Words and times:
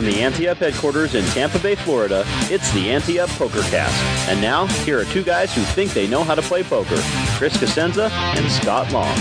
From 0.00 0.10
the 0.10 0.22
Ante 0.22 0.48
Up 0.48 0.56
headquarters 0.56 1.14
in 1.14 1.22
Tampa 1.26 1.58
Bay, 1.58 1.74
Florida, 1.74 2.24
it's 2.48 2.72
the 2.72 2.90
Ante 2.90 3.20
Up 3.20 3.28
Poker 3.28 3.60
Cast. 3.64 4.30
And 4.30 4.40
now, 4.40 4.64
here 4.86 4.98
are 4.98 5.04
two 5.04 5.22
guys 5.22 5.54
who 5.54 5.60
think 5.60 5.92
they 5.92 6.06
know 6.06 6.24
how 6.24 6.34
to 6.34 6.40
play 6.40 6.62
poker 6.62 6.96
Chris 7.36 7.54
Cosenza 7.58 8.10
and 8.10 8.50
Scott 8.50 8.90
Long. 8.92 9.14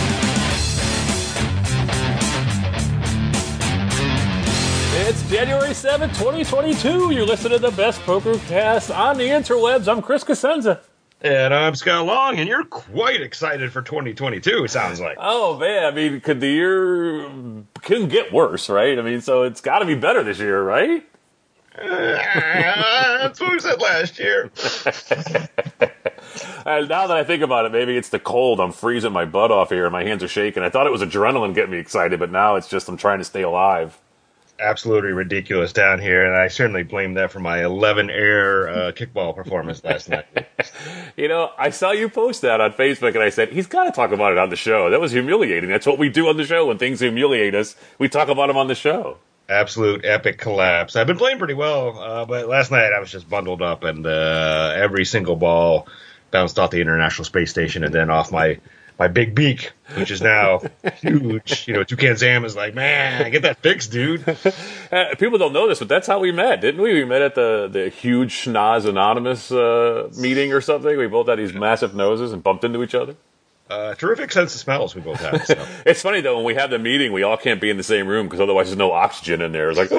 It's 5.05 5.29
January 5.29 5.71
7th, 5.71 6.17
2022. 6.17 7.11
You're 7.11 7.25
listening 7.25 7.59
to 7.59 7.59
the 7.59 7.75
best 7.75 7.99
poker 8.03 8.37
cast 8.47 8.89
on 8.89 9.17
the 9.17 9.25
interwebs. 9.25 9.89
I'm 9.89 10.01
Chris 10.01 10.23
Cosenza. 10.23 10.79
And 11.21 11.53
I'm 11.53 11.75
Scott 11.75 12.05
Long, 12.05 12.39
and 12.39 12.47
you're 12.47 12.63
quite 12.63 13.21
excited 13.21 13.73
for 13.73 13.81
2022, 13.81 14.63
it 14.63 14.71
sounds 14.71 15.01
like. 15.01 15.17
Oh, 15.19 15.57
man. 15.57 15.83
I 15.83 15.91
mean, 15.91 16.21
could 16.21 16.39
the 16.39 16.47
year 16.47 17.29
couldn't 17.81 18.07
get 18.07 18.31
worse, 18.31 18.69
right? 18.69 18.97
I 18.97 19.01
mean, 19.01 19.19
so 19.19 19.43
it's 19.43 19.59
got 19.59 19.79
to 19.79 19.85
be 19.85 19.95
better 19.95 20.23
this 20.23 20.39
year, 20.39 20.63
right? 20.63 21.05
That's 21.75 23.41
what 23.41 23.51
we 23.51 23.59
said 23.59 23.81
last 23.81 24.17
year. 24.17 24.43
and 26.65 26.87
now 26.87 27.07
that 27.07 27.17
I 27.17 27.25
think 27.25 27.43
about 27.43 27.65
it, 27.65 27.73
maybe 27.73 27.97
it's 27.97 28.09
the 28.09 28.19
cold. 28.19 28.61
I'm 28.61 28.71
freezing 28.71 29.11
my 29.11 29.25
butt 29.25 29.51
off 29.51 29.71
here, 29.71 29.85
and 29.85 29.91
my 29.91 30.05
hands 30.05 30.23
are 30.23 30.29
shaking. 30.29 30.63
I 30.63 30.69
thought 30.69 30.87
it 30.87 30.91
was 30.91 31.01
adrenaline 31.01 31.53
getting 31.53 31.71
me 31.71 31.79
excited, 31.79 32.17
but 32.17 32.31
now 32.31 32.55
it's 32.55 32.69
just 32.69 32.87
I'm 32.87 32.97
trying 32.97 33.19
to 33.19 33.25
stay 33.25 33.41
alive 33.41 33.99
absolutely 34.59 35.11
ridiculous 35.11 35.73
down 35.73 35.99
here, 35.99 36.25
and 36.25 36.35
I 36.35 36.47
certainly 36.47 36.83
blame 36.83 37.15
that 37.15 37.31
for 37.31 37.39
my 37.39 37.63
11 37.63 38.09
air 38.09 38.69
uh, 38.69 38.73
kickball 38.95 39.35
performance 39.35 39.83
last 39.83 40.09
night. 40.09 40.25
you 41.17 41.27
know, 41.27 41.51
I 41.57 41.69
saw 41.69 41.91
you 41.91 42.09
post 42.09 42.41
that 42.41 42.61
on 42.61 42.73
Facebook, 42.73 43.15
and 43.15 43.23
I 43.23 43.29
said 43.29 43.49
he's 43.49 43.67
got 43.67 43.85
to 43.85 43.91
talk 43.91 44.11
about 44.11 44.31
it 44.31 44.37
on 44.37 44.49
the 44.49 44.55
show. 44.55 44.89
That 44.89 44.99
was 44.99 45.11
humiliating. 45.11 45.69
That's 45.69 45.85
what 45.85 45.97
we 45.97 46.09
do 46.09 46.27
on 46.27 46.37
the 46.37 46.45
show 46.45 46.67
when 46.67 46.77
things 46.77 46.99
humiliate 46.99 47.55
us. 47.55 47.75
We 47.97 48.09
talk 48.09 48.29
about 48.29 48.47
them 48.47 48.57
on 48.57 48.67
the 48.67 48.75
show. 48.75 49.17
Absolute 49.47 50.05
epic 50.05 50.37
collapse. 50.37 50.95
I've 50.95 51.07
been 51.07 51.17
playing 51.17 51.39
pretty 51.39 51.55
well, 51.55 51.97
uh, 51.97 52.25
but 52.25 52.47
last 52.47 52.69
night 52.69 52.93
I 52.93 52.99
was 52.99 53.11
just 53.11 53.27
bundled 53.29 53.61
up, 53.61 53.83
and 53.83 54.05
uh, 54.05 54.73
every 54.75 55.05
single 55.05 55.35
ball 55.35 55.87
bounced 56.31 56.59
off 56.59 56.69
the 56.69 56.81
International 56.81 57.25
Space 57.25 57.49
Station 57.49 57.83
and 57.83 57.93
then 57.93 58.09
off 58.09 58.31
my 58.31 58.59
my 58.99 59.07
big 59.07 59.33
beak, 59.33 59.71
which 59.95 60.11
is 60.11 60.21
now 60.21 60.59
huge. 60.97 61.67
You 61.67 61.73
know, 61.73 61.83
Toucan 61.85 62.17
Sam 62.17 62.43
is 62.43 62.55
like, 62.55 62.75
man, 62.75 63.31
get 63.31 63.43
that 63.43 63.59
fixed, 63.59 63.91
dude. 63.91 64.23
Uh, 64.91 65.13
people 65.19 65.37
don't 65.37 65.53
know 65.53 65.67
this, 65.67 65.77
but 65.77 65.87
that's 65.87 66.07
how 66.07 66.17
we 66.17 66.31
met, 66.31 66.61
didn't 66.61 66.81
we? 66.81 66.95
We 66.95 67.05
met 67.05 67.21
at 67.21 67.35
the 67.35 67.69
the 67.71 67.89
huge 67.89 68.33
Schnoz 68.33 68.87
Anonymous 68.87 69.51
uh, 69.51 70.09
meeting 70.17 70.51
or 70.51 70.61
something. 70.61 70.97
We 70.97 71.05
both 71.05 71.27
had 71.27 71.37
these 71.37 71.53
massive 71.53 71.93
noses 71.93 72.33
and 72.33 72.41
bumped 72.41 72.63
into 72.63 72.81
each 72.81 72.95
other. 72.95 73.15
Uh, 73.69 73.93
terrific 73.93 74.31
sense 74.31 74.55
of 74.55 74.61
smells 74.61 74.95
we 74.95 75.01
both 75.01 75.19
have. 75.19 75.45
So. 75.45 75.63
it's 75.85 76.01
funny 76.01 76.21
though 76.21 76.37
when 76.37 76.45
we 76.45 76.55
have 76.55 76.71
the 76.71 76.79
meeting, 76.79 77.13
we 77.13 77.21
all 77.21 77.37
can't 77.37 77.61
be 77.61 77.69
in 77.69 77.77
the 77.77 77.83
same 77.83 78.07
room 78.07 78.25
because 78.25 78.39
otherwise 78.39 78.69
there's 78.69 78.79
no 78.79 78.91
oxygen 78.91 79.43
in 79.43 79.51
there. 79.51 79.69
It's 79.69 79.77
like. 79.77 79.89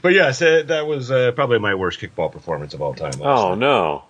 but 0.00 0.12
yes, 0.12 0.38
that 0.38 0.84
was 0.86 1.10
uh, 1.10 1.32
probably 1.32 1.58
my 1.58 1.74
worst 1.74 1.98
kickball 1.98 2.30
performance 2.30 2.72
of 2.72 2.82
all 2.82 2.94
time. 2.94 3.14
Oh 3.20 3.50
night. 3.50 3.58
no! 3.58 4.04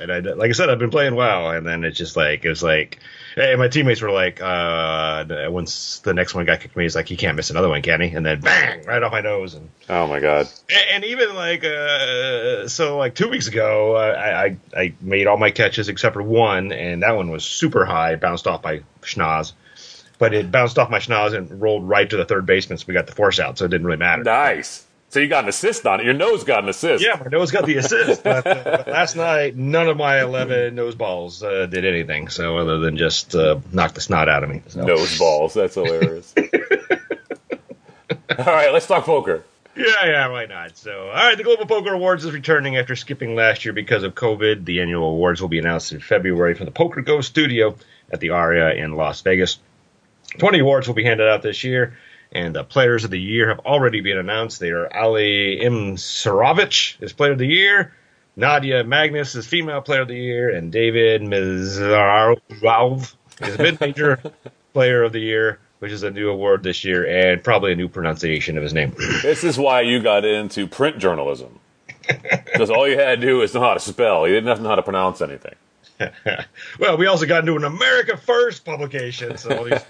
And 0.00 0.10
I 0.10 0.18
like 0.20 0.50
I 0.50 0.52
said 0.52 0.70
I've 0.70 0.78
been 0.78 0.90
playing 0.90 1.14
well, 1.14 1.50
and 1.50 1.66
then 1.66 1.84
it's 1.84 1.98
just 1.98 2.16
like 2.16 2.44
it 2.44 2.48
was 2.48 2.62
like, 2.62 2.98
hey, 3.34 3.54
my 3.56 3.68
teammates 3.68 4.00
were 4.00 4.10
like, 4.10 4.40
uh, 4.40 5.24
once 5.48 6.00
the 6.00 6.14
next 6.14 6.34
one 6.34 6.46
got 6.46 6.60
kicked 6.60 6.76
me, 6.76 6.84
he's 6.84 6.96
like, 6.96 7.08
he 7.08 7.16
can't 7.16 7.36
miss 7.36 7.50
another 7.50 7.68
one, 7.68 7.82
can 7.82 8.00
he? 8.00 8.08
And 8.08 8.24
then 8.24 8.40
bang, 8.40 8.84
right 8.84 9.02
off 9.02 9.12
my 9.12 9.20
nose, 9.20 9.54
and 9.54 9.68
oh 9.88 10.06
my 10.06 10.20
god, 10.20 10.48
and, 10.70 10.90
and 10.92 11.04
even 11.04 11.34
like 11.34 11.64
uh, 11.64 12.68
so 12.68 12.96
like 12.98 13.14
two 13.14 13.28
weeks 13.28 13.46
ago, 13.46 13.96
uh, 13.96 13.98
I, 13.98 14.44
I 14.44 14.56
I 14.76 14.94
made 15.00 15.26
all 15.26 15.36
my 15.36 15.50
catches 15.50 15.88
except 15.88 16.14
for 16.14 16.22
one, 16.22 16.72
and 16.72 17.02
that 17.02 17.16
one 17.16 17.30
was 17.30 17.44
super 17.44 17.84
high, 17.84 18.16
bounced 18.16 18.46
off 18.46 18.64
my 18.64 18.82
schnoz. 19.02 19.52
But 20.18 20.34
it 20.34 20.50
bounced 20.50 20.78
off 20.78 20.90
my 20.90 20.98
schnoz 20.98 21.32
and 21.32 21.62
rolled 21.62 21.88
right 21.88 22.08
to 22.10 22.16
the 22.18 22.26
third 22.26 22.44
baseman, 22.44 22.76
so 22.76 22.84
we 22.86 22.92
got 22.92 23.06
the 23.06 23.14
force 23.14 23.40
out, 23.40 23.56
so 23.56 23.64
it 23.64 23.68
didn't 23.68 23.86
really 23.86 23.96
matter. 23.96 24.22
Nice. 24.22 24.84
So 25.10 25.18
you 25.18 25.26
got 25.26 25.42
an 25.42 25.48
assist 25.48 25.84
on 25.86 25.98
it. 25.98 26.04
Your 26.04 26.14
nose 26.14 26.44
got 26.44 26.62
an 26.62 26.68
assist. 26.68 27.04
Yeah, 27.04 27.20
my 27.20 27.26
nose 27.26 27.50
got 27.50 27.66
the 27.66 27.76
assist. 27.78 28.22
but, 28.22 28.46
uh, 28.46 28.62
but, 28.64 28.86
last 28.88 29.16
night, 29.16 29.56
none 29.56 29.88
of 29.88 29.96
my 29.96 30.22
11 30.22 30.76
nose 30.76 30.94
balls 30.94 31.42
uh, 31.42 31.66
did 31.66 31.84
anything. 31.84 32.28
So 32.28 32.58
other 32.58 32.78
than 32.78 32.96
just 32.96 33.34
uh, 33.34 33.58
knock 33.72 33.94
the 33.94 34.00
snot 34.00 34.28
out 34.28 34.44
of 34.44 34.50
me. 34.50 34.62
So. 34.68 34.82
Nose 34.82 35.18
balls. 35.18 35.54
That's 35.54 35.74
hilarious. 35.74 36.32
all 38.38 38.44
right, 38.44 38.72
let's 38.72 38.86
talk 38.86 39.04
poker. 39.04 39.42
Yeah, 39.76 40.06
yeah, 40.06 40.28
why 40.28 40.46
not? 40.46 40.76
So, 40.76 41.08
all 41.08 41.14
right, 41.14 41.36
the 41.36 41.44
Global 41.44 41.66
Poker 41.66 41.92
Awards 41.92 42.24
is 42.24 42.32
returning 42.32 42.76
after 42.76 42.94
skipping 42.94 43.34
last 43.34 43.64
year 43.64 43.72
because 43.72 44.04
of 44.04 44.14
COVID. 44.14 44.64
The 44.64 44.80
annual 44.80 45.10
awards 45.10 45.40
will 45.40 45.48
be 45.48 45.58
announced 45.58 45.92
in 45.92 46.00
February 46.00 46.54
from 46.54 46.66
the 46.66 46.72
PokerGO 46.72 47.24
studio 47.24 47.76
at 48.12 48.20
the 48.20 48.30
Aria 48.30 48.74
in 48.74 48.94
Las 48.94 49.22
Vegas. 49.22 49.58
20 50.38 50.60
awards 50.60 50.86
will 50.86 50.94
be 50.94 51.04
handed 51.04 51.28
out 51.28 51.42
this 51.42 51.64
year. 51.64 51.96
And 52.32 52.54
the 52.54 52.62
players 52.62 53.04
of 53.04 53.10
the 53.10 53.20
year 53.20 53.48
have 53.48 53.58
already 53.60 54.00
been 54.00 54.18
announced. 54.18 54.60
They 54.60 54.70
are 54.70 54.92
Ali 54.94 55.60
Imsirovic 55.62 57.02
is 57.02 57.12
player 57.12 57.32
of 57.32 57.38
the 57.38 57.46
year, 57.46 57.92
Nadia 58.36 58.84
Magnus 58.84 59.34
is 59.34 59.46
female 59.46 59.80
player 59.80 60.02
of 60.02 60.08
the 60.08 60.16
year, 60.16 60.54
and 60.54 60.72
David 60.72 61.22
Mizarov 61.22 63.14
is 63.40 63.58
mid-major 63.58 64.20
player 64.72 65.02
of 65.02 65.12
the 65.12 65.20
year, 65.20 65.58
which 65.80 65.92
is 65.92 66.02
a 66.02 66.10
new 66.10 66.30
award 66.30 66.62
this 66.62 66.84
year 66.84 67.06
and 67.06 67.42
probably 67.42 67.72
a 67.72 67.76
new 67.76 67.88
pronunciation 67.88 68.56
of 68.56 68.62
his 68.62 68.72
name. 68.72 68.94
This 69.22 69.44
is 69.44 69.58
why 69.58 69.82
you 69.82 70.00
got 70.00 70.24
into 70.24 70.66
print 70.66 70.98
journalism. 70.98 71.58
Because 72.52 72.70
all 72.70 72.88
you 72.88 72.98
had 72.98 73.20
to 73.20 73.26
do 73.26 73.40
is 73.42 73.54
know 73.54 73.60
how 73.60 73.72
to 73.72 73.80
spell. 73.80 74.26
You 74.26 74.34
didn't 74.34 74.48
have 74.48 74.56
to 74.58 74.64
know 74.64 74.70
how 74.70 74.74
to 74.74 74.82
pronounce 74.82 75.22
anything. 75.22 75.54
well, 76.78 76.96
we 76.96 77.06
also 77.06 77.24
got 77.24 77.40
into 77.40 77.56
an 77.56 77.64
America 77.64 78.16
First 78.16 78.64
publication, 78.64 79.38
so 79.38 79.56
all 79.56 79.64
these 79.64 79.82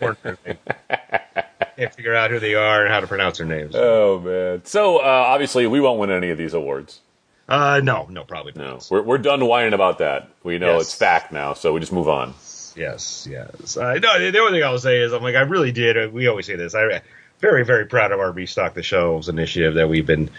can't 1.81 1.95
figure 1.95 2.15
out 2.15 2.31
who 2.31 2.39
they 2.39 2.55
are 2.55 2.85
and 2.85 2.93
how 2.93 3.01
to 3.01 3.07
pronounce 3.07 3.39
their 3.39 3.47
names. 3.47 3.75
Oh 3.75 4.21
man! 4.21 4.65
So 4.65 4.99
uh, 4.99 5.03
obviously, 5.03 5.67
we 5.67 5.81
won't 5.81 5.99
win 5.99 6.11
any 6.11 6.31
of 6.31 6.39
these 6.39 6.55
awards. 6.55 7.01
Uh, 7.49 7.81
no, 7.83 8.07
no, 8.11 8.25
probably 8.25 8.53
not. 8.55 8.65
No, 8.65 8.79
we're 8.91 9.03
we're 9.03 9.19
done 9.19 9.45
whining 9.45 9.73
about 9.73 9.99
that. 9.99 10.31
We 10.43 10.59
know 10.59 10.75
yes. 10.75 10.83
it's 10.83 10.95
fact 10.95 11.33
now, 11.33 11.55
so 11.55 11.73
we 11.73 11.81
just 11.81 11.93
move 11.93 12.09
on. 12.09 12.35
Yes, 12.77 13.27
yes. 13.29 13.77
Uh, 13.77 13.95
no, 13.95 14.31
the 14.31 14.39
only 14.39 14.59
thing 14.59 14.65
I'll 14.65 14.79
say 14.79 15.01
is 15.01 15.13
I'm 15.13 15.23
like 15.23 15.35
I 15.35 15.41
really 15.41 15.73
did. 15.73 15.97
Uh, 15.97 16.11
we 16.11 16.29
always 16.29 16.47
say 16.47 16.57
this. 16.57 16.75
I 16.75 17.03
very 17.41 17.65
very 17.65 17.87
proud 17.87 18.13
of 18.13 18.21
our 18.21 18.31
restock 18.31 18.75
the 18.75 18.83
shelves 18.83 19.29
initiative 19.29 19.75
that 19.75 19.89
we've 19.89 20.07
been 20.07 20.31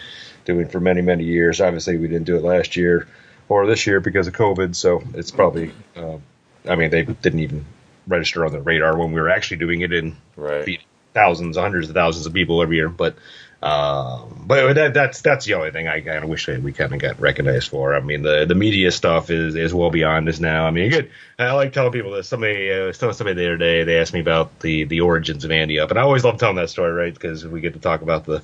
doing 0.44 0.68
for 0.68 0.80
many 0.80 1.02
many 1.02 1.24
years. 1.24 1.60
Obviously, 1.60 1.96
we 1.96 2.08
didn't 2.08 2.24
do 2.24 2.36
it 2.36 2.44
last 2.44 2.76
year 2.76 3.08
or 3.48 3.66
this 3.66 3.86
year 3.86 4.00
because 4.00 4.28
of 4.28 4.34
COVID, 4.34 4.74
so 4.74 5.02
it's 5.14 5.30
probably. 5.30 5.72
Uh, 5.96 6.18
I 6.64 6.76
mean, 6.76 6.90
they 6.90 7.02
didn't 7.02 7.40
even 7.40 7.66
register 8.06 8.46
on 8.46 8.52
the 8.52 8.60
radar 8.60 8.96
when 8.96 9.10
we 9.10 9.20
were 9.20 9.28
actually 9.28 9.56
doing 9.56 9.80
it 9.80 9.92
in 9.92 10.16
right 10.36 10.80
thousands, 11.14 11.56
hundreds 11.56 11.88
of 11.88 11.94
thousands 11.94 12.26
of 12.26 12.32
people 12.32 12.62
every 12.62 12.76
year. 12.76 12.88
But 12.88 13.16
um, 13.62 14.42
but 14.44 14.72
that, 14.72 14.92
that's 14.92 15.20
that's 15.20 15.46
the 15.46 15.54
only 15.54 15.70
thing 15.70 15.86
I 15.86 16.00
kind 16.00 16.24
of 16.24 16.28
wish 16.28 16.48
we 16.48 16.72
kind 16.72 16.92
of 16.92 16.98
got 16.98 17.20
recognized 17.20 17.68
for. 17.68 17.94
I 17.94 18.00
mean, 18.00 18.22
the 18.22 18.44
the 18.44 18.56
media 18.56 18.90
stuff 18.90 19.30
is 19.30 19.54
is 19.54 19.72
well 19.72 19.90
beyond 19.90 20.28
us 20.28 20.40
now. 20.40 20.66
I 20.66 20.72
mean, 20.72 20.90
good. 20.90 21.10
I 21.38 21.52
like 21.52 21.72
telling 21.72 21.92
people 21.92 22.10
this. 22.10 22.28
Somebody 22.28 22.72
uh, 22.72 22.86
was 22.86 22.98
telling 22.98 23.14
somebody 23.14 23.36
the 23.36 23.46
other 23.46 23.58
day. 23.58 23.84
They 23.84 23.98
asked 23.98 24.12
me 24.12 24.20
about 24.20 24.58
the 24.60 24.84
the 24.84 25.02
origins 25.02 25.44
of 25.44 25.52
Ante 25.52 25.78
Up, 25.78 25.90
and 25.90 25.98
I 25.98 26.02
always 26.02 26.24
love 26.24 26.38
telling 26.38 26.56
that 26.56 26.70
story, 26.70 26.92
right? 26.92 27.14
Because 27.14 27.46
we 27.46 27.60
get 27.60 27.74
to 27.74 27.78
talk 27.78 28.02
about 28.02 28.24
the 28.24 28.42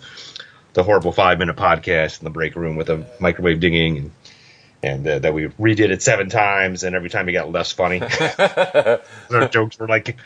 the 0.75 0.85
horrible 0.85 1.11
five 1.11 1.41
minute 1.41 1.57
podcast 1.57 2.21
in 2.21 2.25
the 2.25 2.31
break 2.31 2.55
room 2.55 2.77
with 2.77 2.89
a 2.89 3.05
microwave 3.19 3.59
dinging 3.59 3.99
and 3.99 4.11
and 4.81 5.07
uh, 5.09 5.19
that 5.19 5.35
we 5.35 5.49
redid 5.49 5.91
it 5.91 6.01
seven 6.01 6.29
times, 6.29 6.85
and 6.85 6.95
every 6.95 7.11
time 7.11 7.29
it 7.29 7.33
got 7.33 7.51
less 7.51 7.73
funny. 7.73 8.01
Our 8.39 9.49
jokes 9.49 9.81
were 9.81 9.89
like 9.89 10.17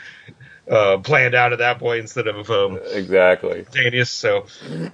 uh, 0.70 0.99
planned 0.99 1.35
out 1.35 1.53
at 1.53 1.59
that 1.59 1.79
point 1.79 2.00
instead 2.00 2.29
of 2.29 2.50
um, 2.50 2.79
exactly 2.91 3.64
spontaneous. 3.64 4.11
So, 4.11 4.47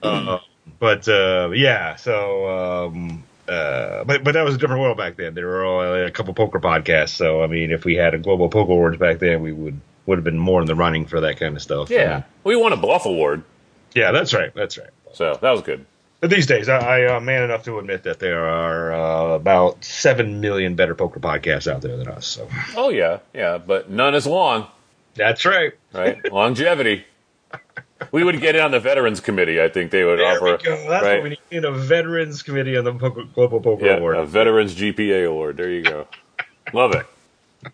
uh, 0.03 0.39
but 0.79 1.09
uh, 1.09 1.51
yeah, 1.55 1.97
so 1.97 2.87
um, 2.87 3.25
uh, 3.49 4.05
but 4.05 4.25
but 4.25 4.33
that 4.33 4.45
was 4.45 4.55
a 4.55 4.59
different 4.59 4.83
world 4.83 4.97
back 4.97 5.17
then. 5.17 5.35
There 5.35 5.47
were 5.47 5.65
only 5.65 6.03
a 6.03 6.11
couple 6.11 6.35
poker 6.35 6.61
podcasts. 6.61 7.11
So 7.11 7.43
I 7.43 7.47
mean, 7.47 7.71
if 7.71 7.85
we 7.85 7.95
had 7.95 8.15
a 8.15 8.19
global 8.19 8.49
poker 8.49 8.73
awards 8.73 8.99
back 8.99 9.19
then, 9.19 9.43
we 9.43 9.53
would 9.53 9.81
would 10.07 10.19
have 10.19 10.25
been 10.25 10.39
more 10.39 10.61
in 10.61 10.67
the 10.67 10.75
running 10.75 11.07
for 11.07 11.21
that 11.21 11.39
kind 11.39 11.55
of 11.57 11.63
stuff. 11.63 11.91
Yeah, 11.91 12.23
we 12.45 12.57
won 12.57 12.73
a 12.73 12.77
bluff 12.77 13.07
award. 13.07 13.43
Yeah, 13.95 14.13
that's 14.13 14.35
right. 14.35 14.53
That's 14.55 14.79
right. 14.79 14.91
So 15.15 15.39
that 15.41 15.51
was 15.51 15.63
good. 15.63 15.87
But 16.21 16.31
these 16.31 16.47
days, 16.47 16.69
I, 16.69 16.79
I 16.79 17.17
am 17.17 17.25
man 17.25 17.45
enough 17.45 17.63
to 17.65 17.79
admit 17.79 18.03
that 18.03 18.19
there 18.19 18.45
are 18.45 18.93
uh, 18.93 19.35
about 19.37 19.85
seven 19.85 20.41
million 20.41 20.75
better 20.75 20.95
poker 20.95 21.21
podcasts 21.21 21.73
out 21.73 21.81
there 21.81 21.97
than 21.97 22.09
us. 22.09 22.27
So 22.27 22.49
Oh 22.77 22.91
yeah, 22.91 23.21
yeah, 23.33 23.59
but 23.59 23.89
none 23.89 24.15
as 24.15 24.27
long, 24.27 24.67
that's 25.19 25.45
right. 25.45 25.73
right? 25.93 26.33
Longevity. 26.33 27.05
We 28.13 28.23
would 28.25 28.41
get 28.41 28.55
it 28.55 28.61
on 28.61 28.71
the 28.71 28.79
veterans 28.81 29.21
committee. 29.21 29.61
I 29.61 29.69
think 29.69 29.91
they 29.91 30.05
would 30.05 30.21
There 30.21 30.27
offer. 30.37 30.57
we 30.57 30.65
go. 30.65 30.89
That's 30.89 31.05
right? 31.05 31.15
what 31.17 31.23
we 31.25 31.29
need. 31.31 31.39
In 31.51 31.65
a 31.65 31.73
veterans 31.73 32.43
committee 32.43 32.77
on 32.77 32.85
the 32.85 32.95
poker, 32.95 33.25
global 33.35 33.61
poker 33.61 33.85
Yeah, 33.85 33.97
award. 33.97 34.17
a 34.17 34.25
veterans 34.25 34.75
GPA 34.77 35.27
award. 35.29 35.57
There 35.57 35.69
you 35.71 35.83
go. 35.83 36.07
Love 36.73 36.95
it. 36.95 37.07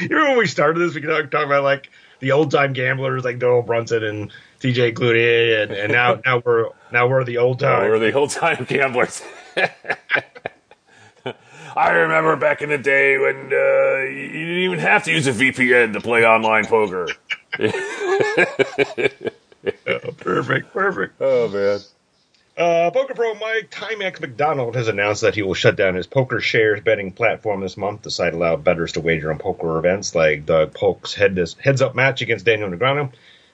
You 0.00 0.08
remember 0.08 0.30
when 0.30 0.38
we 0.38 0.46
started 0.46 0.78
this? 0.80 0.94
We 0.94 1.02
could 1.02 1.30
talk, 1.30 1.44
about 1.44 1.62
like 1.62 1.90
the 2.20 2.32
old 2.32 2.50
time 2.50 2.72
gamblers 2.72 3.22
like 3.22 3.38
Doyle 3.38 3.60
Brunson 3.60 4.02
and 4.02 4.32
T.J. 4.60 4.92
Cloutier, 4.92 5.62
and, 5.62 5.72
and 5.72 5.92
now 5.92 6.20
now 6.24 6.40
we're 6.42 6.70
now 6.90 7.06
we're 7.06 7.22
the 7.24 7.36
old 7.36 7.58
time. 7.60 7.82
we're 7.90 7.98
the 7.98 8.12
old 8.14 8.30
time 8.30 8.64
gamblers. 8.66 9.20
I 11.76 11.90
remember 11.90 12.36
back 12.36 12.62
in 12.62 12.68
the 12.68 12.78
day 12.78 13.18
when 13.18 13.36
uh, 13.52 14.04
you 14.04 14.28
didn't 14.28 14.62
even 14.62 14.78
have 14.78 15.04
to 15.04 15.10
use 15.10 15.26
a 15.26 15.32
VPN 15.32 15.92
to 15.94 16.00
play 16.00 16.24
online 16.24 16.66
poker. 16.66 17.08
Oh, 19.86 20.12
perfect, 20.18 20.72
perfect. 20.72 21.14
Oh 21.20 21.48
man. 21.48 21.80
Uh, 22.56 22.90
Poker 22.90 23.14
Pro 23.14 23.34
Mike 23.34 23.70
Timex 23.70 24.20
McDonald 24.20 24.76
has 24.76 24.88
announced 24.88 25.22
that 25.22 25.34
he 25.34 25.42
will 25.42 25.54
shut 25.54 25.74
down 25.74 25.94
his 25.94 26.06
poker 26.06 26.40
shares 26.40 26.80
betting 26.80 27.12
platform 27.12 27.60
this 27.60 27.76
month. 27.76 28.02
The 28.02 28.10
site 28.10 28.34
allowed 28.34 28.62
bettors 28.62 28.92
to 28.92 29.00
wager 29.00 29.32
on 29.32 29.38
poker 29.38 29.78
events 29.78 30.14
like 30.14 30.46
Doug 30.46 30.74
Polk's 30.74 31.14
head 31.14 31.36
heads 31.60 31.82
up 31.82 31.94
match 31.94 32.20
against 32.22 32.44
Daniel 32.44 32.70
Negreanu. 32.70 33.10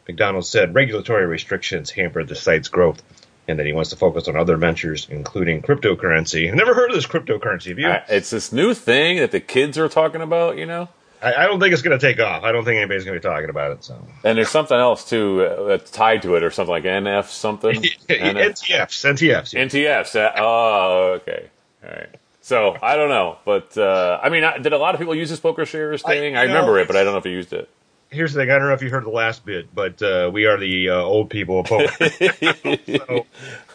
McDonald 0.06 0.46
said 0.46 0.74
regulatory 0.74 1.26
restrictions 1.26 1.90
hampered 1.90 2.28
the 2.28 2.34
site's 2.34 2.68
growth 2.68 3.02
and 3.50 3.58
that 3.58 3.66
he 3.66 3.72
wants 3.72 3.90
to 3.90 3.96
focus 3.96 4.28
on 4.28 4.36
other 4.36 4.56
ventures, 4.56 5.06
including 5.10 5.60
cryptocurrency. 5.62 6.48
I've 6.48 6.54
never 6.54 6.72
heard 6.74 6.90
of 6.90 6.94
this 6.96 7.06
cryptocurrency. 7.06 7.68
Have 7.68 7.78
you? 7.78 7.88
Uh, 7.88 8.02
It's 8.08 8.30
this 8.30 8.52
new 8.52 8.72
thing 8.74 9.18
that 9.18 9.30
the 9.32 9.40
kids 9.40 9.76
are 9.76 9.88
talking 9.88 10.22
about, 10.22 10.56
you 10.56 10.66
know? 10.66 10.88
I, 11.22 11.34
I 11.34 11.46
don't 11.46 11.60
think 11.60 11.74
it's 11.74 11.82
going 11.82 11.98
to 11.98 12.06
take 12.06 12.18
off. 12.18 12.44
I 12.44 12.52
don't 12.52 12.64
think 12.64 12.78
anybody's 12.78 13.04
going 13.04 13.20
to 13.20 13.28
be 13.28 13.30
talking 13.30 13.50
about 13.50 13.72
it. 13.72 13.84
So 13.84 14.02
And 14.24 14.38
there's 14.38 14.48
something 14.48 14.76
else 14.78 15.06
too 15.06 15.42
uh, 15.44 15.64
that's 15.64 15.90
tied 15.90 16.22
to 16.22 16.36
it, 16.36 16.42
or 16.42 16.50
something 16.50 16.70
like 16.70 16.84
NF 16.84 17.26
something. 17.26 17.74
NF, 17.82 18.08
NTFs, 18.08 19.04
NTFs. 19.04 19.54
NTFs. 19.54 20.16
uh, 20.16 20.32
Oh, 20.36 21.18
okay. 21.20 21.50
All 21.84 21.90
right. 21.90 22.08
So 22.42 22.74
I 22.82 22.96
don't 22.96 23.10
know, 23.10 23.36
but 23.44 23.76
uh, 23.76 24.18
I 24.22 24.30
mean, 24.30 24.44
I- 24.44 24.56
did 24.58 24.72
a 24.72 24.78
lot 24.78 24.94
of 24.94 24.98
people 24.98 25.14
use 25.14 25.28
this 25.28 25.40
poker 25.40 25.66
shares 25.66 26.02
thing? 26.02 26.36
I, 26.36 26.42
you 26.44 26.48
know, 26.48 26.54
remember 26.54 26.78
it, 26.78 26.86
but 26.86 26.96
I 26.96 27.04
don't 27.04 27.12
know 27.12 27.18
if 27.18 27.26
you 27.26 27.32
used 27.32 27.52
it. 27.52 27.68
Here's 28.12 28.32
the 28.32 28.40
thing. 28.40 28.50
I 28.50 28.58
don't 28.58 28.66
know 28.66 28.74
if 28.74 28.82
you 28.82 28.90
heard 28.90 29.04
the 29.04 29.10
last 29.10 29.44
bit, 29.44 29.72
but 29.72 30.02
uh, 30.02 30.30
we 30.32 30.46
are 30.46 30.58
the 30.58 30.90
uh, 30.90 30.96
old 30.96 31.30
people 31.30 31.60
of 31.60 31.66
poker. 31.66 32.08
so, 32.96 33.26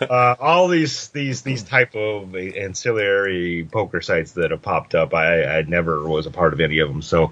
uh, 0.01 0.35
all 0.37 0.67
these 0.67 1.07
these 1.09 1.41
these 1.41 1.63
type 1.63 1.95
of 1.95 2.35
ancillary 2.35 3.65
poker 3.71 4.01
sites 4.01 4.33
that 4.33 4.51
have 4.51 4.61
popped 4.61 4.93
up, 4.93 5.13
I, 5.13 5.59
I 5.59 5.61
never 5.61 6.05
was 6.05 6.25
a 6.25 6.31
part 6.31 6.51
of 6.51 6.59
any 6.59 6.79
of 6.79 6.89
them, 6.89 7.01
so 7.01 7.31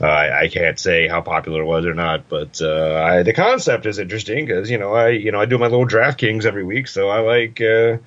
uh, 0.00 0.06
I, 0.06 0.40
I 0.40 0.48
can't 0.48 0.80
say 0.80 1.06
how 1.06 1.20
popular 1.20 1.62
it 1.62 1.66
was 1.66 1.86
or 1.86 1.94
not. 1.94 2.28
But 2.28 2.60
uh, 2.60 2.94
I, 2.94 3.22
the 3.22 3.34
concept 3.34 3.86
is 3.86 4.00
interesting 4.00 4.44
because 4.44 4.68
you 4.68 4.78
know 4.78 4.94
I 4.94 5.10
you 5.10 5.30
know 5.30 5.40
I 5.40 5.44
do 5.44 5.58
my 5.58 5.68
little 5.68 5.86
DraftKings 5.86 6.44
every 6.44 6.64
week, 6.64 6.88
so 6.88 7.08
I 7.08 7.20
like 7.20 7.60
uh, 7.60 7.98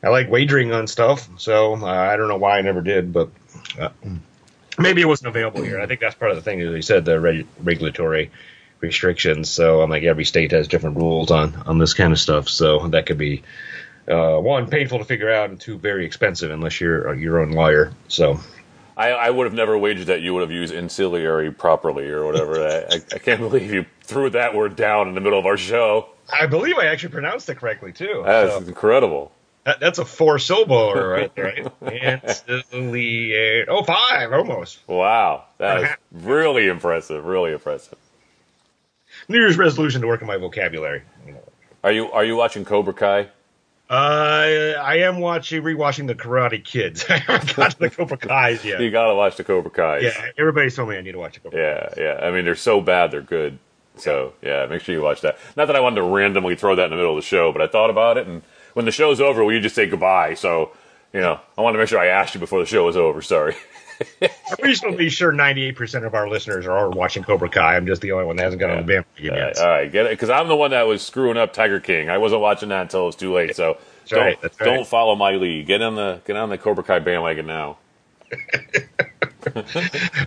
I 0.00 0.10
like 0.10 0.30
wagering 0.30 0.72
on 0.72 0.86
stuff. 0.86 1.28
So 1.38 1.74
I 1.84 2.16
don't 2.16 2.28
know 2.28 2.38
why 2.38 2.58
I 2.58 2.62
never 2.62 2.82
did, 2.82 3.12
but. 3.12 3.30
Uh, 4.78 4.82
maybe 4.82 5.02
it 5.02 5.06
wasn't 5.06 5.28
available 5.28 5.62
here. 5.62 5.80
I 5.80 5.86
think 5.86 6.00
that's 6.00 6.14
part 6.14 6.30
of 6.30 6.36
the 6.36 6.42
thing, 6.42 6.60
as 6.60 6.72
you 6.72 6.82
said, 6.82 7.04
the 7.04 7.20
reg- 7.20 7.46
regulatory 7.62 8.30
restrictions. 8.80 9.50
So 9.50 9.80
I'm 9.82 9.90
like 9.90 10.04
every 10.04 10.24
state 10.24 10.52
has 10.52 10.68
different 10.68 10.96
rules 10.96 11.30
on 11.30 11.54
on 11.66 11.78
this 11.78 11.94
kind 11.94 12.12
of 12.12 12.18
stuff. 12.18 12.48
So 12.48 12.88
that 12.88 13.06
could 13.06 13.18
be 13.18 13.42
uh, 14.08 14.38
one 14.38 14.68
painful 14.68 14.98
to 14.98 15.04
figure 15.04 15.30
out, 15.30 15.50
and 15.50 15.60
two 15.60 15.78
very 15.78 16.06
expensive 16.06 16.50
unless 16.50 16.80
you're 16.80 17.14
your 17.14 17.40
own 17.40 17.50
lawyer. 17.50 17.92
So 18.08 18.40
I, 18.96 19.10
I 19.10 19.30
would 19.30 19.44
have 19.46 19.54
never 19.54 19.76
wagered 19.76 20.08
that 20.08 20.22
you 20.22 20.34
would 20.34 20.42
have 20.42 20.50
used 20.50 20.74
ancillary 20.74 21.52
properly 21.52 22.08
or 22.08 22.24
whatever. 22.24 22.66
I, 22.66 22.96
I, 22.96 23.00
I 23.14 23.18
can't 23.18 23.40
believe 23.40 23.72
you 23.72 23.86
threw 24.02 24.30
that 24.30 24.54
word 24.54 24.76
down 24.76 25.08
in 25.08 25.14
the 25.14 25.20
middle 25.20 25.38
of 25.38 25.46
our 25.46 25.56
show. 25.56 26.08
I 26.32 26.46
believe 26.46 26.76
I 26.78 26.86
actually 26.86 27.10
pronounced 27.10 27.48
it 27.48 27.56
correctly 27.56 27.92
too. 27.92 28.22
That's 28.24 28.52
So 28.52 28.58
incredible. 28.58 29.32
That, 29.68 29.80
that's 29.80 29.98
a 29.98 30.04
four 30.04 30.38
syllable 30.38 30.94
right 30.94 31.34
there. 31.34 31.68
Right? 31.82 33.66
Oh, 33.68 33.82
five 33.84 34.32
almost. 34.32 34.80
Wow, 34.88 35.44
that 35.58 35.82
is 35.82 35.88
really 36.12 36.68
impressive. 36.68 37.24
Really 37.26 37.52
impressive. 37.52 37.98
New 39.28 39.38
Year's 39.38 39.58
resolution 39.58 40.00
to 40.00 40.06
work 40.06 40.22
on 40.22 40.26
my 40.28 40.38
vocabulary. 40.38 41.02
Are 41.84 41.92
you 41.92 42.10
are 42.10 42.24
you 42.24 42.34
watching 42.36 42.64
Cobra 42.64 42.94
Kai? 42.94 43.28
Uh, 43.90 44.74
I 44.82 44.98
am 45.00 45.20
watching 45.20 45.62
rewatching 45.62 46.06
the 46.06 46.14
Karate 46.14 46.62
Kids. 46.64 47.04
I 47.10 47.18
haven't 47.18 47.54
got 47.56 47.70
to 47.72 47.78
the 47.78 47.90
Cobra 47.90 48.16
Kai's 48.16 48.64
yet. 48.64 48.80
You 48.80 48.90
gotta 48.90 49.14
watch 49.14 49.36
the 49.36 49.44
Cobra 49.44 49.70
Kai. 49.70 49.98
Yeah, 49.98 50.30
everybody's 50.38 50.76
told 50.76 50.88
me 50.88 50.96
I 50.96 51.02
need 51.02 51.12
to 51.12 51.18
watch 51.18 51.34
the 51.34 51.40
Cobra. 51.40 51.60
yeah, 51.60 52.02
yeah. 52.02 52.26
I 52.26 52.30
mean, 52.30 52.44
they're 52.44 52.54
so 52.54 52.80
bad, 52.80 53.10
they're 53.10 53.20
good. 53.20 53.58
So 53.96 54.32
yeah, 54.42 54.66
make 54.66 54.80
sure 54.82 54.94
you 54.94 55.02
watch 55.02 55.20
that. 55.22 55.38
Not 55.56 55.66
that 55.66 55.76
I 55.76 55.80
wanted 55.80 55.96
to 55.96 56.02
randomly 56.04 56.56
throw 56.56 56.74
that 56.76 56.84
in 56.84 56.90
the 56.90 56.96
middle 56.96 57.16
of 57.16 57.22
the 57.22 57.26
show, 57.26 57.52
but 57.52 57.60
I 57.60 57.66
thought 57.66 57.90
about 57.90 58.16
it, 58.16 58.26
and 58.26 58.42
when 58.78 58.84
the 58.84 58.92
show's 58.92 59.20
over, 59.20 59.42
will 59.42 59.52
you 59.52 59.58
just 59.58 59.74
say 59.74 59.86
goodbye? 59.86 60.34
So 60.34 60.70
you 61.12 61.20
know, 61.20 61.40
I 61.56 61.62
wanted 61.62 61.78
to 61.78 61.82
make 61.82 61.88
sure 61.88 61.98
I 61.98 62.06
asked 62.06 62.34
you 62.34 62.38
before 62.38 62.60
the 62.60 62.66
show 62.66 62.86
was 62.86 62.96
over. 62.96 63.20
Sorry. 63.22 63.56
I'm 64.22 64.30
reasonably 64.62 65.08
sure 65.08 65.32
98% 65.32 66.06
of 66.06 66.14
our 66.14 66.28
listeners 66.28 66.64
are 66.64 66.88
watching 66.88 67.24
Cobra 67.24 67.48
Kai. 67.48 67.74
I'm 67.74 67.86
just 67.88 68.02
the 68.02 68.12
only 68.12 68.24
one 68.24 68.36
that 68.36 68.44
hasn't 68.44 68.60
got 68.60 68.70
on 68.70 68.76
the 68.76 68.82
bandwagon 68.84 69.30
All 69.30 69.36
right, 69.36 69.56
yet. 69.56 69.58
all 69.58 69.68
right, 69.68 69.90
get 69.90 70.06
it 70.06 70.10
because 70.10 70.30
I'm 70.30 70.46
the 70.46 70.54
one 70.54 70.70
that 70.70 70.86
was 70.86 71.02
screwing 71.02 71.36
up 71.36 71.52
Tiger 71.52 71.80
King. 71.80 72.08
I 72.08 72.18
wasn't 72.18 72.40
watching 72.40 72.68
that 72.68 72.82
until 72.82 73.02
it 73.02 73.06
was 73.06 73.16
too 73.16 73.32
late. 73.32 73.56
So 73.56 73.78
don't 74.06 74.20
right, 74.20 74.40
that's 74.40 74.60
right. 74.60 74.66
don't 74.66 74.86
follow 74.86 75.16
my 75.16 75.32
lead. 75.32 75.66
Get 75.66 75.82
on 75.82 75.96
the 75.96 76.20
get 76.24 76.36
on 76.36 76.48
the 76.48 76.58
Cobra 76.58 76.84
Kai 76.84 77.00
bandwagon 77.00 77.46
now. 77.46 77.78
All 79.46 79.62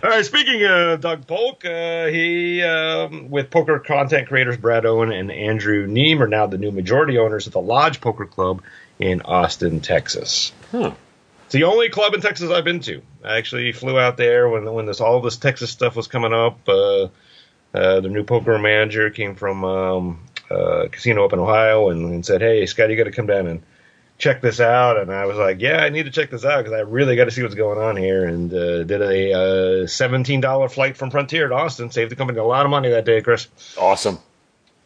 right, 0.02 0.24
speaking 0.24 0.64
of 0.64 1.00
Doug 1.00 1.26
Polk, 1.26 1.64
uh, 1.64 2.06
he, 2.06 2.62
um, 2.62 3.30
with 3.30 3.50
poker 3.50 3.78
content 3.78 4.28
creators 4.28 4.56
Brad 4.56 4.86
Owen 4.86 5.12
and 5.12 5.30
Andrew 5.30 5.86
Neeme, 5.86 6.20
are 6.20 6.28
now 6.28 6.46
the 6.46 6.58
new 6.58 6.70
majority 6.70 7.18
owners 7.18 7.46
of 7.46 7.52
the 7.52 7.60
Lodge 7.60 8.00
Poker 8.00 8.24
Club 8.24 8.62
in 8.98 9.20
Austin, 9.22 9.80
Texas. 9.80 10.52
Hmm. 10.70 10.88
It's 11.44 11.52
the 11.52 11.64
only 11.64 11.90
club 11.90 12.14
in 12.14 12.22
Texas 12.22 12.50
I've 12.50 12.64
been 12.64 12.80
to. 12.80 13.02
I 13.22 13.36
actually 13.36 13.72
flew 13.72 13.98
out 13.98 14.16
there 14.16 14.48
when 14.48 14.72
when 14.72 14.86
this 14.86 15.02
all 15.02 15.20
this 15.20 15.36
Texas 15.36 15.70
stuff 15.70 15.94
was 15.94 16.06
coming 16.06 16.32
up. 16.32 16.66
Uh, 16.66 17.08
uh, 17.74 18.00
the 18.00 18.08
new 18.08 18.24
poker 18.24 18.58
manager 18.58 19.10
came 19.10 19.34
from 19.34 19.64
um, 19.64 20.24
uh, 20.50 20.88
casino 20.90 21.24
up 21.24 21.34
in 21.34 21.38
Ohio 21.38 21.90
and, 21.90 22.06
and 22.06 22.24
said, 22.24 22.40
"Hey, 22.40 22.64
Scott, 22.64 22.88
you 22.88 22.96
got 22.96 23.04
to 23.04 23.12
come 23.12 23.26
down 23.26 23.46
and 23.46 23.62
check 24.22 24.40
this 24.40 24.60
out." 24.60 24.96
And 24.98 25.10
I 25.12 25.26
was 25.26 25.36
like, 25.36 25.60
"Yeah, 25.60 25.78
I 25.84 25.88
need 25.90 26.04
to 26.04 26.10
check 26.12 26.30
this 26.30 26.44
out 26.44 26.58
because 26.64 26.72
I 26.72 26.80
really 26.80 27.16
got 27.16 27.24
to 27.26 27.30
see 27.30 27.42
what's 27.42 27.54
going 27.56 27.78
on 27.78 27.96
here." 27.96 28.24
And 28.24 28.52
uh, 28.54 28.84
did 28.84 29.02
a 29.02 29.32
uh, 29.32 29.86
seventeen 29.86 30.40
dollar 30.40 30.68
flight 30.68 30.96
from 30.96 31.10
Frontier 31.10 31.48
to 31.48 31.54
Austin, 31.54 31.90
saved 31.90 32.10
the 32.10 32.16
company 32.16 32.38
a 32.38 32.44
lot 32.44 32.64
of 32.64 32.70
money 32.70 32.90
that 32.90 33.04
day, 33.04 33.20
Chris 33.20 33.48
Awesome. 33.78 34.18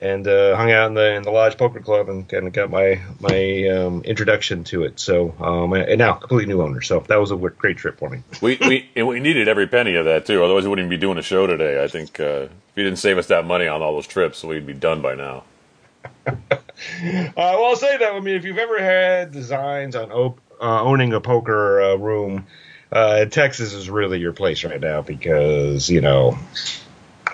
and 0.00 0.26
uh, 0.26 0.56
hung 0.56 0.70
out 0.72 0.88
in 0.88 0.94
the 0.94 1.14
in 1.14 1.22
the 1.22 1.30
Lodge 1.30 1.56
Poker 1.56 1.80
Club 1.80 2.08
and 2.08 2.28
kind 2.28 2.46
of 2.46 2.52
got 2.52 2.70
my 2.70 3.00
my 3.20 3.68
um, 3.68 4.02
introduction 4.04 4.64
to 4.64 4.84
it. 4.84 4.98
So 5.00 5.34
um, 5.40 5.72
and 5.74 5.98
now 5.98 6.14
completely 6.14 6.52
new 6.52 6.62
owner. 6.62 6.80
So 6.80 7.00
that 7.08 7.16
was 7.20 7.30
a 7.30 7.36
great 7.36 7.76
trip 7.76 7.98
for 7.98 8.08
me. 8.10 8.22
We 8.40 8.58
we 8.60 8.88
and 8.96 9.06
we 9.06 9.20
needed 9.20 9.48
every 9.48 9.66
penny 9.66 9.94
of 9.96 10.04
that 10.06 10.26
too. 10.26 10.42
Otherwise, 10.44 10.64
we 10.64 10.70
wouldn't 10.70 10.86
even 10.86 10.98
be 10.98 11.00
doing 11.00 11.18
a 11.18 11.22
show 11.22 11.46
today. 11.46 11.82
I 11.84 11.88
think 11.88 12.18
uh, 12.20 12.48
if 12.48 12.74
you 12.74 12.84
didn't 12.84 12.98
save 12.98 13.18
us 13.18 13.26
that 13.28 13.44
money 13.44 13.66
on 13.66 13.82
all 13.82 13.92
those 13.94 14.06
trips, 14.06 14.42
we'd 14.44 14.66
be 14.66 14.74
done 14.74 15.00
by 15.02 15.14
now. 15.14 15.44
Uh, 16.88 17.30
well, 17.34 17.64
I'll 17.64 17.76
say 17.76 17.96
that. 17.96 18.12
I 18.12 18.20
mean, 18.20 18.36
if 18.36 18.44
you've 18.44 18.58
ever 18.58 18.78
had 18.78 19.32
designs 19.32 19.96
on 19.96 20.12
op- 20.12 20.40
uh, 20.60 20.82
owning 20.82 21.14
a 21.14 21.20
poker 21.22 21.80
uh, 21.80 21.96
room, 21.96 22.46
uh, 22.92 23.24
Texas 23.24 23.72
is 23.72 23.88
really 23.88 24.18
your 24.18 24.34
place 24.34 24.62
right 24.62 24.80
now 24.80 25.00
because 25.00 25.88
you 25.88 26.02
know. 26.02 26.38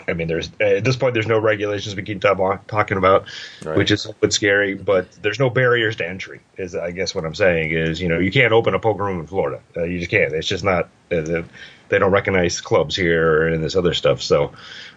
I 0.09 0.15
mean, 0.15 0.27
there's 0.29 0.51
at 0.61 0.85
this 0.85 0.97
point 0.97 1.15
there's 1.15 1.27
no 1.27 1.39
regulations 1.39 1.95
we 1.97 2.03
keep 2.03 2.21
talking 2.21 2.97
about, 2.97 3.25
Right. 3.65 3.77
which 3.77 3.91
is 3.91 4.07
a 4.07 4.13
bit 4.15 4.33
scary. 4.33 4.75
But 4.75 5.11
there's 5.23 5.39
no 5.39 5.51
barriers 5.51 5.97
to 5.97 6.09
entry. 6.09 6.41
Is 6.57 6.75
I 6.75 6.91
guess 6.93 7.15
what 7.15 7.25
I'm 7.25 7.35
saying 7.35 7.73
is 7.73 8.01
you 8.01 8.09
know 8.09 8.19
you 8.21 8.31
can't 8.33 8.53
open 8.53 8.75
a 8.75 8.79
poker 8.79 9.05
room 9.05 9.19
in 9.21 9.27
Florida. 9.27 9.61
Uh, 9.77 9.83
you 9.85 9.99
just 9.99 10.11
can't. 10.11 10.33
It's 10.33 10.47
just 10.49 10.65
not. 10.65 10.89
Uh, 11.11 11.43
they 11.89 11.99
don't 11.99 12.11
recognize 12.13 12.61
clubs 12.61 12.97
here 12.97 13.47
and 13.49 13.63
this 13.63 13.77
other 13.77 13.93
stuff. 13.93 14.23
So, 14.23 14.53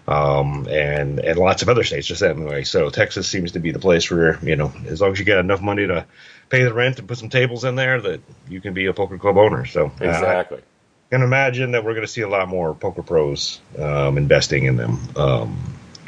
um, 0.08 0.68
and 0.70 1.20
and 1.20 1.38
lots 1.38 1.62
of 1.62 1.70
other 1.70 1.84
states 1.84 2.08
just 2.08 2.22
that 2.22 2.38
way. 2.38 2.64
So 2.64 2.90
Texas 2.90 3.28
seems 3.28 3.54
to 3.54 3.60
be 3.60 3.72
the 3.72 3.80
place 3.80 4.10
where 4.10 4.40
you 4.44 4.56
know 4.56 4.72
as 4.88 5.02
long 5.02 5.12
as 5.12 5.20
you 5.20 5.26
got 5.26 5.40
enough 5.40 5.62
money 5.62 5.88
to 5.88 6.06
pay 6.50 6.64
the 6.64 6.74
rent 6.74 7.00
and 7.00 7.08
put 7.08 7.18
some 7.18 7.30
tables 7.30 7.64
in 7.64 7.76
there, 7.76 8.02
that 8.02 8.22
you 8.48 8.62
can 8.62 8.74
be 8.74 8.86
a 8.86 8.94
poker 8.94 9.18
club 9.18 9.38
owner. 9.38 9.66
So 9.66 9.88
uh, 9.88 10.06
Exactly. 10.06 10.60
I 10.60 11.16
can 11.16 11.22
imagine 11.24 11.72
that 11.72 11.84
we're 11.84 11.94
going 11.94 12.06
to 12.06 12.12
see 12.12 12.22
a 12.22 12.30
lot 12.30 12.48
more 12.48 12.74
poker 12.74 13.04
pros 13.04 13.60
um, 13.78 14.18
investing 14.18 14.66
in 14.66 14.76
them 14.76 15.00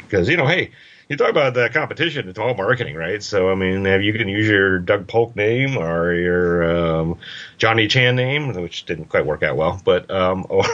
because 0.02 0.28
you 0.28 0.36
know, 0.36 0.46
hey. 0.46 0.72
You 1.08 1.16
talk 1.16 1.30
about 1.30 1.54
the 1.54 1.70
competition; 1.70 2.28
it's 2.28 2.38
all 2.38 2.54
marketing, 2.54 2.94
right? 2.94 3.22
So, 3.22 3.50
I 3.50 3.54
mean, 3.54 3.86
if 3.86 4.02
you 4.02 4.12
can 4.12 4.28
use 4.28 4.46
your 4.46 4.78
Doug 4.78 5.06
Polk 5.08 5.34
name 5.34 5.78
or 5.78 6.12
your 6.12 6.98
um, 7.00 7.18
Johnny 7.56 7.88
Chan 7.88 8.14
name, 8.14 8.52
which 8.52 8.84
didn't 8.84 9.06
quite 9.06 9.24
work 9.24 9.42
out 9.42 9.56
well, 9.56 9.80
but 9.82 10.10
um, 10.10 10.44
or 10.50 10.64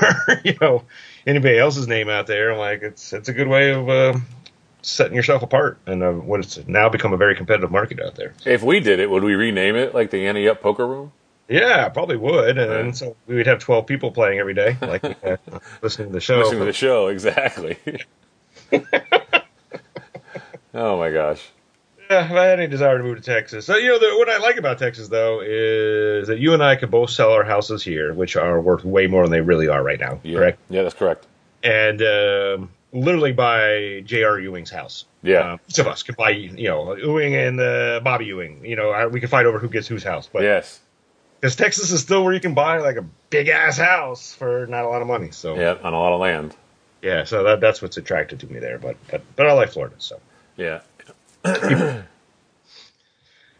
you 0.44 0.56
know 0.60 0.82
anybody 1.24 1.56
else's 1.56 1.86
name 1.86 2.08
out 2.08 2.26
there, 2.26 2.56
like 2.56 2.82
it's 2.82 3.12
it's 3.12 3.28
a 3.28 3.32
good 3.32 3.46
way 3.46 3.72
of 3.72 3.88
uh, 3.88 4.14
setting 4.82 5.14
yourself 5.14 5.42
apart 5.44 5.78
and 5.86 6.02
uh, 6.02 6.10
what 6.10 6.40
it's 6.40 6.58
now 6.66 6.88
become 6.88 7.12
a 7.12 7.16
very 7.16 7.36
competitive 7.36 7.70
market 7.70 8.00
out 8.00 8.16
there. 8.16 8.34
If 8.44 8.64
we 8.64 8.80
did 8.80 8.98
it, 8.98 9.08
would 9.08 9.22
we 9.22 9.36
rename 9.36 9.76
it 9.76 9.94
like 9.94 10.10
the 10.10 10.26
Ante 10.26 10.48
Up 10.48 10.60
Poker 10.60 10.86
Room? 10.86 11.12
Yeah, 11.46 11.88
probably 11.90 12.16
would, 12.16 12.58
and, 12.58 12.86
Right. 12.86 12.96
so 12.96 13.14
we 13.28 13.36
would 13.36 13.46
have 13.46 13.60
twelve 13.60 13.86
people 13.86 14.10
playing 14.10 14.40
every 14.40 14.54
day, 14.54 14.76
like 14.80 15.04
uh, 15.24 15.36
listening 15.80 16.08
to 16.08 16.14
the 16.14 16.20
show. 16.20 16.38
Listening 16.38 16.58
to 16.58 16.64
the 16.64 16.72
show, 16.72 17.06
exactly. 17.06 17.76
oh 20.74 20.98
my 20.98 21.10
gosh. 21.10 21.48
Yeah, 22.10 22.26
if 22.26 22.32
I 22.32 22.44
had 22.44 22.60
any 22.60 22.68
desire 22.68 22.98
to 22.98 23.04
move 23.04 23.16
to 23.16 23.22
Texas. 23.22 23.64
So, 23.64 23.76
you 23.76 23.88
know, 23.88 23.98
the, 23.98 24.14
what 24.18 24.28
I 24.28 24.36
like 24.36 24.58
about 24.58 24.78
Texas, 24.78 25.08
though, 25.08 25.40
is 25.40 26.28
that 26.28 26.38
you 26.38 26.52
and 26.52 26.62
I 26.62 26.76
could 26.76 26.90
both 26.90 27.08
sell 27.08 27.32
our 27.32 27.44
houses 27.44 27.82
here, 27.82 28.12
which 28.12 28.36
are 28.36 28.60
worth 28.60 28.84
way 28.84 29.06
more 29.06 29.22
than 29.22 29.30
they 29.30 29.40
really 29.40 29.68
are 29.68 29.82
right 29.82 29.98
now. 29.98 30.20
Yeah. 30.22 30.38
Correct? 30.38 30.58
Yeah, 30.68 30.82
that's 30.82 30.94
correct. 30.94 31.26
And 31.62 32.02
um, 32.02 32.70
literally 32.92 33.32
buy 33.32 34.02
J.R. 34.04 34.38
Ewing's 34.38 34.70
house. 34.70 35.06
Yeah. 35.22 35.52
Um, 35.52 35.60
each 35.66 35.78
of 35.78 35.86
us 35.86 36.02
could 36.02 36.16
buy, 36.18 36.30
you 36.30 36.68
know, 36.68 36.94
Ewing 36.94 37.34
and 37.34 37.58
uh, 37.58 38.00
Bobby 38.04 38.26
Ewing. 38.26 38.66
You 38.66 38.76
know, 38.76 38.90
I, 38.90 39.06
we 39.06 39.18
could 39.20 39.30
fight 39.30 39.46
over 39.46 39.58
who 39.58 39.70
gets 39.70 39.88
whose 39.88 40.04
house. 40.04 40.28
But 40.30 40.42
yes. 40.42 40.80
because 41.40 41.56
Texas 41.56 41.90
is 41.90 42.02
still 42.02 42.22
where 42.22 42.34
you 42.34 42.40
can 42.40 42.52
buy 42.52 42.80
like 42.80 42.96
a 42.96 43.06
big 43.30 43.48
ass 43.48 43.78
house 43.78 44.34
for 44.34 44.66
not 44.66 44.84
a 44.84 44.88
lot 44.88 45.00
of 45.00 45.08
money. 45.08 45.30
So 45.30 45.56
Yeah, 45.56 45.76
on 45.82 45.94
a 45.94 45.98
lot 45.98 46.12
of 46.12 46.20
land. 46.20 46.54
yeah, 47.00 47.24
so 47.24 47.44
that, 47.44 47.60
that's 47.60 47.80
what's 47.80 47.96
attracted 47.96 48.40
to 48.40 48.46
me 48.46 48.58
there. 48.58 48.78
But 48.78 48.96
but 49.10 49.22
but 49.36 49.46
I 49.46 49.54
like 49.54 49.70
Florida. 49.70 49.94
So 49.98 50.20
Yeah. 50.56 50.80
uh, 51.44 52.02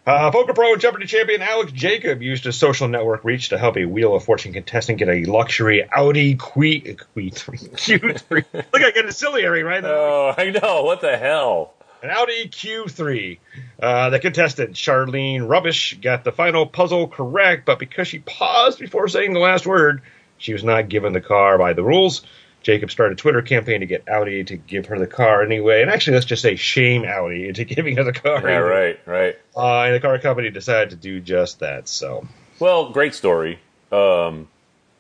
Poker 0.07 0.55
Pro 0.55 0.73
and 0.73 0.81
Jeopardy 0.81 1.07
champion 1.07 1.43
Alex 1.43 1.73
Jacob 1.73 2.23
used 2.23 2.45
his 2.45 2.57
social 2.57 2.89
network 2.89 3.25
reach 3.25 3.51
to 3.51 3.59
help 3.59 3.77
a 3.77 3.85
Wheel 3.85 4.15
of 4.15 4.25
Fortune 4.25 4.53
contestant 4.53 4.99
get 4.99 5.09
a 5.09 5.25
luxury 5.25 5.89
Audi 5.91 6.35
Q 6.35 6.97
Q3. 7.17 8.45
Look, 8.55 8.83
I 8.83 8.91
get 8.91 9.05
a 9.07 9.13
silly 9.13 9.45
right 9.45 9.83
now. 9.83 9.91
Oh, 9.91 10.35
I 10.37 10.51
know. 10.51 10.85
What 10.85 11.01
the 11.01 11.17
hell? 11.17 11.75
An 12.03 12.11
Audi 12.11 12.49
Q3. 12.49 13.39
Uh, 13.81 14.11
the 14.11 14.21
contestant, 14.21 14.75
Charlene 14.75 15.41
Rubush, 15.41 16.01
got 16.01 16.23
the 16.23 16.33
final 16.33 16.67
puzzle 16.67 17.09
correct, 17.09 17.65
but 17.65 17.79
because 17.79 18.09
she 18.09 18.19
paused 18.19 18.79
before 18.79 19.09
saying 19.09 19.33
the 19.33 19.41
last 19.41 19.67
word, 19.67 20.03
she 20.37 20.53
was 20.53 20.63
not 20.63 20.91
given 20.91 21.15
the 21.15 21.21
car 21.21 21.57
by 21.57 21.73
the 21.73 21.83
rules. 21.83 22.23
Jacob 22.65 22.91
started 22.91 23.19
a 23.19 23.21
Twitter 23.21 23.43
campaign 23.43 23.81
to 23.81 23.87
get 23.87 24.09
Audi 24.09 24.43
to 24.43 24.57
give 24.57 24.87
her 24.87 24.99
the 24.99 25.07
car 25.07 25.43
anyway. 25.43 25.83
And 25.83 25.91
actually, 25.91 26.15
let's 26.15 26.27
just 26.27 26.43
say 26.43 26.57
shame 26.57 27.05
Audi 27.05 27.47
into 27.47 27.65
giving 27.77 27.97
her 27.97 28.05
the 28.05 28.13
car. 28.13 28.41
Yeah, 28.41 28.57
anyway. 28.57 28.97
right, 29.07 29.07
right. 29.07 29.39
Uh, 29.55 29.83
and 29.85 29.95
the 29.95 30.01
car 30.01 30.19
company 30.19 30.51
decided 30.51 30.91
to 30.91 30.97
do 30.97 31.21
just 31.21 31.61
that. 31.61 31.87
So, 31.89 32.27
Well, 32.59 32.91
great 32.91 33.15
story. 33.15 33.61
Um, 33.93 34.49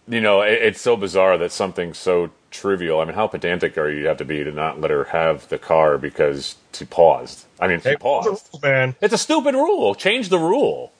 you 0.07 0.21
know, 0.21 0.43
it, 0.43 0.63
it's 0.63 0.81
so 0.81 0.97
bizarre 0.97 1.39
that 1.39 1.51
something 1.51 1.95
so 1.95 2.31
trivial. 2.51 3.01
I 3.01 3.07
mean, 3.07 3.15
how 3.15 3.27
pedantic 3.27 3.77
are 3.79 3.91
you 3.91 4.03
you 4.03 4.07
have 4.07 4.19
to 4.19 4.25
be 4.25 4.45
to 4.45 4.53
not 4.53 4.81
let 4.81 4.91
her 4.91 5.05
have 5.05 5.49
the 5.49 5.59
car 5.59 5.97
because 5.99 6.57
she 6.73 6.85
paused? 6.85 7.47
I 7.59 7.67
mean, 7.67 7.81
she 7.81 7.89
hey, 7.91 7.97
paused. 7.97 8.27
rules, 8.29 8.63
man. 8.63 8.95
It's 9.01 9.15
a 9.15 9.19
stupid 9.19 9.55
rule. 9.55 9.95
Change 9.95 10.29
the 10.29 10.39
rule. 10.39 10.93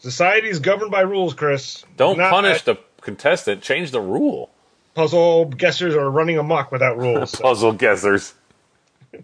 Society 0.00 0.48
is 0.48 0.58
governed 0.58 0.90
by 0.90 1.00
rules, 1.00 1.34
Chris. 1.34 1.84
Don't 1.96 2.18
Not 2.18 2.30
punish 2.30 2.62
the 2.62 2.76
contestant. 3.00 3.62
Change 3.62 3.92
the 3.92 4.00
rule. 4.00 4.50
Puzzle 4.98 5.46
guessers 5.46 5.94
are 5.94 6.10
running 6.10 6.38
amok 6.38 6.72
without 6.72 6.98
rules. 6.98 7.30
So, 7.30 7.42
Puzzle 7.42 7.72
guessers. 7.74 8.32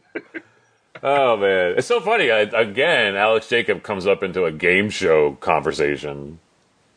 oh 1.02 1.36
man, 1.36 1.74
it's 1.76 1.88
so 1.88 2.00
funny. 2.00 2.30
I, 2.30 2.42
again, 2.42 3.16
Alex 3.16 3.48
Jacob 3.48 3.82
comes 3.82 4.06
up 4.06 4.22
into 4.22 4.44
a 4.44 4.52
game 4.52 4.88
show 4.88 5.32
conversation. 5.40 6.38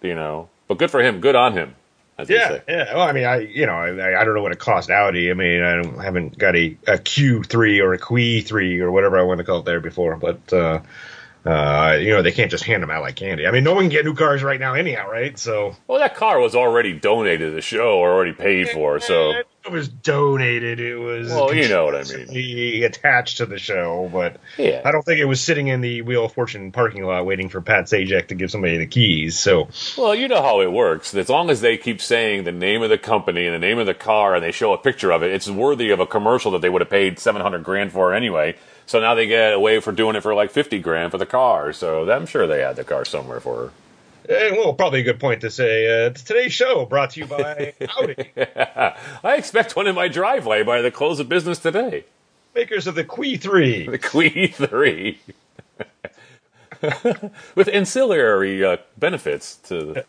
You 0.04 0.14
know, 0.14 0.50
but 0.68 0.78
good 0.78 0.92
for 0.92 1.02
him. 1.02 1.22
Good 1.22 1.36
on 1.36 1.54
him. 1.54 1.74
As 2.20 2.30
Yeah, 2.30 2.50
say. 2.50 2.62
yeah. 2.68 2.94
Well, 2.94 3.08
I 3.08 3.14
mean, 3.14 3.26
I 3.26 3.40
you 3.40 3.66
know, 3.66 3.74
I, 3.74 4.22
I 4.22 4.24
don't 4.24 4.36
know 4.36 4.44
what 4.44 4.52
it 4.52 4.60
cost 4.60 4.92
Audi. 4.92 5.32
I 5.32 5.34
mean, 5.34 5.64
I 5.64 5.82
don't, 5.82 5.98
haven't 5.98 6.38
got 6.38 6.56
a, 6.56 6.78
a 6.86 6.98
Q3 7.00 7.82
or 7.82 7.94
a 7.94 8.00
Q3 8.00 8.80
or 8.82 8.92
whatever 8.92 9.18
I 9.18 9.24
want 9.24 9.40
to 9.40 9.44
call 9.44 9.60
it 9.60 9.66
there 9.66 9.80
before, 9.80 10.18
but 10.18 10.54
uh, 10.54 10.82
uh, 11.48 11.98
you 12.00 12.10
know, 12.10 12.22
they 12.22 12.32
can't 12.32 12.52
just 12.52 12.66
hand 12.66 12.84
them 12.84 12.92
out 12.92 13.02
like 13.02 13.16
candy. 13.16 13.48
I 13.48 13.52
mean, 13.52 13.64
no 13.64 13.74
one 13.74 13.84
can 13.84 13.90
get 13.90 14.06
new 14.06 14.14
cars 14.14 14.44
right 14.44 14.60
now, 14.60 14.74
anyhow, 14.74 15.10
right? 15.10 15.38
So 15.40 15.76
Well, 15.88 16.00
that 16.00 16.16
car 16.16 16.40
was 16.40 16.56
already 16.56 16.94
donated 16.94 17.50
to 17.50 17.52
the 17.52 17.62
show 17.62 17.98
or 18.00 18.12
already 18.12 18.34
paid 18.34 18.70
for. 18.70 19.00
So, 19.00 19.42
it 19.68 19.72
was 19.72 19.88
donated. 19.90 20.80
It 20.80 20.96
was 20.96 21.30
well, 21.30 21.54
you 21.54 21.68
know 21.68 21.86
what 21.86 21.96
I 21.96 22.04
mean. 22.04 22.84
attached 22.84 23.38
to 23.38 23.46
the 23.46 23.60
show, 23.60 24.10
but 24.12 24.38
Yeah. 24.58 24.82
I 24.86 24.92
don't 24.92 25.04
think 25.04 25.20
it 25.20 25.26
was 25.26 25.42
sitting 25.42 25.68
in 25.68 25.82
the 25.82 26.02
Wheel 26.02 26.26
of 26.26 26.34
Fortune 26.34 26.72
parking 26.72 27.04
lot 27.04 27.26
waiting 27.26 27.50
for 27.50 27.62
Pat 27.62 27.86
Sajak 27.86 28.28
to 28.28 28.36
give 28.36 28.50
somebody 28.50 28.78
the 28.78 28.88
keys. 28.88 29.38
So 29.38 29.68
Well, 29.98 30.16
you 30.16 30.28
know 30.28 30.42
how 30.42 30.62
it 30.62 30.72
works. 30.72 31.14
As 31.14 31.30
long 31.30 31.50
as 31.50 31.62
they 31.62 31.78
keep 31.78 32.02
saying 32.02 32.46
the 32.46 32.52
name 32.52 32.82
of 32.82 32.90
the 32.90 32.98
company 32.98 33.46
and 33.46 33.54
the 33.54 33.66
name 33.66 33.78
of 33.80 33.86
the 33.86 33.94
car 33.94 34.36
and 34.36 34.44
they 34.44 34.52
show 34.52 34.74
a 34.74 34.78
picture 34.78 35.12
of 35.12 35.24
it, 35.24 35.32
it's 35.32 35.50
worthy 35.50 35.92
of 35.92 36.00
a 36.00 36.06
commercial 36.06 36.52
that 36.52 36.62
they 36.62 36.70
would 36.70 36.82
have 36.82 36.90
paid 36.90 37.20
700 37.20 37.64
grand 37.64 37.92
for 37.92 38.14
anyway. 38.14 38.56
So 38.86 39.02
now 39.02 39.16
they 39.16 39.28
get 39.28 39.54
away 39.54 39.82
for 39.82 39.92
doing 39.92 40.16
it 40.16 40.24
for 40.24 40.34
like 40.34 40.50
50 40.50 40.80
grand 40.80 41.12
for 41.12 41.18
the 41.18 41.26
car. 41.26 41.74
So 41.74 42.10
I'm 42.10 42.26
sure 42.26 42.48
they 42.48 42.62
had 42.62 42.78
the 42.78 42.86
car 42.86 43.04
somewhere 43.04 43.42
for 43.42 43.56
her. 43.56 43.72
Eh, 44.30 44.52
well, 44.52 44.74
probably 44.74 45.02
a 45.02 45.04
good 45.04 45.20
point 45.20 45.42
to 45.42 45.50
say. 45.52 46.06
Uh, 46.08 46.10
today's 46.12 46.54
show 46.54 46.86
brought 46.86 47.12
to 47.12 47.20
you 47.22 47.26
by 47.28 47.74
Audi. 47.98 48.30
I 48.38 49.36
expect 49.38 49.76
one 49.76 49.88
in 49.88 49.96
my 49.96 50.08
driveway 50.08 50.64
by 50.64 50.82
the 50.82 50.92
close 50.92 51.20
of 51.20 51.30
business 51.30 51.60
today. 51.60 52.06
makers 52.56 52.88
of 52.88 52.96
the 52.96 53.04
Q3. 53.04 53.92
The 53.92 53.98
Quee 54.00 54.48
3. 54.48 55.20
With 57.56 57.68
ancillary 57.70 58.64
uh, 58.64 58.78
benefits 58.98 59.56
to. 59.68 60.04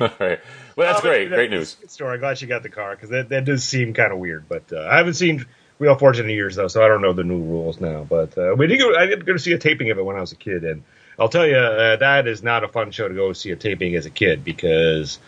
All 0.00 0.10
right. 0.20 0.38
Well, 0.76 0.86
that's 0.92 0.98
Oh, 0.98 1.02
great. 1.02 1.30
that- 1.30 1.34
Great 1.36 1.50
news. 1.50 1.74
Good 1.80 1.90
story. 1.90 2.14
I'm 2.14 2.20
glad 2.20 2.40
you 2.40 2.46
got 2.48 2.62
the 2.62 2.68
car 2.68 2.94
because 2.94 3.10
that, 3.10 3.28
that 3.30 3.44
does 3.44 3.64
seem 3.64 3.92
kind 3.94 4.12
of 4.12 4.18
weird. 4.18 4.48
But 4.48 4.64
uh, 4.72 4.86
I 4.90 4.98
haven't 4.98 5.14
seen 5.14 5.44
Wheel 5.78 5.92
of 5.94 5.98
Fortune 5.98 6.26
in 6.26 6.30
years 6.30 6.54
though, 6.56 6.68
so 6.68 6.84
I 6.84 6.88
don't 6.88 7.02
know 7.02 7.12
the 7.12 7.24
new 7.24 7.40
rules 7.42 7.80
now. 7.80 8.04
But 8.08 8.36
uh, 8.38 8.54
we 8.56 8.66
did 8.68 8.78
go. 8.78 8.94
I 8.94 9.06
did 9.06 9.26
go 9.26 9.32
to 9.32 9.38
see 9.38 9.52
a 9.52 9.58
taping 9.58 9.90
of 9.90 9.98
it 9.98 10.04
when 10.04 10.16
I 10.16 10.20
was 10.20 10.32
a 10.32 10.36
kid, 10.36 10.64
and 10.64 10.84
I'll 11.18 11.28
tell 11.28 11.46
you 11.46 11.56
uh, 11.56 11.96
that 11.96 12.26
is 12.26 12.42
not 12.42 12.64
a 12.64 12.68
fun 12.68 12.90
show 12.90 13.08
to 13.08 13.14
go 13.14 13.32
see 13.32 13.50
a 13.50 13.56
taping 13.56 13.94
as 13.94 14.06
a 14.06 14.10
kid 14.10 14.44
because 14.44 15.18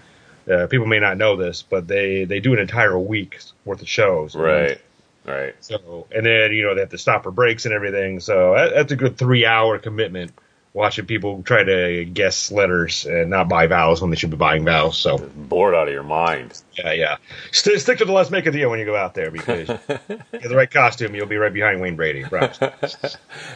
uh, 0.51 0.67
people 0.67 0.87
may 0.87 1.01
not 1.01 1.17
know 1.17 1.37
this, 1.37 1.63
but 1.63 1.87
they 1.87 2.25
they 2.25 2.41
do 2.41 2.53
an 2.53 2.59
entire 2.59 2.99
week's 2.99 3.53
worth 3.65 3.83
of 3.83 3.89
shows. 3.89 4.35
Right. 4.35 4.81
Right. 5.25 5.55
So 5.61 6.07
and 6.15 6.25
then 6.25 6.53
you 6.53 6.63
know 6.63 6.75
they 6.75 6.81
have 6.81 6.91
to 6.91 6.99
stop 6.99 7.23
for 7.23 7.31
breaks 7.31 7.67
and 7.67 7.75
everything. 7.75 8.21
So 8.21 8.55
that, 8.55 8.75
that's 8.75 8.93
a 8.93 8.97
good 8.97 9.17
three 9.19 9.45
hour 9.45 9.79
commitment. 9.79 10.33
Watching 10.79 11.07
people 11.07 11.43
try 11.43 11.65
to 11.65 12.05
guess 12.05 12.53
letters 12.53 13.05
and 13.05 13.31
not 13.31 13.49
buy 13.49 13.67
vowels 13.67 14.01
when 14.01 14.11
they 14.11 14.17
should 14.17 14.31
be 14.31 14.37
buying 14.37 14.65
vowels. 14.65 14.97
So 14.97 15.19
Bored 15.19 15.75
out 15.75 15.89
of 15.89 15.93
your 15.93 16.05
mind. 16.05 16.63
yeah, 16.79 16.93
yeah. 16.93 17.17
St- 17.51 17.81
stick 17.81 17.99
to 17.99 18.05
the 18.05 18.13
let's 18.13 18.31
make 18.31 18.47
a 18.47 18.53
deal 18.53 18.71
when 18.71 18.79
you 18.79 18.85
go 18.85 18.95
out 18.95 19.13
there 19.15 19.33
because 19.33 19.69
you 19.69 19.79
get 19.89 20.49
the 20.49 20.55
right 20.55 20.71
costume, 20.71 21.17
you'll 21.17 21.27
be 21.27 21.37
right 21.37 21.53
behind 21.53 21.81
Wayne 21.81 21.97
Brady. 21.97 22.23
All 22.33 22.39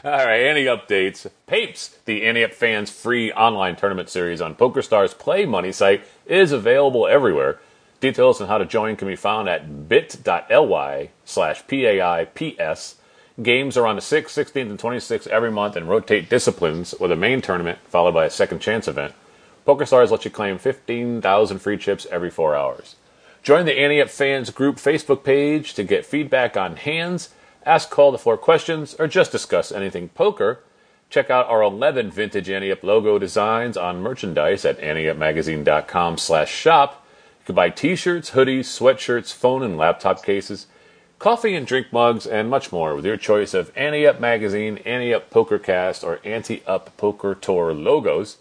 right, 0.03 0.41
any 0.41 0.65
updates? 0.65 1.31
Papes, 1.47 1.97
the 2.07 2.25
Ante 2.25 2.45
Fans 2.49 2.91
free 2.91 3.31
online 3.33 3.77
tournament 3.77 4.09
series 4.09 4.41
on 4.41 4.57
PokerStars 4.57 5.17
Play 5.17 5.47
Money 5.47 5.71
site, 5.71 6.05
is 6.27 6.51
available 6.51 7.07
everywhere. 7.07 7.61
Details 8.01 8.41
on 8.41 8.49
how 8.49 8.59
to 8.59 8.67
join 8.67 8.97
can 8.97 9.07
be 9.07 9.15
found 9.15 9.49
at 9.49 9.89
bit.ly 9.89 11.11
slash 11.25 11.65
PAIPS. 11.69 12.97
Games 13.41 13.79
are 13.79 13.87
on 13.87 13.97
the 13.97 14.03
6th, 14.03 14.25
16th, 14.27 14.71
and 14.71 14.79
26th 14.79 15.27
every 15.29 15.51
month 15.51 15.75
and 15.75 15.89
rotate 15.89 16.29
disciplines 16.29 16.95
with 17.01 17.11
a 17.11 17.17
main 17.17 17.41
tournament 17.41 17.79
followed 17.89 18.13
by 18.13 18.27
a 18.27 18.31
second 18.31 18.59
chance 18.59 18.87
event. 18.87 19.15
PokerStars 19.67 20.11
lets 20.11 20.25
you 20.25 20.31
claim 20.31 20.59
15,000 20.59 21.59
free 21.59 21.79
chips 21.79 22.07
every 22.11 22.31
four 22.31 22.55
hours. 22.55 22.97
Join 23.43 23.65
the 23.65 23.79
Ante 23.79 24.03
Up 24.03 24.11
Fans 24.11 24.51
group 24.51 24.77
Facebook 24.77 25.25
page 25.25 25.73
to 25.75 25.83
get 25.83 26.05
feedback 26.05 26.57
on 26.57 26.77
hands, 26.77 27.31
ask 27.65 27.89
call 27.89 28.13
the 28.13 28.19
floor 28.19 28.37
questions, 28.37 28.95
or 28.99 29.07
just 29.07 29.33
discuss 29.33 29.73
anything 29.73 30.11
poker. 30.11 30.61
Check 31.09 31.31
out 31.31 31.47
our 31.47 31.63
11 31.63 32.11
vintage 32.11 32.51
Ante 32.51 32.71
Up 32.71 32.83
logo 32.83 33.19
designs 33.19 33.77
on 33.77 34.03
merchandise 34.03 34.65
at 34.65 34.79
anteupmagazine.com 34.81 36.19
slash 36.19 36.53
shop. 36.53 37.07
You 37.41 37.47
can 37.47 37.55
buy 37.55 37.71
t-shirts, 37.71 38.33
hoodies, 38.33 38.67
sweatshirts, 38.67 39.33
phone 39.35 39.63
and 39.63 39.77
laptop 39.77 40.23
cases, 40.25 40.67
coffee 41.23 41.55
and 41.55 41.65
drink 41.65 41.93
mugs, 41.93 42.27
and 42.27 42.51
much 42.51 42.73
more 42.73 42.97
with 42.97 43.07
your 43.07 43.17
choice 43.17 43.55
of 43.55 43.71
Ante 43.77 44.05
Up 44.09 44.19
Magazine, 44.19 44.79
Ante 44.79 45.15
Up 45.15 45.31
Pokercast, 45.31 46.03
or 46.03 46.19
Ante 46.25 46.65
Up 46.67 46.97
Poker 46.97 47.37
Tour 47.37 47.73
logos. 47.73 48.39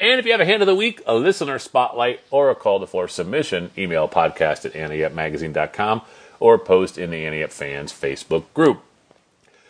And 0.00 0.18
if 0.18 0.26
you 0.26 0.32
have 0.32 0.40
a 0.40 0.44
hand 0.44 0.60
of 0.60 0.66
the 0.66 0.74
week, 0.74 1.00
a 1.06 1.14
listener 1.14 1.60
spotlight, 1.60 2.22
or 2.32 2.50
a 2.50 2.56
call 2.56 2.80
to 2.80 2.88
floor 2.88 3.06
submission, 3.06 3.70
email 3.78 4.08
podcast 4.08 4.64
at 4.64 4.72
anteupmagazine.com 4.72 6.02
or 6.40 6.58
post 6.58 6.98
in 6.98 7.12
the 7.12 7.24
Ante 7.24 7.44
Up 7.44 7.52
Fans 7.52 7.92
Facebook 7.92 8.42
group. 8.52 8.82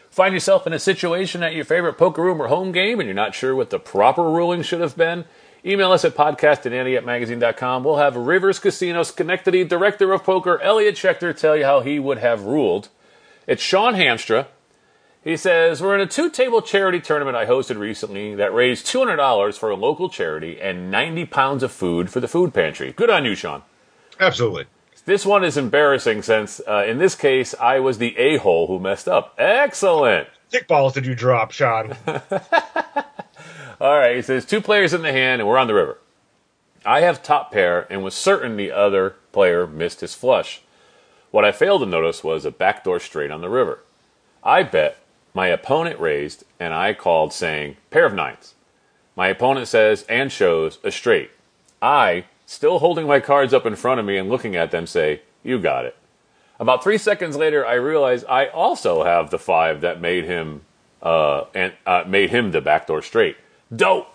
Find 0.09 0.33
yourself 0.33 0.67
in 0.67 0.73
a 0.73 0.79
situation 0.79 1.43
at 1.43 1.55
your 1.55 1.67
favorite 1.67 1.99
poker 1.99 2.23
room 2.23 2.41
or 2.41 2.49
home 2.49 2.73
game 2.73 2.99
and 2.99 3.07
you're 3.07 3.15
not 3.15 3.35
sure 3.35 3.55
what 3.55 3.69
the 3.69 3.79
proper 3.79 4.23
ruling 4.23 4.63
should 4.63 4.81
have 4.81 4.97
been? 4.97 5.27
Email 5.67 5.93
us 5.93 6.05
at 6.05 6.15
podcast 6.15 6.67
at 6.67 6.73
anteupmagazine.com. 6.73 7.85
We'll 7.85 7.97
have 7.97 8.17
Rivers 8.17 8.59
Casinos 8.59 9.09
Schenectady 9.09 9.65
Director 9.65 10.13
of 10.13 10.23
Poker, 10.23 10.61
Elliot 10.61 10.95
Schechter, 10.95 11.35
tell 11.35 11.57
you 11.57 11.65
how 11.65 11.81
he 11.81 11.99
would 11.99 12.19
have 12.19 12.43
ruled. 12.43 12.91
It's 13.47 13.63
Sean 13.63 13.95
Hamstra. 13.95 14.47
He 15.23 15.39
says, 15.39 15.81
We're 15.81 15.95
in 15.95 16.03
a 16.03 16.07
two 16.07 16.29
table 16.29 16.61
charity 16.61 17.01
tournament 17.01 17.35
I 17.35 17.47
hosted 17.47 17.79
recently 17.79 18.35
that 18.35 18.53
raised 18.53 18.85
$200 18.87 19.57
for 19.57 19.71
a 19.71 19.75
local 19.75 20.11
charity 20.11 20.61
and 20.61 20.91
90 20.91 21.25
pounds 21.27 21.63
of 21.63 21.73
food 21.73 22.11
for 22.11 22.21
the 22.21 22.29
food 22.29 22.53
pantry. 22.53 22.93
Good 22.93 23.09
on 23.09 23.25
you, 23.25 23.35
Sean. 23.35 23.63
Absolutely. 24.21 24.67
This 25.07 25.25
one 25.25 25.45
is 25.45 25.57
embarrassing 25.57 26.23
since, 26.23 26.61
uh, 26.69 26.85
in 26.87 26.99
this 26.99 27.15
case, 27.15 27.55
I 27.59 27.81
was 27.81 27.97
the 27.97 28.17
a 28.19 28.37
hole 28.37 28.67
who 28.67 28.79
messed 28.79 29.09
up. 29.09 29.35
Excellent. 29.39 30.29
Kick 30.51 30.69
balls 30.69 30.93
did 30.93 31.07
you 31.07 31.15
drop, 31.15 31.53
Sean? 31.53 31.97
All 33.81 33.99
right, 33.99 34.17
it 34.17 34.25
says 34.25 34.45
two 34.45 34.61
players 34.61 34.95
in 34.95 35.03
the 35.03 35.13
hand, 35.13 35.41
and 35.41 35.49
we're 35.49 35.59
on 35.59 35.67
the 35.67 35.75
river. 35.75 35.99
I 36.87 37.01
have 37.01 37.23
top 37.23 37.51
pair 37.51 37.87
and 37.91 38.05
was 38.05 38.15
certain 38.15 38.57
the 38.57 38.71
other 38.71 39.17
player 39.33 39.67
missed 39.67 40.01
his 40.01 40.15
flush. 40.15 40.63
What 41.33 41.45
I 41.45 41.51
failed 41.51 41.81
to 41.81 41.87
notice 41.87 42.23
was 42.23 42.45
a 42.45 42.53
backdoor 42.53 43.01
straight 43.01 43.33
on 43.33 43.41
the 43.41 43.49
river. 43.49 43.81
I 44.45 44.63
bet 44.63 44.99
my 45.33 45.49
opponent 45.49 45.99
raised, 45.99 46.45
and 46.61 46.73
I 46.73 46.95
called 46.95 47.33
saying, 47.33 47.77
pair 47.91 48.07
of 48.07 48.15
nines. 48.15 48.55
My 49.17 49.29
opponent 49.29 49.67
says 49.67 50.05
and 50.09 50.31
shows 50.31 50.79
a 50.85 50.93
straight. 50.93 51.33
I, 51.83 52.27
still 52.47 52.79
holding 52.79 53.09
my 53.09 53.19
cards 53.19 53.53
up 53.53 53.67
in 53.67 53.75
front 53.75 53.99
of 53.99 54.07
me 54.07 54.17
and 54.17 54.29
looking 54.29 54.55
at 54.55 54.71
them, 54.71 54.87
say, 54.87 55.23
You 55.43 55.59
got 55.59 55.85
it. 55.85 55.97
About 56.61 56.85
three 56.85 56.99
seconds 56.99 57.37
later, 57.37 57.67
I 57.67 57.75
realize 57.75 58.23
I 58.25 58.47
also 58.47 59.03
have 59.03 59.31
the 59.31 59.39
five 59.39 59.81
that 59.81 60.01
made 60.01 60.25
him 60.25 60.63
uh, 61.03 61.47
and 61.53 61.73
uh, 61.85 62.05
made 62.07 62.31
him 62.31 62.53
the 62.53 62.61
backdoor 62.61 63.03
straight. 63.03 63.37
Dope. 63.75 64.09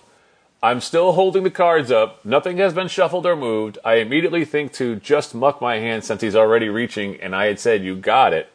I'm 0.62 0.82
still 0.82 1.14
holding 1.14 1.44
the 1.44 1.52
cards 1.52 1.90
up. 1.90 2.24
Nothing 2.26 2.58
has 2.58 2.74
been 2.74 2.90
shuffled 2.90 3.26
or 3.26 3.36
moved. 3.36 3.78
I 3.86 3.96
immediately 3.96 4.44
think 4.44 4.74
to 4.74 4.98
just 4.98 5.34
muck 5.34 5.62
my 5.62 5.78
hand 5.78 6.04
since 6.04 6.22
he's 6.22 6.36
already 6.36 6.68
reaching, 6.68 7.16
and 7.22 7.34
I 7.34 7.46
had 7.46 7.60
said, 7.60 7.84
You 7.84 7.96
got 7.96 8.34
it. 8.34 8.52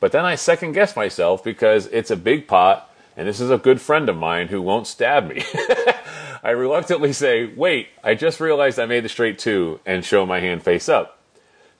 But 0.00 0.12
then 0.12 0.24
I 0.24 0.34
second 0.34 0.72
guess 0.72 0.96
myself 0.96 1.44
because 1.44 1.86
it's 1.86 2.10
a 2.10 2.16
big 2.16 2.48
pot, 2.48 2.90
and 3.16 3.28
this 3.28 3.40
is 3.40 3.50
a 3.50 3.58
good 3.58 3.80
friend 3.80 4.08
of 4.08 4.16
mine 4.16 4.48
who 4.48 4.60
won't 4.60 4.88
stab 4.88 5.28
me. 5.28 5.44
I 6.42 6.50
reluctantly 6.50 7.12
say, 7.12 7.46
Wait, 7.46 7.88
I 8.02 8.14
just 8.14 8.40
realized 8.40 8.80
I 8.80 8.86
made 8.86 9.04
the 9.04 9.08
straight 9.08 9.38
two, 9.38 9.78
and 9.86 10.04
show 10.04 10.26
my 10.26 10.40
hand 10.40 10.64
face 10.64 10.88
up. 10.88 11.20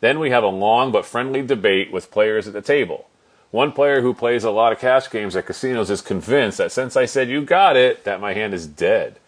Then 0.01 0.21
we 0.21 0.31
have 0.31 0.45
a 0.45 0.49
long 0.49 0.93
but 0.93 1.05
friendly 1.05 1.43
debate 1.43 1.91
with 1.91 2.13
players 2.13 2.47
at 2.47 2.53
the 2.53 2.63
table. 2.63 3.09
One 3.55 3.71
player 3.71 4.01
who 4.01 4.15
plays 4.15 4.43
a 4.43 4.51
lot 4.51 4.73
of 4.73 4.81
cash 4.81 5.09
games 5.09 5.37
at 5.37 5.47
casinos 5.47 5.89
is 5.89 6.01
convinced 6.01 6.59
that 6.59 6.73
since 6.73 6.97
I 6.97 7.05
said 7.05 7.29
you 7.29 7.41
got 7.45 7.77
it, 7.77 8.03
that 8.03 8.21
my 8.21 8.35
hand 8.35 8.53
is 8.53 8.67
dead. 8.67 9.21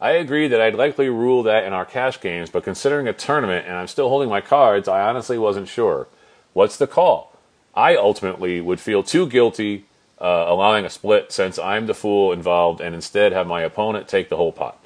I 0.00 0.12
agree 0.12 0.46
that 0.46 0.60
I'd 0.60 0.76
likely 0.76 1.08
rule 1.08 1.42
that 1.42 1.64
in 1.64 1.72
our 1.72 1.84
cash 1.84 2.20
games, 2.20 2.48
but 2.48 2.62
considering 2.62 3.08
a 3.08 3.12
tournament 3.12 3.66
and 3.66 3.74
I'm 3.74 3.88
still 3.88 4.08
holding 4.08 4.28
my 4.28 4.40
cards, 4.40 4.86
I 4.86 5.00
honestly 5.00 5.36
wasn't 5.36 5.66
sure. 5.66 6.06
What's 6.52 6.76
the 6.76 6.86
call? 6.86 7.36
I 7.74 7.96
ultimately 7.96 8.60
would 8.60 8.78
feel 8.78 9.02
too 9.02 9.26
guilty 9.26 9.86
uh, 10.20 10.44
allowing 10.46 10.84
a 10.84 10.88
split 10.88 11.32
since 11.32 11.58
I'm 11.58 11.86
the 11.86 11.92
fool 11.92 12.30
involved 12.30 12.80
and 12.80 12.94
instead 12.94 13.32
have 13.32 13.48
my 13.48 13.62
opponent 13.62 14.06
take 14.06 14.28
the 14.28 14.36
whole 14.36 14.52
pot. 14.52 14.78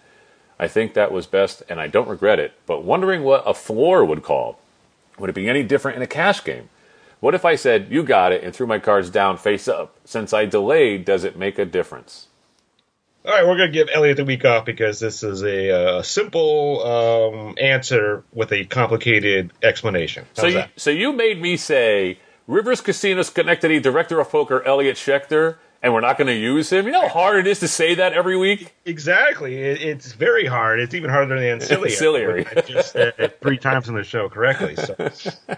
I 0.58 0.68
think 0.68 0.94
that 0.94 1.12
was 1.12 1.26
best 1.26 1.62
and 1.68 1.78
I 1.78 1.86
don't 1.86 2.08
regret 2.08 2.38
it, 2.38 2.54
but 2.64 2.82
wondering 2.82 3.24
what 3.24 3.42
a 3.44 3.52
floor 3.52 4.06
would 4.06 4.22
call. 4.22 4.58
Would 5.18 5.28
it 5.28 5.34
be 5.34 5.50
any 5.50 5.64
different 5.64 5.98
in 5.98 6.02
a 6.02 6.06
cash 6.06 6.42
game? 6.42 6.70
What 7.20 7.35
if 7.35 7.44
I 7.44 7.54
said, 7.56 7.88
you 7.90 8.02
got 8.02 8.32
it, 8.32 8.44
and 8.44 8.54
threw 8.54 8.66
my 8.66 8.78
cards 8.78 9.11
down 9.11 9.38
face 9.38 9.68
up? 9.68 9.96
Since 10.04 10.32
I 10.32 10.44
delayed, 10.44 11.04
does 11.04 11.25
it 11.25 11.37
make 11.38 11.58
a 11.58 11.64
difference? 11.64 12.28
All 13.25 13.32
right, 13.32 13.44
we're 13.44 13.56
going 13.56 13.73
to 13.73 13.76
give 13.76 13.88
Elliot 13.92 14.18
the 14.18 14.25
week 14.25 14.44
off 14.44 14.64
because 14.64 15.00
this 15.00 15.23
is 15.25 15.42
a 15.42 15.70
uh, 15.99 16.02
simple 16.02 16.85
um, 16.87 17.56
answer 17.61 18.23
with 18.32 18.52
a 18.52 18.64
complicated 18.66 19.52
explanation. 19.62 20.26
How's 20.37 20.42
So 20.42 20.46
you, 20.46 20.54
that? 20.54 20.70
so 20.76 20.90
you 20.90 21.12
made 21.12 21.40
me 21.42 21.56
say 21.56 22.18
Rivers 22.46 22.80
Casino 22.80 23.23
Schenectady 23.23 23.80
Director 23.80 24.20
of 24.20 24.28
Poker 24.30 24.62
Elliot 24.62 24.96
Schechter, 24.96 25.56
and 25.82 25.92
we're 25.92 26.02
not 26.02 26.18
going 26.18 26.28
to 26.28 26.35
use 26.37 26.70
him. 26.70 26.87
You 26.87 26.92
know 26.92 27.02
how 27.02 27.08
hard 27.08 27.38
it 27.40 27.49
is 27.50 27.58
to 27.61 27.68
say 27.68 27.96
that 27.96 28.12
every 28.12 28.37
week. 28.37 28.73
Exactly. 28.85 29.56
It, 29.56 29.82
it's 29.82 30.12
very 30.12 30.46
hard. 30.46 30.78
It's 30.78 30.94
even 30.94 31.11
harder 31.11 31.40
than 31.40 31.61
silly. 31.66 31.90
Sillier. 31.90 32.44
I 32.56 32.61
just 32.61 32.92
said 32.92 33.14
it 33.18 33.38
three 33.40 33.58
times 33.58 33.88
on 33.88 33.96
the 33.96 34.04
show 34.04 34.28
correctly. 34.28 34.76
So. 34.76 34.94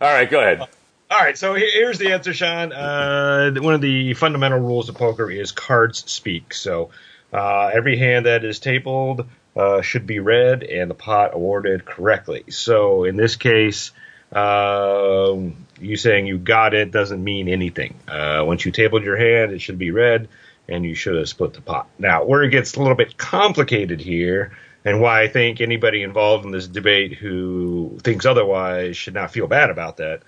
All 0.00 0.12
right, 0.12 0.30
go 0.30 0.40
ahead. 0.40 0.60
All 0.60 1.18
right, 1.18 1.36
so 1.36 1.54
here's 1.54 1.98
the 1.98 2.12
answer, 2.12 2.32
Sean. 2.32 2.72
Uh, 2.72 3.52
one 3.58 3.74
of 3.74 3.80
the 3.80 4.14
fundamental 4.14 4.60
rules 4.60 4.88
of 4.88 4.94
poker 4.94 5.30
is 5.30 5.52
cards 5.52 6.04
speak. 6.10 6.54
So 6.54 6.90
uh, 7.32 7.70
every 7.72 7.96
hand 7.96 8.26
that 8.26 8.44
is 8.44 8.58
tabled 8.58 9.26
uh, 9.56 9.82
should 9.82 10.06
be 10.06 10.20
read 10.20 10.62
and 10.62 10.90
the 10.90 10.94
pot 10.94 11.34
awarded 11.34 11.84
correctly. 11.84 12.44
So 12.50 13.04
in 13.04 13.16
this 13.16 13.36
case, 13.36 13.92
um 14.30 15.56
you 15.80 15.96
saying 15.96 16.26
you 16.26 16.36
got 16.38 16.74
it 16.74 16.90
doesn't 16.90 17.22
mean 17.22 17.48
anything. 17.48 17.94
Uh, 18.06 18.42
once 18.46 18.64
you 18.64 18.72
tabled 18.72 19.02
your 19.02 19.16
hand, 19.16 19.52
it 19.52 19.60
should 19.60 19.78
be 19.78 19.90
read, 19.90 20.28
and 20.68 20.84
you 20.84 20.94
should 20.94 21.16
have 21.16 21.28
split 21.28 21.54
the 21.54 21.60
pot. 21.60 21.88
Now, 21.98 22.24
where 22.24 22.42
it 22.42 22.50
gets 22.50 22.74
a 22.74 22.80
little 22.80 22.96
bit 22.96 23.16
complicated 23.16 24.00
here, 24.00 24.52
and 24.88 25.02
why 25.02 25.20
I 25.20 25.28
think 25.28 25.60
anybody 25.60 26.02
involved 26.02 26.46
in 26.46 26.50
this 26.50 26.66
debate 26.66 27.12
who 27.12 27.98
thinks 28.02 28.24
otherwise 28.24 28.96
should 28.96 29.12
not 29.12 29.30
feel 29.30 29.46
bad 29.46 29.68
about 29.68 29.98
that 29.98 30.22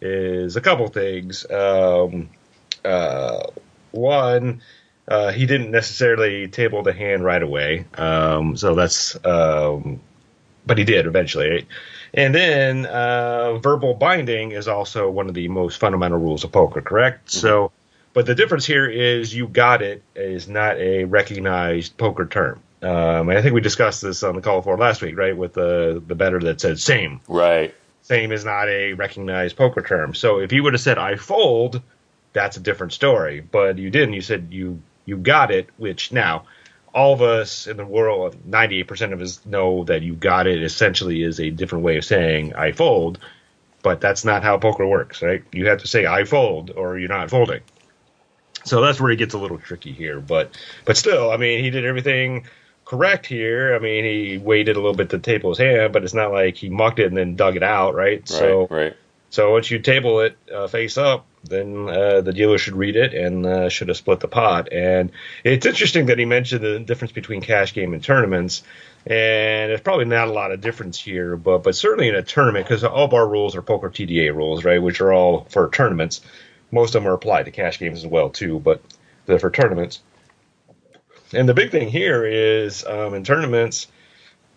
is 0.00 0.56
a 0.56 0.60
couple 0.60 0.88
things. 0.88 1.48
Um, 1.48 2.28
uh, 2.84 3.44
one, 3.92 4.62
uh, 5.06 5.30
he 5.30 5.46
didn't 5.46 5.70
necessarily 5.70 6.48
table 6.48 6.82
the 6.82 6.92
hand 6.92 7.24
right 7.24 7.42
away, 7.42 7.84
um, 7.94 8.56
so 8.56 8.74
that's, 8.74 9.16
um, 9.24 10.00
but 10.66 10.76
he 10.76 10.82
did 10.82 11.06
eventually. 11.06 11.68
And 12.12 12.34
then 12.34 12.86
uh, 12.86 13.58
verbal 13.58 13.94
binding 13.94 14.50
is 14.50 14.66
also 14.66 15.08
one 15.08 15.28
of 15.28 15.34
the 15.34 15.46
most 15.46 15.78
fundamental 15.78 16.18
rules 16.18 16.42
of 16.42 16.50
poker, 16.50 16.80
correct? 16.80 17.30
So, 17.30 17.70
but 18.12 18.26
the 18.26 18.34
difference 18.34 18.66
here 18.66 18.90
is 18.90 19.32
you 19.32 19.46
got 19.46 19.82
it 19.82 20.02
is 20.16 20.48
not 20.48 20.78
a 20.78 21.04
recognized 21.04 21.96
poker 21.96 22.26
term. 22.26 22.60
Um, 22.82 23.28
and 23.28 23.38
I 23.38 23.42
think 23.42 23.54
we 23.54 23.60
discussed 23.60 24.00
this 24.02 24.22
on 24.22 24.36
the 24.36 24.40
call 24.40 24.62
for 24.62 24.76
last 24.78 25.02
week, 25.02 25.16
right? 25.16 25.36
With 25.36 25.52
the 25.52 26.02
the 26.04 26.14
better 26.14 26.38
that 26.40 26.60
said 26.60 26.78
same 26.80 27.20
Right. 27.28 27.74
same 28.02 28.32
is 28.32 28.44
not 28.44 28.68
a 28.68 28.94
recognized 28.94 29.56
poker 29.56 29.82
term. 29.82 30.14
So 30.14 30.40
if 30.40 30.52
you 30.52 30.62
would 30.62 30.72
have 30.72 30.80
said 30.80 30.96
I 30.98 31.16
fold, 31.16 31.82
that's 32.32 32.56
a 32.56 32.60
different 32.60 32.92
story. 32.92 33.40
But 33.40 33.78
you 33.78 33.90
didn't. 33.90 34.14
You 34.14 34.22
said 34.22 34.48
you 34.50 34.80
you 35.04 35.16
got 35.18 35.50
it, 35.50 35.68
which 35.76 36.12
now 36.12 36.44
all 36.94 37.12
of 37.12 37.22
us 37.22 37.66
in 37.66 37.76
the 37.76 37.86
world, 37.86 38.36
98% 38.48 39.12
of 39.12 39.20
us 39.20 39.44
know 39.46 39.84
that 39.84 40.02
you 40.02 40.14
got 40.14 40.46
it 40.46 40.62
essentially 40.62 41.22
is 41.22 41.38
a 41.38 41.50
different 41.50 41.84
way 41.84 41.98
of 41.98 42.04
saying 42.04 42.54
I 42.54 42.72
fold, 42.72 43.18
but 43.82 44.00
that's 44.00 44.24
not 44.24 44.42
how 44.42 44.58
poker 44.58 44.86
works, 44.86 45.22
right? 45.22 45.44
You 45.52 45.68
have 45.68 45.78
to 45.78 45.86
say 45.86 46.06
I 46.06 46.24
fold 46.24 46.70
or 46.70 46.98
you're 46.98 47.08
not 47.08 47.30
folding. 47.30 47.60
So 48.64 48.80
that's 48.80 49.00
where 49.00 49.10
it 49.10 49.16
gets 49.16 49.34
a 49.34 49.38
little 49.38 49.58
tricky 49.58 49.92
here, 49.92 50.20
but 50.20 50.56
but 50.84 50.96
still, 50.96 51.30
I 51.30 51.36
mean, 51.36 51.62
he 51.62 51.70
did 51.70 51.84
everything 51.84 52.46
correct 52.90 53.24
here. 53.24 53.72
I 53.72 53.78
mean, 53.78 54.04
he 54.04 54.36
waited 54.36 54.74
a 54.74 54.80
little 54.80 54.96
bit 54.96 55.10
to 55.10 55.18
table 55.20 55.50
his 55.50 55.58
hand, 55.58 55.92
but 55.92 56.02
it's 56.02 56.12
not 56.12 56.32
like 56.32 56.56
he 56.56 56.68
mucked 56.70 56.98
it 56.98 57.06
and 57.06 57.16
then 57.16 57.36
dug 57.36 57.54
it 57.54 57.62
out, 57.62 57.94
right? 57.94 58.18
Right. 58.18 58.28
So 58.28 58.66
right. 58.68 58.96
so 59.30 59.52
once 59.52 59.70
you 59.70 59.78
table 59.78 60.20
it 60.20 60.36
uh, 60.52 60.66
face 60.66 60.98
up, 60.98 61.24
then 61.44 61.88
uh, 61.88 62.20
the 62.20 62.32
dealer 62.32 62.58
should 62.58 62.74
read 62.74 62.96
it 62.96 63.14
and 63.14 63.46
uh, 63.46 63.68
should 63.68 63.88
have 63.88 63.96
split 63.96 64.18
the 64.18 64.26
pot. 64.26 64.72
And 64.72 65.12
it's 65.44 65.66
interesting 65.66 66.06
that 66.06 66.18
he 66.18 66.24
mentioned 66.24 66.64
the 66.64 66.80
difference 66.80 67.12
between 67.12 67.42
cash 67.42 67.74
game 67.74 67.94
and 67.94 68.02
tournaments. 68.02 68.64
And 69.06 69.70
there's 69.70 69.80
probably 69.80 70.06
not 70.06 70.26
a 70.26 70.32
lot 70.32 70.50
of 70.50 70.60
difference 70.60 70.98
here, 70.98 71.36
but 71.36 71.62
but 71.62 71.76
certainly 71.76 72.08
in 72.08 72.16
a 72.16 72.22
tournament, 72.24 72.66
because 72.66 72.82
all 72.82 73.04
of 73.04 73.14
our 73.14 73.26
rules 73.26 73.54
are 73.54 73.62
poker 73.62 73.88
TDA 73.88 74.34
rules, 74.34 74.64
right? 74.64 74.82
Which 74.82 75.00
are 75.00 75.12
all 75.12 75.44
for 75.48 75.70
tournaments. 75.70 76.22
Most 76.72 76.96
of 76.96 77.02
them 77.04 77.10
are 77.10 77.14
applied 77.14 77.44
to 77.44 77.52
cash 77.52 77.78
games 77.78 78.00
as 78.00 78.06
well 78.06 78.30
too, 78.30 78.58
but 78.58 78.82
they're 79.26 79.38
for 79.38 79.50
tournaments. 79.50 80.00
And 81.32 81.48
the 81.48 81.54
big 81.54 81.70
thing 81.70 81.88
here 81.88 82.24
is 82.24 82.84
um, 82.84 83.14
in 83.14 83.24
tournaments, 83.24 83.86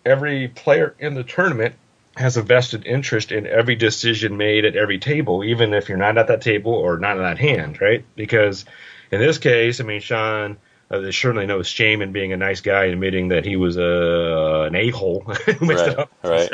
every 0.04 0.48
player 0.48 0.94
in 0.98 1.14
the 1.14 1.24
tournament 1.24 1.76
has 2.16 2.36
a 2.36 2.42
vested 2.42 2.86
interest 2.86 3.32
in 3.32 3.46
every 3.46 3.74
decision 3.74 4.36
made 4.36 4.64
at 4.64 4.76
every 4.76 4.98
table, 4.98 5.44
even 5.44 5.74
if 5.74 5.88
you're 5.88 5.98
not 5.98 6.16
at 6.18 6.28
that 6.28 6.40
table 6.42 6.72
or 6.72 6.98
not 6.98 7.16
in 7.16 7.22
that 7.22 7.38
hand, 7.38 7.80
right? 7.80 8.04
Because 8.14 8.64
in 9.10 9.20
this 9.20 9.38
case, 9.38 9.80
I 9.80 9.84
mean, 9.84 10.00
Sean, 10.00 10.58
uh, 10.90 11.00
there's 11.00 11.16
certainly 11.18 11.46
no 11.46 11.62
shame 11.62 12.02
in 12.02 12.12
being 12.12 12.32
a 12.32 12.36
nice 12.36 12.60
guy 12.60 12.84
admitting 12.84 13.28
that 13.28 13.44
he 13.44 13.56
was 13.56 13.76
a, 13.76 14.66
an 14.68 14.74
a 14.76 14.90
hole 14.90 15.20
who 15.58 15.66
messed 15.66 15.86
Right, 15.86 15.88
it 15.88 15.98
up. 15.98 16.10
right. 16.22 16.52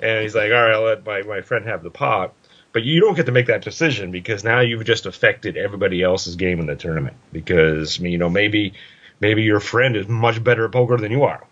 And 0.00 0.22
he's 0.22 0.34
like, 0.34 0.50
all 0.52 0.62
right, 0.62 0.72
I'll 0.74 0.82
let 0.82 1.04
my, 1.04 1.22
my 1.22 1.42
friend 1.42 1.66
have 1.66 1.82
the 1.82 1.90
pot. 1.90 2.34
But 2.72 2.84
you 2.84 3.00
don't 3.00 3.16
get 3.16 3.26
to 3.26 3.32
make 3.32 3.46
that 3.48 3.62
decision 3.62 4.12
because 4.12 4.44
now 4.44 4.60
you've 4.60 4.84
just 4.84 5.04
affected 5.04 5.56
everybody 5.56 6.02
else's 6.02 6.36
game 6.36 6.60
in 6.60 6.66
the 6.66 6.76
tournament. 6.76 7.16
Because, 7.32 7.98
I 7.98 8.02
mean, 8.02 8.12
you 8.12 8.18
know, 8.18 8.30
maybe 8.30 8.74
maybe 9.20 9.42
your 9.42 9.60
friend 9.60 9.96
is 9.96 10.08
much 10.08 10.42
better 10.42 10.64
at 10.64 10.72
poker 10.72 10.96
than 10.96 11.12
you 11.12 11.24
are. 11.24 11.46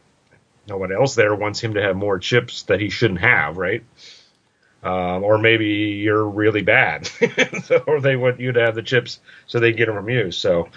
No 0.66 0.76
one 0.76 0.92
else 0.92 1.14
there 1.14 1.34
wants 1.34 1.60
him 1.60 1.74
to 1.74 1.82
have 1.82 1.96
more 1.96 2.18
chips 2.18 2.64
that 2.64 2.80
he 2.80 2.90
shouldn't 2.90 3.20
have, 3.20 3.56
right? 3.56 3.84
Um, 4.82 5.24
or 5.24 5.38
maybe 5.38 5.66
you're 5.66 6.24
really 6.24 6.62
bad, 6.62 7.06
so, 7.64 7.82
or 7.86 8.00
they 8.00 8.16
want 8.16 8.38
you 8.38 8.52
to 8.52 8.60
have 8.60 8.74
the 8.74 8.82
chips 8.82 9.18
so 9.46 9.58
they 9.58 9.72
get 9.72 9.86
them 9.86 9.96
from 9.96 10.08
you. 10.08 10.30
So, 10.30 10.68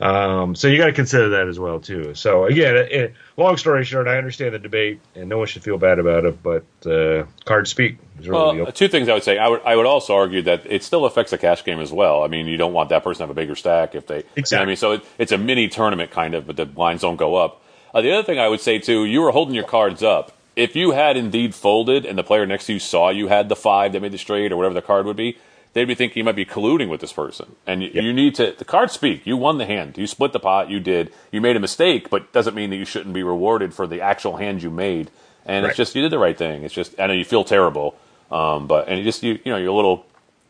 um, 0.00 0.54
so 0.54 0.68
you 0.68 0.78
got 0.78 0.86
to 0.86 0.92
consider 0.92 1.30
that 1.30 1.48
as 1.48 1.58
well 1.58 1.80
too. 1.80 2.14
So 2.14 2.44
again, 2.44 2.76
it, 2.76 2.92
it- 2.92 3.14
long 3.36 3.56
story 3.56 3.84
short, 3.84 4.08
I 4.08 4.18
understand 4.18 4.54
the 4.54 4.58
debate, 4.58 5.00
and 5.14 5.28
no 5.28 5.38
one 5.38 5.46
should 5.46 5.62
feel 5.62 5.78
bad 5.78 5.98
about 5.98 6.24
it. 6.24 6.42
But 6.42 6.64
uh, 6.86 7.24
cards 7.44 7.70
speak. 7.70 7.98
Is 8.20 8.28
really 8.28 8.62
Well, 8.62 8.72
two 8.72 8.88
things 8.88 9.08
I 9.08 9.14
would 9.14 9.22
say. 9.22 9.38
I 9.38 9.48
would 9.48 9.62
I 9.64 9.76
would 9.76 9.86
also 9.86 10.14
argue 10.14 10.42
that 10.42 10.66
it 10.66 10.82
still 10.82 11.04
affects 11.04 11.30
the 11.30 11.38
cash 11.38 11.64
game 11.64 11.78
as 11.80 11.92
well. 11.92 12.22
I 12.24 12.28
mean, 12.28 12.46
you 12.46 12.56
don't 12.56 12.72
want 12.72 12.88
that 12.90 13.04
person 13.04 13.18
to 13.18 13.22
have 13.24 13.30
a 13.30 13.34
bigger 13.34 13.54
stack 13.56 13.94
if 13.94 14.06
they. 14.06 14.16
you 14.16 14.22
know 14.22 14.28
I 14.36 14.38
Exactly. 14.40 14.66
mean, 14.66 14.76
so 14.76 14.92
it, 14.92 15.04
it's 15.18 15.32
a 15.32 15.38
mini 15.38 15.68
tournament 15.68 16.10
kind 16.10 16.34
of, 16.34 16.46
but 16.46 16.56
the 16.56 16.64
lines 16.66 17.00
don't 17.02 17.16
go 17.16 17.36
up. 17.36 17.62
Uh, 17.94 18.00
the 18.02 18.12
other 18.12 18.22
thing 18.24 18.38
I 18.38 18.48
would 18.48 18.60
say 18.60 18.78
too, 18.78 19.04
you 19.04 19.20
were 19.22 19.30
holding 19.30 19.54
your 19.54 19.64
cards 19.64 20.02
up 20.02 20.32
if 20.56 20.74
you 20.74 20.90
had 20.90 21.16
indeed 21.16 21.54
folded 21.54 22.04
and 22.04 22.18
the 22.18 22.24
player 22.24 22.44
next 22.44 22.66
to 22.66 22.72
you 22.72 22.78
saw 22.80 23.10
you 23.10 23.28
had 23.28 23.48
the 23.48 23.54
five 23.56 23.92
that 23.92 24.02
made 24.02 24.10
the 24.12 24.18
straight 24.18 24.50
or 24.50 24.56
whatever 24.56 24.74
the 24.74 24.82
card 24.82 25.06
would 25.06 25.16
be, 25.16 25.38
they'd 25.72 25.84
be 25.84 25.94
thinking 25.94 26.18
you 26.20 26.24
might 26.24 26.36
be 26.36 26.44
colluding 26.44 26.88
with 26.88 27.00
this 27.00 27.12
person. 27.12 27.56
And 27.66 27.82
you, 27.82 27.90
you 27.92 28.12
need 28.12 28.34
to, 28.36 28.54
the 28.56 28.64
cards 28.64 28.92
speak. 28.92 29.26
You 29.26 29.36
won 29.36 29.58
the 29.58 29.66
hand. 29.66 29.96
You 29.98 30.06
split 30.06 30.32
the 30.32 30.40
pot. 30.40 30.70
You 30.70 30.80
did. 30.80 31.12
You 31.32 31.40
made 31.40 31.56
a 31.56 31.60
mistake, 31.60 32.10
but 32.10 32.32
doesn't 32.32 32.54
mean 32.54 32.70
that 32.70 32.76
you 32.76 32.84
shouldn't 32.84 33.14
be 33.14 33.22
rewarded 33.22 33.74
for 33.74 33.86
the 33.86 34.00
actual 34.00 34.36
hand 34.36 34.62
you 34.62 34.70
made. 34.70 35.10
And 35.46 35.64
Right. 35.64 35.70
it's 35.70 35.76
just, 35.76 35.94
you 35.94 36.02
did 36.02 36.12
the 36.12 36.18
right 36.18 36.36
thing. 36.36 36.62
It's 36.64 36.74
just, 36.74 36.98
I 37.00 37.06
know 37.06 37.14
you 37.14 37.24
feel 37.24 37.44
terrible. 37.44 37.96
Um, 38.30 38.66
but, 38.66 38.88
and 38.88 38.98
you 38.98 39.04
just, 39.04 39.22
you, 39.22 39.38
you 39.44 39.52
know, 39.52 39.56
you're 39.58 39.72
a 39.72 39.74
little, 39.74 40.04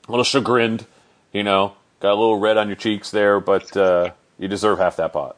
a 0.09 0.11
little 0.11 0.24
chagrined, 0.24 0.87
you 1.33 1.42
know, 1.44 1.74
got 2.00 2.12
a 2.12 2.18
little 2.18 2.38
red 2.38 2.57
on 2.57 2.66
your 2.68 2.76
cheeks 2.76 3.11
there, 3.11 3.38
but, 3.40 3.76
uh, 3.76 4.11
you 4.38 4.48
deserve 4.48 4.78
half 4.78 4.96
that 4.96 5.12
pot. 5.12 5.37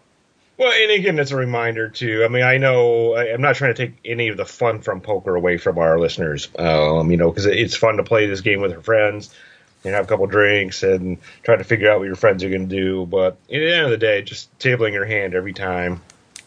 Well, 0.59 0.73
and 0.73 0.91
again, 0.91 1.19
it's 1.19 1.31
a 1.31 1.37
reminder 1.37 1.89
too. 1.89 2.23
I 2.23 2.29
mean, 2.29 2.43
I 2.43 2.59
know 2.59 3.17
I'm 3.17 3.41
not 3.41 3.57
trying 3.57 3.75
to 3.75 3.87
take 3.87 3.97
any 4.05 4.29
of 4.29 4.37
the 4.37 4.45
fun 4.45 4.83
from 4.83 5.01
poker 5.01 5.35
away 5.35 5.57
from 5.57 5.79
our 5.79 5.99
listeners. 5.99 6.49
Um, 6.59 7.11
you 7.11 7.17
know, 7.17 7.31
because 7.31 7.47
it's 7.47 7.75
fun 7.75 7.97
to 7.97 8.05
play 8.05 8.27
this 8.27 8.43
game 8.43 8.61
with 8.61 8.71
your 8.71 8.83
friends 8.83 9.35
and 9.85 9.95
have 9.95 10.05
a 10.05 10.09
couple 10.09 10.27
drinks 10.27 10.83
and 10.83 11.19
try 11.43 11.57
to 11.57 11.65
figure 11.65 11.91
out 11.91 11.99
what 11.99 12.07
your 12.07 12.17
friends 12.17 12.45
are 12.45 12.51
going 12.51 12.69
to 12.69 12.77
do. 12.77 13.07
But 13.07 13.33
at 13.33 13.49
the 13.49 13.75
end 13.75 13.85
of 13.87 13.91
the 13.91 13.97
day, 13.97 14.23
just 14.23 14.57
tabling 14.59 14.93
your 14.93 15.07
hand 15.07 15.35
every 15.35 15.53
time, 15.53 16.03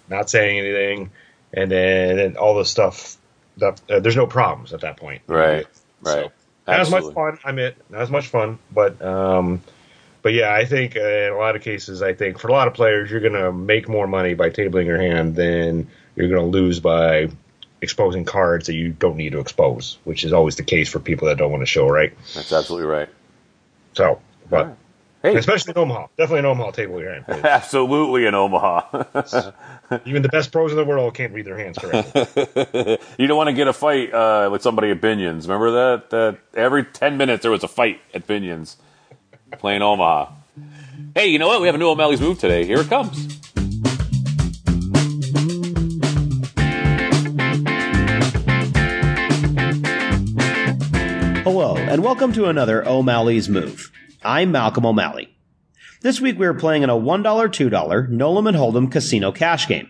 not 0.10 0.30
saying 0.30 0.60
anything, 0.60 1.12
and 1.54 1.72
then 1.72 2.20
and 2.20 2.38
all 2.38 2.56
this 2.56 2.70
stuff. 2.70 3.18
That, 3.58 3.80
uh, 3.90 4.00
there's 4.00 4.16
no 4.16 4.26
problems 4.26 4.74
at 4.74 4.82
that 4.82 4.98
point. 4.98 5.22
Right. 5.28 5.68
So, 6.04 6.16
Right. 6.16 6.32
not 6.68 6.80
as 6.80 6.90
much 6.90 7.14
fun. 7.14 7.38
I 7.46 7.50
admit, 7.50 7.78
not 7.90 8.02
as 8.02 8.10
much 8.10 8.28
fun, 8.28 8.58
but 8.72 9.00
um, 9.02 9.62
but 10.24 10.34
yeah, 10.34 10.54
I 10.54 10.66
think 10.66 10.96
uh, 10.96 11.02
in 11.02 11.34
a 11.34 11.38
lot 11.38 11.56
of 11.56 11.62
cases, 11.62 12.02
I 12.02 12.14
think 12.14 12.40
for 12.40 12.48
a 12.48 12.52
lot 12.52 12.68
of 12.68 12.74
players, 12.74 13.12
you're 13.12 13.20
going 13.20 13.34
to 13.34 13.52
make 13.52 13.88
more 13.88 14.08
money 14.08 14.34
by 14.34 14.50
tabling 14.50 14.86
your 14.86 15.00
hand 15.00 15.36
than 15.36 15.88
you're 16.16 16.30
going 16.30 16.42
to 16.42 16.48
lose 16.48 16.80
by 16.80 17.30
exposing 17.82 18.24
cards 18.24 18.68
that 18.68 18.76
you 18.76 18.90
don't 18.90 19.18
need 19.18 19.34
to 19.34 19.40
expose, 19.40 19.98
which 20.06 20.24
is 20.24 20.32
always 20.32 20.56
the 20.56 20.64
case 20.64 20.90
for 20.90 21.00
people 21.00 21.28
that 21.28 21.38
don't 21.38 21.52
want 21.52 21.62
to 21.62 21.68
show, 21.68 21.88
right? 21.88 22.14
That's 22.34 22.54
absolutely 22.54 22.88
right. 22.88 23.10
So, 23.94 24.22
but 24.50 24.76
Hey, 25.24 25.38
especially 25.38 25.72
in 25.72 25.78
Omaha, 25.78 26.08
definitely 26.18 26.40
in 26.40 26.46
Omaha, 26.48 26.72
table 26.72 27.00
your 27.00 27.14
hand. 27.14 27.26
please. 27.26 27.46
absolutely 27.46 28.26
in 28.26 28.36
Omaha. 28.36 29.52
Even 30.06 30.22
the 30.22 30.28
best 30.28 30.52
pros 30.52 30.72
in 30.72 30.78
the 30.78 30.84
world 30.84 31.14
can't 31.14 31.32
read 31.34 31.46
their 31.46 31.58
hands 31.58 31.78
correctly. 31.78 32.98
you 33.18 33.28
don't 33.28 33.38
want 33.38 33.48
to 33.48 33.54
get 33.54 33.70
a 33.70 33.74
fight 33.74 34.14
uh, 34.14 34.50
with 34.52 34.62
somebody 34.62 34.92
at 34.92 35.00
Binions. 35.00 35.44
Remember 35.44 35.72
that? 35.72 36.10
That 36.10 36.40
every 36.54 36.84
ten 36.84 37.16
minutes 37.16 37.44
there 37.44 37.52
was 37.52 37.64
a 37.64 37.70
fight 37.70 38.02
at 38.14 38.28
Binions 38.28 38.76
playing 39.60 39.82
Omaha. 39.82 40.34
Hey, 41.16 41.28
you 41.28 41.40
know 41.40 41.48
what? 41.48 41.62
We 41.62 41.68
have 41.68 41.76
a 41.76 41.80
new 41.80 41.88
O'Malley's 41.88 42.20
move 42.20 42.40
today. 42.40 42.66
Here 42.66 42.80
it 42.82 42.90
comes. 42.90 43.40
Hello, 51.44 51.76
and 51.76 52.02
welcome 52.02 52.32
to 52.32 52.46
another 52.46 52.88
O'Malley's 52.88 53.50
Move. 53.50 53.92
I'm 54.24 54.54
Malcolm 54.54 54.86
O'Malley. 54.86 55.28
This 56.00 56.22
week 56.22 56.40
we 56.40 56.46
are 56.46 56.54
playing 56.54 56.84
in 56.84 56.90
a 56.90 56.94
$1, 56.94 57.22
$2 57.22 58.10
No-Limit 58.10 58.56
Hold'em 58.56 58.90
casino 58.90 59.34
cash 59.34 59.68
game. 59.68 59.90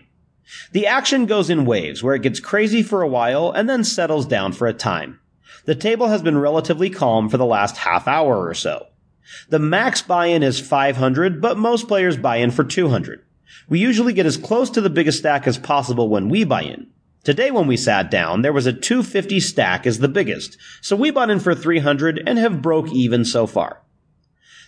The 0.72 0.88
action 0.88 1.26
goes 1.26 1.50
in 1.50 1.64
waves 1.64 2.02
where 2.02 2.16
it 2.16 2.22
gets 2.22 2.40
crazy 2.40 2.82
for 2.82 3.02
a 3.02 3.08
while 3.08 3.52
and 3.52 3.70
then 3.70 3.84
settles 3.84 4.26
down 4.26 4.52
for 4.52 4.66
a 4.66 4.72
time. 4.72 5.20
The 5.64 5.76
table 5.76 6.08
has 6.08 6.22
been 6.22 6.36
relatively 6.36 6.90
calm 6.90 7.28
for 7.28 7.36
the 7.36 7.46
last 7.46 7.76
half 7.76 8.08
hour 8.08 8.48
or 8.48 8.54
so. 8.54 8.88
The 9.48 9.60
max 9.60 10.02
buy-in 10.02 10.42
is 10.42 10.58
500, 10.58 11.40
but 11.40 11.56
most 11.56 11.86
players 11.86 12.16
buy 12.16 12.38
in 12.38 12.50
for 12.50 12.64
200. 12.64 13.24
We 13.68 13.78
usually 13.78 14.12
get 14.12 14.26
as 14.26 14.36
close 14.36 14.70
to 14.70 14.80
the 14.80 14.90
biggest 14.90 15.18
stack 15.18 15.46
as 15.46 15.56
possible 15.56 16.08
when 16.08 16.28
we 16.28 16.42
buy 16.42 16.62
in. 16.62 16.88
Today 17.24 17.50
when 17.50 17.66
we 17.66 17.78
sat 17.78 18.10
down, 18.10 18.42
there 18.42 18.52
was 18.52 18.66
a 18.66 18.72
250 18.72 19.40
stack 19.40 19.86
as 19.86 19.98
the 19.98 20.08
biggest, 20.08 20.58
so 20.82 20.94
we 20.94 21.10
bought 21.10 21.30
in 21.30 21.40
for 21.40 21.54
300 21.54 22.22
and 22.26 22.38
have 22.38 22.60
broke 22.60 22.92
even 22.92 23.24
so 23.24 23.46
far. 23.46 23.80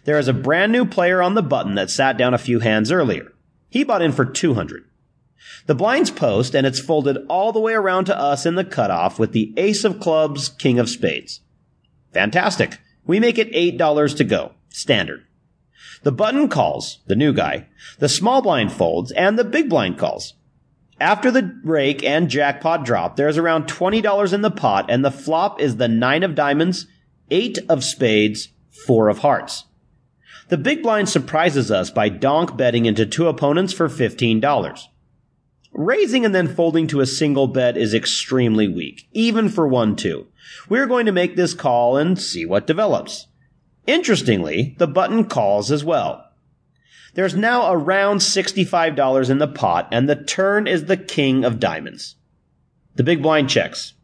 There 0.05 0.19
is 0.19 0.27
a 0.27 0.33
brand 0.33 0.73
new 0.73 0.87
player 0.87 1.21
on 1.21 1.35
the 1.35 1.43
button 1.43 1.75
that 1.75 1.91
sat 1.91 2.17
down 2.17 2.33
a 2.33 2.39
few 2.39 2.61
hands 2.61 2.91
earlier. 2.91 3.35
He 3.69 3.85
bought 3.85 4.01
in 4.01 4.13
for 4.13 4.25
200. 4.25 4.85
The 5.67 5.75
blinds 5.75 6.11
post 6.11 6.55
and 6.55 6.67
it's 6.67 6.81
folded 6.81 7.19
all 7.29 7.53
the 7.53 7.61
way 7.61 7.75
around 7.75 8.07
to 8.07 8.19
us 8.19 8.47
in 8.47 8.55
the 8.55 8.65
cutoff 8.65 9.19
with 9.19 9.33
the 9.33 9.53
ace 9.59 9.85
of 9.85 10.01
clubs, 10.01 10.49
king 10.49 10.79
of 10.79 10.89
spades. 10.89 11.41
Fantastic. 12.15 12.79
We 13.05 13.21
make 13.21 13.37
it 13.37 13.53
$8 13.53 14.17
to 14.17 14.25
go. 14.25 14.53
Standard. 14.71 15.27
The 16.05 16.13
button 16.13 16.49
calls, 16.49 17.01
the 17.07 17.17
new 17.17 17.35
guy, 17.35 17.67
the 17.99 18.09
small 18.09 18.41
blind 18.41 18.73
folds, 18.73 19.13
and 19.13 19.39
the 19.39 19.45
big 19.45 19.69
blind 19.69 19.99
calls. 19.99 20.35
After 21.01 21.31
the 21.31 21.59
rake 21.63 22.03
and 22.03 22.31
jackpot 22.31 22.85
drop, 22.85 23.17
there's 23.17 23.37
around 23.37 23.67
$20 23.67 24.33
in 24.33 24.41
the 24.41 24.51
pot, 24.51 24.87
and 24.89 25.05
the 25.05 25.11
flop 25.11 25.61
is 25.61 25.77
the 25.77 25.89
nine 25.89 26.23
of 26.23 26.35
diamonds, 26.35 26.87
eight 27.31 27.59
of 27.69 27.85
spades, 27.85 28.49
four 28.71 29.09
of 29.09 29.19
hearts. 29.19 29.65
The 30.49 30.57
big 30.57 30.83
blind 30.83 31.09
surprises 31.09 31.71
us 31.71 31.91
by 31.91 32.09
donk 32.09 32.57
betting 32.57 32.87
into 32.87 33.05
two 33.05 33.29
opponents 33.29 33.73
for 33.73 33.89
$15. 33.89 34.81
Raising 35.73 36.25
and 36.25 36.35
then 36.35 36.49
folding 36.55 36.87
to 36.87 37.01
a 37.01 37.07
single 37.07 37.49
bet 37.49 37.77
is 37.77 37.93
extremely 37.93 38.67
weak, 38.67 39.09
even 39.13 39.51
for 39.51 39.69
1-2. 39.69 40.27
We're 40.69 40.87
going 40.87 41.05
to 41.05 41.13
make 41.13 41.37
this 41.37 41.53
call 41.53 41.99
and 41.99 42.19
see 42.19 42.47
what 42.47 42.67
develops. 42.67 43.27
Interestingly, 43.87 44.75
the 44.79 44.87
button 44.87 45.25
calls 45.25 45.71
as 45.71 45.85
well. 45.85 46.26
There's 47.17 47.35
now 47.35 47.73
around 47.73 48.19
$65 48.19 49.31
in 49.31 49.39
the 49.39 49.49
pot, 49.49 49.89
and 49.91 50.07
the 50.07 50.23
turn 50.23 50.67
is 50.67 50.85
the 50.85 50.99
king 50.99 51.47
of 51.47 51.59
diamonds. 51.59 52.15
The 52.97 53.05
big 53.05 53.23
blind 53.23 53.49
checks. 53.49 53.95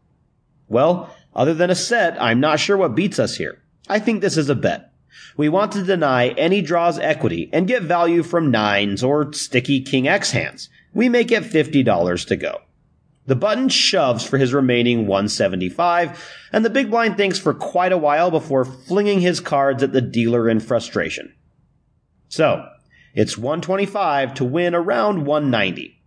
Well, 0.66 1.14
other 1.34 1.52
than 1.52 1.68
a 1.68 1.74
set, 1.74 2.20
I'm 2.20 2.40
not 2.40 2.58
sure 2.58 2.78
what 2.78 2.94
beats 2.94 3.18
us 3.18 3.36
here. 3.36 3.60
I 3.86 3.98
think 3.98 4.22
this 4.22 4.38
is 4.38 4.48
a 4.48 4.54
bet. 4.54 4.94
We 5.36 5.50
want 5.50 5.72
to 5.72 5.82
deny 5.82 6.28
any 6.28 6.62
draws 6.62 6.98
equity 6.98 7.50
and 7.52 7.68
get 7.68 7.82
value 7.82 8.22
from 8.22 8.50
nines 8.50 9.04
or 9.04 9.30
sticky 9.34 9.82
king 9.82 10.08
X 10.08 10.30
hands. 10.30 10.70
We 10.94 11.10
make 11.10 11.30
it 11.30 11.42
$50 11.42 12.26
to 12.28 12.36
go. 12.36 12.62
The 13.26 13.36
button 13.36 13.68
shoves 13.68 14.24
for 14.24 14.38
his 14.38 14.54
remaining 14.54 15.06
175, 15.06 16.18
and 16.50 16.64
the 16.64 16.70
big 16.70 16.90
blind 16.90 17.18
thinks 17.18 17.38
for 17.38 17.52
quite 17.52 17.92
a 17.92 17.98
while 17.98 18.30
before 18.30 18.64
flinging 18.64 19.20
his 19.20 19.38
cards 19.38 19.82
at 19.82 19.92
the 19.92 20.00
dealer 20.00 20.48
in 20.48 20.60
frustration. 20.60 21.34
So, 22.30 22.66
it's 23.14 23.36
125 23.36 24.34
to 24.34 24.44
win 24.44 24.74
around 24.74 25.24
190. 25.26 25.98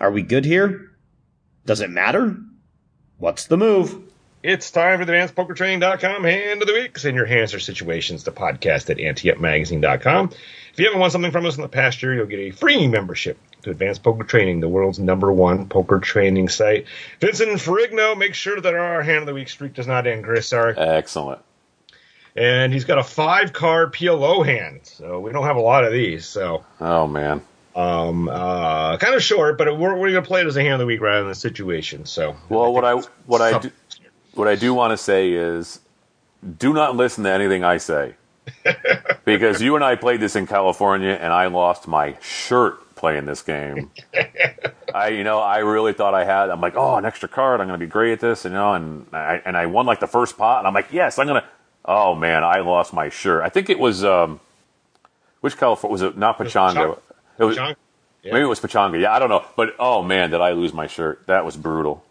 Are 0.00 0.10
we 0.10 0.22
good 0.22 0.44
here? 0.44 0.90
Does 1.64 1.80
it 1.80 1.90
matter? 1.90 2.36
What's 3.18 3.46
the 3.46 3.56
move? 3.56 4.10
It's 4.42 4.70
time 4.70 4.98
for 4.98 5.06
the 5.06 5.12
AdvancedPokerTraining.com 5.12 6.24
Hand 6.24 6.60
of 6.60 6.68
the 6.68 6.74
Week. 6.74 6.98
Send 6.98 7.16
your 7.16 7.24
hands 7.24 7.54
or 7.54 7.60
situations 7.60 8.24
to 8.24 8.30
podcast 8.30 8.90
at 8.90 8.98
anteupmagazine.com. 8.98 10.32
If 10.72 10.78
you 10.78 10.84
haven't 10.84 11.00
won 11.00 11.10
something 11.10 11.30
from 11.30 11.46
us 11.46 11.56
in 11.56 11.62
the 11.62 11.68
past 11.68 12.02
year, 12.02 12.14
you'll 12.14 12.26
get 12.26 12.40
a 12.40 12.50
free 12.50 12.86
membership 12.86 13.38
to 13.62 13.70
Advanced 13.70 14.02
Poker 14.02 14.24
Training, 14.24 14.60
the 14.60 14.68
world's 14.68 14.98
number 14.98 15.32
one 15.32 15.68
poker 15.68 15.98
training 15.98 16.50
site. 16.50 16.84
Vincent 17.20 17.52
Ferrigno, 17.52 18.18
make 18.18 18.34
sure 18.34 18.60
that 18.60 18.74
our 18.74 19.02
Hand 19.02 19.20
of 19.20 19.26
the 19.26 19.32
Week 19.32 19.48
streak 19.48 19.72
does 19.72 19.86
not 19.86 20.06
end, 20.06 20.24
Chris. 20.24 20.46
Sorry. 20.46 20.76
Excellent. 20.76 21.40
And 22.36 22.72
he's 22.72 22.84
got 22.84 22.98
a 22.98 23.04
five 23.04 23.52
card 23.52 23.92
PLO 23.92 24.44
hand, 24.44 24.80
so 24.82 25.20
we 25.20 25.30
don't 25.30 25.44
have 25.44 25.56
a 25.56 25.60
lot 25.60 25.84
of 25.84 25.92
these. 25.92 26.26
So, 26.26 26.64
Oh 26.80 27.06
man. 27.06 27.40
um, 27.76 28.28
uh, 28.28 28.96
kind 28.98 29.14
of 29.14 29.22
short, 29.22 29.56
but 29.56 29.78
we're, 29.78 29.94
we're 29.94 30.10
going 30.10 30.14
to 30.14 30.22
play 30.22 30.40
it 30.40 30.46
as 30.46 30.56
a 30.56 30.60
Hand 30.62 30.74
of 30.74 30.78
the 30.80 30.86
Week 30.86 31.00
rather 31.00 31.22
than 31.22 31.30
a 31.30 31.34
situation. 31.36 32.04
So, 32.06 32.34
Well, 32.48 32.72
what 32.72 32.84
I 32.84 32.94
what 33.26 33.40
I 33.40 33.58
do, 33.60 33.70
what 34.34 34.48
I 34.48 34.56
do 34.56 34.74
want 34.74 34.90
to 34.92 34.96
say 34.96 35.30
is, 35.32 35.78
do 36.58 36.72
not 36.72 36.96
listen 36.96 37.22
to 37.24 37.30
anything 37.30 37.62
I 37.62 37.76
say, 37.76 38.14
because 39.24 39.62
you 39.62 39.76
and 39.76 39.84
I 39.84 39.94
played 39.94 40.18
this 40.20 40.34
in 40.34 40.46
California, 40.48 41.12
and 41.20 41.32
I 41.32 41.46
lost 41.46 41.86
my 41.86 42.16
shirt 42.20 42.96
playing 42.96 43.26
this 43.26 43.42
game. 43.42 43.90
I, 44.94 45.08
you 45.08 45.22
know, 45.24 45.38
I 45.38 45.58
really 45.58 45.92
thought 45.92 46.14
I 46.14 46.24
had. 46.24 46.50
I'm 46.50 46.60
like, 46.60 46.74
oh, 46.76 46.96
an 46.96 47.04
extra 47.04 47.28
card. 47.28 47.60
I'm 47.60 47.66
going 47.68 47.78
to 47.78 47.86
be 47.86 47.90
great 47.90 48.12
at 48.12 48.20
this, 48.20 48.44
you 48.44 48.50
know, 48.50 48.74
and 48.74 49.06
I 49.12 49.40
and 49.44 49.56
I 49.56 49.66
won 49.66 49.86
like 49.86 50.00
the 50.00 50.06
first 50.08 50.36
pot, 50.36 50.58
and 50.58 50.66
I'm 50.66 50.74
like, 50.74 50.88
yes, 50.92 51.16
I'm 51.18 51.28
gonna. 51.28 51.44
Oh 51.84 52.14
man, 52.14 52.44
I 52.44 52.60
lost 52.60 52.92
my 52.92 53.08
shirt. 53.08 53.42
I 53.42 53.48
think 53.48 53.68
it 53.70 53.78
was 53.78 54.04
um, 54.04 54.40
which 55.40 55.56
California 55.56 55.92
was 55.92 56.02
it? 56.02 56.16
Not 56.16 56.38
Pechanga. 56.38 56.98
It 57.38 57.44
was? 57.44 57.56
Yeah. 57.56 57.74
maybe 58.24 58.40
it 58.40 58.48
was 58.48 58.60
Pechanga. 58.60 59.00
Yeah, 59.00 59.12
I 59.12 59.18
don't 59.18 59.28
know, 59.28 59.44
but 59.56 59.74
oh 59.78 60.02
man, 60.02 60.30
did 60.30 60.40
I 60.40 60.52
lose 60.52 60.72
my 60.72 60.86
shirt? 60.86 61.26
That 61.26 61.44
was 61.44 61.56
brutal. 61.56 62.02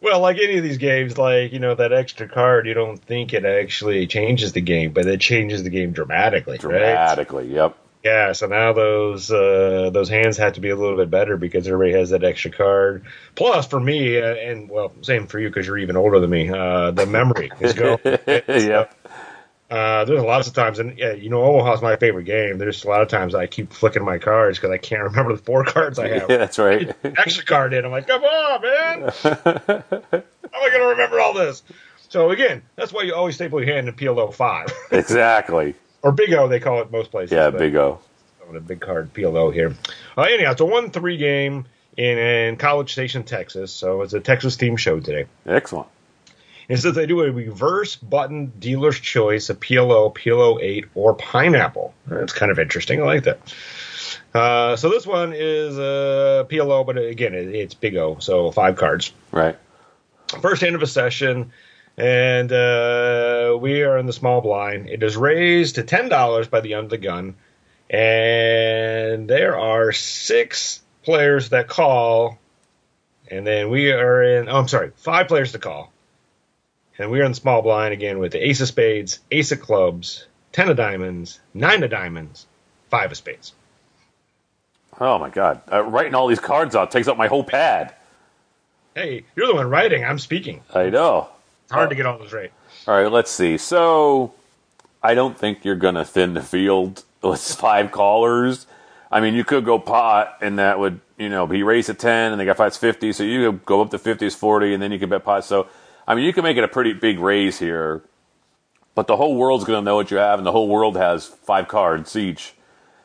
Well, 0.00 0.18
like 0.20 0.38
any 0.38 0.56
of 0.56 0.64
these 0.64 0.78
games, 0.78 1.16
like 1.16 1.52
you 1.52 1.60
know 1.60 1.74
that 1.74 1.92
extra 1.92 2.28
card, 2.28 2.66
you 2.66 2.74
don't 2.74 2.96
think 2.96 3.32
it 3.32 3.44
actually 3.44 4.06
changes 4.08 4.52
the 4.52 4.60
game, 4.60 4.92
but 4.92 5.06
it 5.06 5.20
changes 5.20 5.62
the 5.62 5.70
game 5.70 5.92
dramatically. 5.92 6.54
Right? 6.54 6.60
Dramatically, 6.60 7.52
yep. 7.52 7.76
Yeah. 8.02 8.32
So 8.32 8.46
now 8.48 8.72
those 8.72 9.30
uh, 9.30 9.90
those 9.92 10.08
hands 10.08 10.38
have 10.38 10.54
to 10.54 10.60
be 10.60 10.70
a 10.70 10.76
little 10.76 10.96
bit 10.96 11.08
better 11.08 11.36
because 11.36 11.68
everybody 11.68 11.92
has 11.92 12.10
that 12.10 12.24
extra 12.24 12.50
card. 12.50 13.04
Plus, 13.36 13.66
for 13.68 13.78
me, 13.78 14.18
uh, 14.18 14.34
and 14.34 14.68
well, 14.68 14.92
same 15.02 15.28
for 15.28 15.38
you 15.38 15.48
because 15.48 15.68
you're 15.68 15.78
even 15.78 15.96
older 15.96 16.18
than 16.18 16.30
me. 16.30 16.48
Uh, 16.48 16.90
the 16.90 17.06
memory 17.06 17.52
is 17.60 17.72
going. 17.74 18.00
yep. 18.26 18.96
Uh, 19.72 20.04
there's 20.04 20.22
lots 20.22 20.48
of 20.48 20.52
times, 20.52 20.78
and 20.80 20.98
yeah, 20.98 21.12
you 21.12 21.30
know, 21.30 21.42
Omaha's 21.42 21.80
my 21.80 21.96
favorite 21.96 22.24
game. 22.24 22.58
There's 22.58 22.84
a 22.84 22.88
lot 22.88 23.00
of 23.00 23.08
times 23.08 23.34
I 23.34 23.46
keep 23.46 23.72
flicking 23.72 24.04
my 24.04 24.18
cards 24.18 24.58
because 24.58 24.70
I 24.70 24.76
can't 24.76 25.02
remember 25.04 25.34
the 25.34 25.42
four 25.42 25.64
cards 25.64 25.98
I 25.98 26.08
have. 26.08 26.28
Yeah, 26.28 26.36
that's 26.36 26.58
right. 26.58 26.94
Extra 27.02 27.42
card 27.42 27.72
in. 27.72 27.86
I'm 27.86 27.90
like, 27.90 28.06
come 28.06 28.22
on, 28.22 28.60
man. 28.60 29.12
How 29.22 29.32
am 29.32 30.62
I 30.62 30.68
going 30.68 30.82
to 30.82 30.88
remember 30.88 31.20
all 31.20 31.32
this? 31.32 31.62
So 32.10 32.28
again, 32.32 32.60
that's 32.76 32.92
why 32.92 33.04
you 33.04 33.14
always 33.14 33.36
staple 33.36 33.64
your 33.64 33.74
hand 33.74 33.88
in 33.88 33.94
PLO 33.94 34.34
five 34.34 34.68
exactly. 34.90 35.74
or 36.02 36.12
Big 36.12 36.34
O. 36.34 36.48
They 36.48 36.60
call 36.60 36.82
it 36.82 36.92
most 36.92 37.10
places. 37.10 37.32
Yeah, 37.32 37.48
Big 37.48 37.74
O. 37.74 37.98
on 38.46 38.54
a 38.56 38.60
big 38.60 38.80
card 38.80 39.14
PLO 39.14 39.54
here. 39.54 39.74
Uh, 40.18 40.22
anyhow, 40.24 40.52
it's 40.52 40.60
a 40.60 40.66
one 40.66 40.90
three 40.90 41.16
game 41.16 41.64
in, 41.96 42.18
in 42.18 42.56
College 42.56 42.92
Station, 42.92 43.22
Texas. 43.22 43.72
So 43.72 44.02
it's 44.02 44.12
a 44.12 44.20
Texas 44.20 44.58
team 44.58 44.76
show 44.76 45.00
today. 45.00 45.24
Excellent. 45.46 45.88
It 46.68 46.82
that 46.82 46.92
they 46.92 47.06
do 47.06 47.22
a 47.22 47.30
reverse 47.30 47.96
button 47.96 48.52
dealer's 48.58 48.98
choice 48.98 49.50
of 49.50 49.60
PLO, 49.60 50.14
PLO 50.14 50.58
8, 50.60 50.86
or 50.94 51.14
pineapple. 51.14 51.94
That's 52.06 52.32
kind 52.32 52.52
of 52.52 52.58
interesting. 52.58 53.02
I 53.02 53.04
like 53.04 53.24
that. 53.24 53.38
Uh, 54.34 54.76
so 54.76 54.88
this 54.88 55.06
one 55.06 55.32
is 55.34 55.78
uh, 55.78 56.44
PLO, 56.48 56.86
but 56.86 56.96
again, 56.96 57.34
it, 57.34 57.54
it's 57.54 57.74
Big 57.74 57.96
O, 57.96 58.18
so 58.18 58.50
five 58.50 58.76
cards. 58.76 59.12
Right. 59.30 59.58
First 60.40 60.62
hand 60.62 60.74
of 60.74 60.82
a 60.82 60.86
session, 60.86 61.52
and 61.98 62.50
uh, 62.50 63.58
we 63.60 63.82
are 63.82 63.98
in 63.98 64.06
the 64.06 64.12
small 64.12 64.40
blind. 64.40 64.88
It 64.88 65.02
is 65.02 65.16
raised 65.16 65.74
to 65.74 65.82
ten 65.82 66.08
dollars 66.08 66.48
by 66.48 66.60
the 66.60 66.74
under 66.74 66.88
the 66.88 66.98
gun, 66.98 67.34
and 67.90 69.28
there 69.28 69.58
are 69.58 69.92
six 69.92 70.80
players 71.02 71.50
that 71.50 71.68
call, 71.68 72.38
and 73.28 73.46
then 73.46 73.68
we 73.68 73.92
are 73.92 74.22
in. 74.22 74.48
Oh, 74.48 74.56
I'm 74.56 74.68
sorry, 74.68 74.92
five 74.96 75.28
players 75.28 75.52
to 75.52 75.58
call, 75.58 75.91
and 76.98 77.10
we 77.10 77.20
are 77.20 77.24
in 77.24 77.32
the 77.32 77.36
small 77.36 77.62
blind 77.62 77.92
again 77.92 78.18
with 78.18 78.32
the 78.32 78.46
ace 78.46 78.60
of 78.60 78.68
spades, 78.68 79.20
ace 79.30 79.52
of 79.52 79.60
clubs, 79.60 80.26
ten 80.52 80.68
of 80.68 80.76
diamonds, 80.76 81.40
nine 81.54 81.82
of 81.82 81.90
diamonds, 81.90 82.46
five 82.90 83.10
of 83.10 83.16
spades. 83.16 83.54
Oh 85.00 85.18
my 85.18 85.30
God! 85.30 85.62
Uh, 85.70 85.82
writing 85.82 86.14
all 86.14 86.28
these 86.28 86.40
cards 86.40 86.76
out 86.76 86.90
takes 86.90 87.08
up 87.08 87.16
my 87.16 87.26
whole 87.28 87.44
pad. 87.44 87.94
Hey, 88.94 89.24
you're 89.34 89.46
the 89.46 89.54
one 89.54 89.70
writing. 89.70 90.04
I'm 90.04 90.18
speaking. 90.18 90.60
I 90.74 90.90
know. 90.90 91.28
It's 91.64 91.72
hard 91.72 91.88
to 91.90 91.96
get 91.96 92.04
all 92.04 92.18
those 92.18 92.32
right. 92.32 92.52
All 92.86 92.94
right, 92.94 93.10
let's 93.10 93.30
see. 93.30 93.56
So, 93.56 94.34
I 95.02 95.14
don't 95.14 95.38
think 95.38 95.64
you're 95.64 95.76
going 95.76 95.94
to 95.94 96.04
thin 96.04 96.34
the 96.34 96.42
field 96.42 97.04
with 97.22 97.40
five 97.58 97.90
callers. 97.90 98.66
I 99.10 99.20
mean, 99.20 99.34
you 99.34 99.44
could 99.44 99.64
go 99.64 99.78
pot, 99.78 100.38
and 100.42 100.58
that 100.58 100.78
would, 100.78 101.00
you 101.16 101.28
know, 101.28 101.46
be 101.46 101.62
raised 101.62 101.88
at 101.90 101.98
10, 101.98 102.32
and 102.32 102.40
they 102.40 102.44
got 102.44 102.56
pots 102.56 102.76
50, 102.76 103.12
so 103.12 103.22
you 103.22 103.50
could 103.50 103.64
go 103.64 103.80
up 103.82 103.90
to 103.90 103.98
50 103.98 104.26
is 104.26 104.34
40, 104.34 104.74
and 104.74 104.82
then 104.82 104.92
you 104.92 104.98
can 104.98 105.08
bet 105.08 105.24
pot. 105.24 105.44
So, 105.44 105.68
I 106.06 106.14
mean, 106.14 106.24
you 106.24 106.32
can 106.32 106.44
make 106.44 106.56
it 106.56 106.64
a 106.64 106.68
pretty 106.68 106.92
big 106.92 107.18
raise 107.18 107.58
here, 107.58 108.02
but 108.94 109.06
the 109.06 109.16
whole 109.16 109.36
world's 109.36 109.64
going 109.64 109.80
to 109.80 109.84
know 109.84 109.96
what 109.96 110.10
you 110.10 110.16
have, 110.16 110.38
and 110.38 110.46
the 110.46 110.52
whole 110.52 110.68
world 110.68 110.96
has 110.96 111.26
five 111.26 111.68
cards 111.68 112.14
each. 112.16 112.54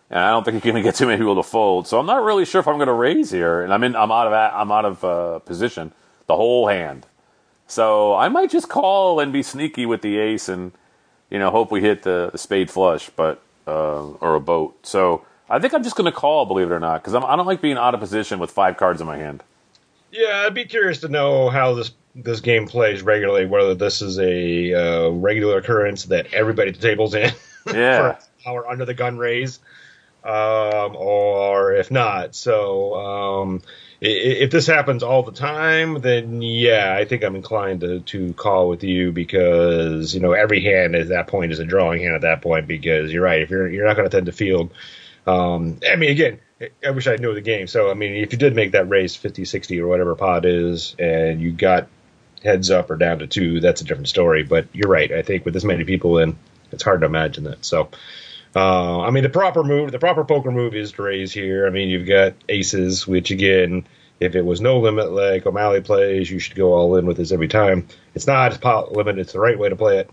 And 0.10 0.20
I 0.20 0.30
don't 0.32 0.44
think 0.44 0.64
you're 0.64 0.72
going 0.72 0.84
to 0.84 0.88
get 0.88 0.96
too 1.00 1.06
many 1.06 1.18
people 1.18 1.36
to 1.36 1.44
fold. 1.44 1.88
So 1.88 2.00
I'm 2.00 2.06
not 2.06 2.24
really 2.24 2.46
sure 2.46 2.60
if 2.60 2.68
I'm 2.68 2.76
going 2.76 2.88
to 2.88 2.94
raise 2.94 3.32
here, 3.32 3.62
and 3.62 3.74
I'm 3.74 3.84
in. 3.84 3.96
I'm 3.96 4.12
out 4.12 4.28
of. 4.28 4.34
I'm 4.34 4.72
out 4.72 4.86
of 4.86 5.04
uh, 5.04 5.40
position. 5.40 5.92
The 6.28 6.36
whole 6.36 6.68
hand. 6.68 7.06
So 7.68 8.16
I 8.16 8.30
might 8.30 8.50
just 8.50 8.70
call 8.70 9.20
and 9.20 9.32
be 9.32 9.44
sneaky 9.44 9.86
with 9.86 10.02
the 10.02 10.18
ace 10.18 10.48
and, 10.48 10.72
you 11.30 11.38
know, 11.38 11.52
hope 11.52 11.70
we 11.70 11.82
hit 11.82 12.04
the, 12.04 12.30
the 12.32 12.38
spade 12.38 12.72
flush, 12.72 13.10
but 13.10 13.44
uh, 13.68 14.06
or 14.06 14.36
a 14.36 14.40
boat. 14.40 14.86
So 14.86 15.26
I 15.50 15.60
think 15.60 15.74
I'm 15.74 15.84
just 15.84 15.98
going 15.98 16.10
to 16.12 16.18
call, 16.18 16.46
believe 16.46 16.72
it 16.72 16.74
or 16.74 16.80
not, 16.80 17.04
because 17.04 17.14
I 17.14 17.36
don't 17.36 17.46
like 17.46 17.62
being 17.62 17.78
out 17.78 17.94
of 17.94 18.00
position 18.00 18.40
with 18.40 18.52
five 18.52 18.78
cards 18.78 19.02
in 19.02 19.08
my 19.08 19.18
hand. 19.18 19.44
Yeah, 20.12 20.44
I'd 20.46 20.54
be 20.54 20.66
curious 20.66 21.00
to 21.02 21.10
know 21.10 21.50
how 21.50 21.74
this 21.74 21.92
this 22.16 22.40
game 22.40 22.68
plays 22.68 23.02
regularly. 23.02 23.46
Whether 23.46 23.76
this 23.76 24.02
is 24.02 24.18
a 24.20 24.74
uh, 24.74 25.10
regular 25.10 25.58
occurrence 25.58 26.06
that 26.06 26.34
everybody 26.34 26.70
at 26.70 26.76
the 26.76 26.82
table's 26.82 27.14
in 27.14 27.32
Yeah. 27.74 28.18
for 28.44 28.50
our 28.50 28.68
under 28.68 28.86
the 28.86 28.94
gun 28.94 29.18
raise, 29.18 29.60
um, 30.24 30.96
or 30.96 31.74
if 31.74 31.92
not. 31.92 32.34
So 32.36 32.96
um, 32.96 33.62
if 34.00 34.52
this 34.52 34.66
happens 34.68 35.04
all 35.04 35.24
the 35.24 35.32
time, 35.32 36.02
then 36.02 36.42
yeah, 36.42 36.96
I 36.98 37.06
think 37.06 37.24
I'm 37.24 37.36
inclined 37.36 37.82
to, 37.82 38.00
to 38.00 38.34
call 38.34 38.70
with 38.70 38.84
you 38.84 39.12
because 39.12 40.14
you 40.16 40.22
know 40.22 40.32
every 40.32 40.62
hand 40.62 40.96
at 40.96 41.10
that 41.10 41.28
point 41.28 41.52
is 41.52 41.60
a 41.60 41.66
drawing 41.66 42.02
hand 42.02 42.16
at 42.16 42.22
that 42.22 42.42
point 42.42 42.68
because 42.68 43.12
you're 43.12 43.24
right. 43.24 43.42
If 43.42 43.50
you're 43.50 43.68
you're 43.70 43.86
not 43.86 43.96
going 43.98 44.10
to 44.10 44.16
tend 44.16 44.28
to 44.28 44.32
field. 44.32 44.72
Um, 45.26 45.80
I 45.92 45.98
mean, 45.98 46.10
again, 46.12 46.40
I 46.84 46.90
wish 46.92 47.08
I 47.08 47.18
knew 47.18 47.34
the 47.34 47.42
game. 47.42 47.68
So, 47.68 47.92
I 47.92 47.94
mean, 47.94 48.14
if 48.14 48.32
you 48.32 48.40
did 48.40 48.56
make 48.56 48.72
that 48.72 48.90
raise 48.90 49.16
50, 49.16 49.46
60 49.46 49.80
or 49.80 49.88
whatever 49.88 50.16
pot 50.16 50.46
is, 50.46 50.96
and 50.98 51.40
you 51.40 51.52
got 51.52 51.88
heads 52.44 52.72
up 52.72 52.90
or 52.90 52.96
down 52.96 53.20
to 53.20 53.28
two, 53.28 53.60
that's 53.60 53.82
a 53.82 53.84
different 53.84 54.08
story. 54.08 54.44
But 54.44 54.68
you're 54.74 54.90
right. 54.90 55.12
I 55.12 55.22
think 55.22 55.46
with 55.46 55.54
this 55.54 55.64
many 55.64 55.84
people 55.84 56.18
in, 56.18 56.38
it's 56.72 56.84
hard 56.84 57.02
to 57.02 57.06
imagine 57.06 57.44
that. 57.44 57.64
So, 57.64 57.90
uh, 58.56 59.02
I 59.02 59.12
mean, 59.12 59.24
the 59.24 59.30
proper 59.30 59.64
move, 59.64 59.92
the 59.92 60.00
proper 60.00 60.26
poker 60.26 60.52
move 60.52 60.74
is 60.74 60.94
to 60.94 61.04
raise 61.04 61.32
here. 61.32 61.68
I 61.68 61.70
mean, 61.70 61.90
you've 61.90 62.08
got 62.08 62.34
aces, 62.50 63.06
which 63.06 63.30
again, 63.30 63.86
if 64.20 64.36
it 64.36 64.44
was 64.44 64.60
no 64.60 64.80
limit 64.80 65.12
like 65.12 65.46
O'Malley 65.46 65.82
plays, 65.82 66.30
you 66.30 66.40
should 66.40 66.56
go 66.56 66.74
all 66.74 66.96
in 66.96 67.06
with 67.06 67.18
this 67.18 67.32
every 67.32 67.48
time. 67.48 67.88
It's 68.16 68.26
not 68.26 68.60
pot 68.60 68.94
limit. 68.94 69.20
It's 69.20 69.34
the 69.34 69.40
right 69.40 69.60
way 69.60 69.70
to 69.70 69.76
play 69.76 70.00
it. 70.00 70.10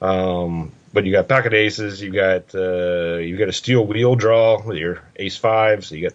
Um, 0.00 0.72
but 0.98 1.06
you 1.06 1.12
got 1.12 1.28
pocket 1.28 1.54
aces, 1.54 2.02
you 2.02 2.10
got 2.10 2.52
uh, 2.56 3.18
you 3.18 3.36
got 3.36 3.48
a 3.48 3.52
steel 3.52 3.86
wheel 3.86 4.16
draw 4.16 4.60
with 4.60 4.78
your 4.78 5.00
ace 5.14 5.36
five, 5.36 5.84
so 5.86 5.94
you 5.94 6.00
get 6.00 6.14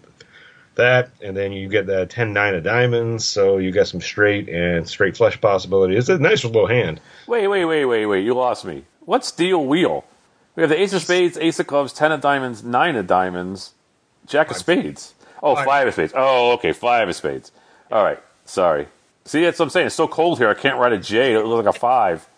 that, 0.74 1.08
and 1.22 1.34
then 1.34 1.52
you 1.52 1.70
get 1.70 1.86
the 1.86 2.04
ten 2.04 2.34
nine 2.34 2.54
of 2.54 2.62
diamonds, 2.64 3.24
so 3.24 3.56
you 3.56 3.70
got 3.70 3.88
some 3.88 4.02
straight 4.02 4.46
and 4.50 4.86
straight 4.86 5.16
flush 5.16 5.40
possibility. 5.40 5.96
It's 5.96 6.10
a 6.10 6.18
nice 6.18 6.44
little 6.44 6.66
hand. 6.66 7.00
Wait, 7.26 7.48
wait, 7.48 7.64
wait, 7.64 7.86
wait, 7.86 8.04
wait. 8.04 8.26
You 8.26 8.34
lost 8.34 8.66
me. 8.66 8.84
What's 9.06 9.28
steel 9.28 9.64
wheel? 9.64 10.04
We 10.54 10.62
have 10.62 10.68
the 10.68 10.78
ace 10.78 10.92
of 10.92 11.00
spades, 11.00 11.38
ace 11.38 11.58
of 11.58 11.66
clubs, 11.66 11.94
ten 11.94 12.12
of 12.12 12.20
diamonds, 12.20 12.62
nine 12.62 12.94
of 12.96 13.06
diamonds, 13.06 13.72
jack 14.26 14.50
of 14.50 14.58
spades. 14.58 15.14
Oh, 15.42 15.54
Five. 15.54 15.64
five 15.64 15.88
of 15.88 15.94
spades. 15.94 16.12
Oh, 16.14 16.52
okay, 16.52 16.72
five 16.74 17.08
of 17.08 17.16
spades. 17.16 17.52
All 17.90 18.04
right, 18.04 18.20
sorry. 18.44 18.88
See, 19.24 19.42
that's 19.44 19.58
what 19.58 19.64
I'm 19.64 19.70
saying. 19.70 19.86
It's 19.86 19.96
so 19.96 20.08
cold 20.08 20.36
here. 20.36 20.50
I 20.50 20.54
can't 20.54 20.78
write 20.78 20.92
a 20.92 20.98
J. 20.98 21.32
It 21.32 21.46
looks 21.46 21.64
like 21.64 21.74
a 21.74 21.78
five, 21.78 22.28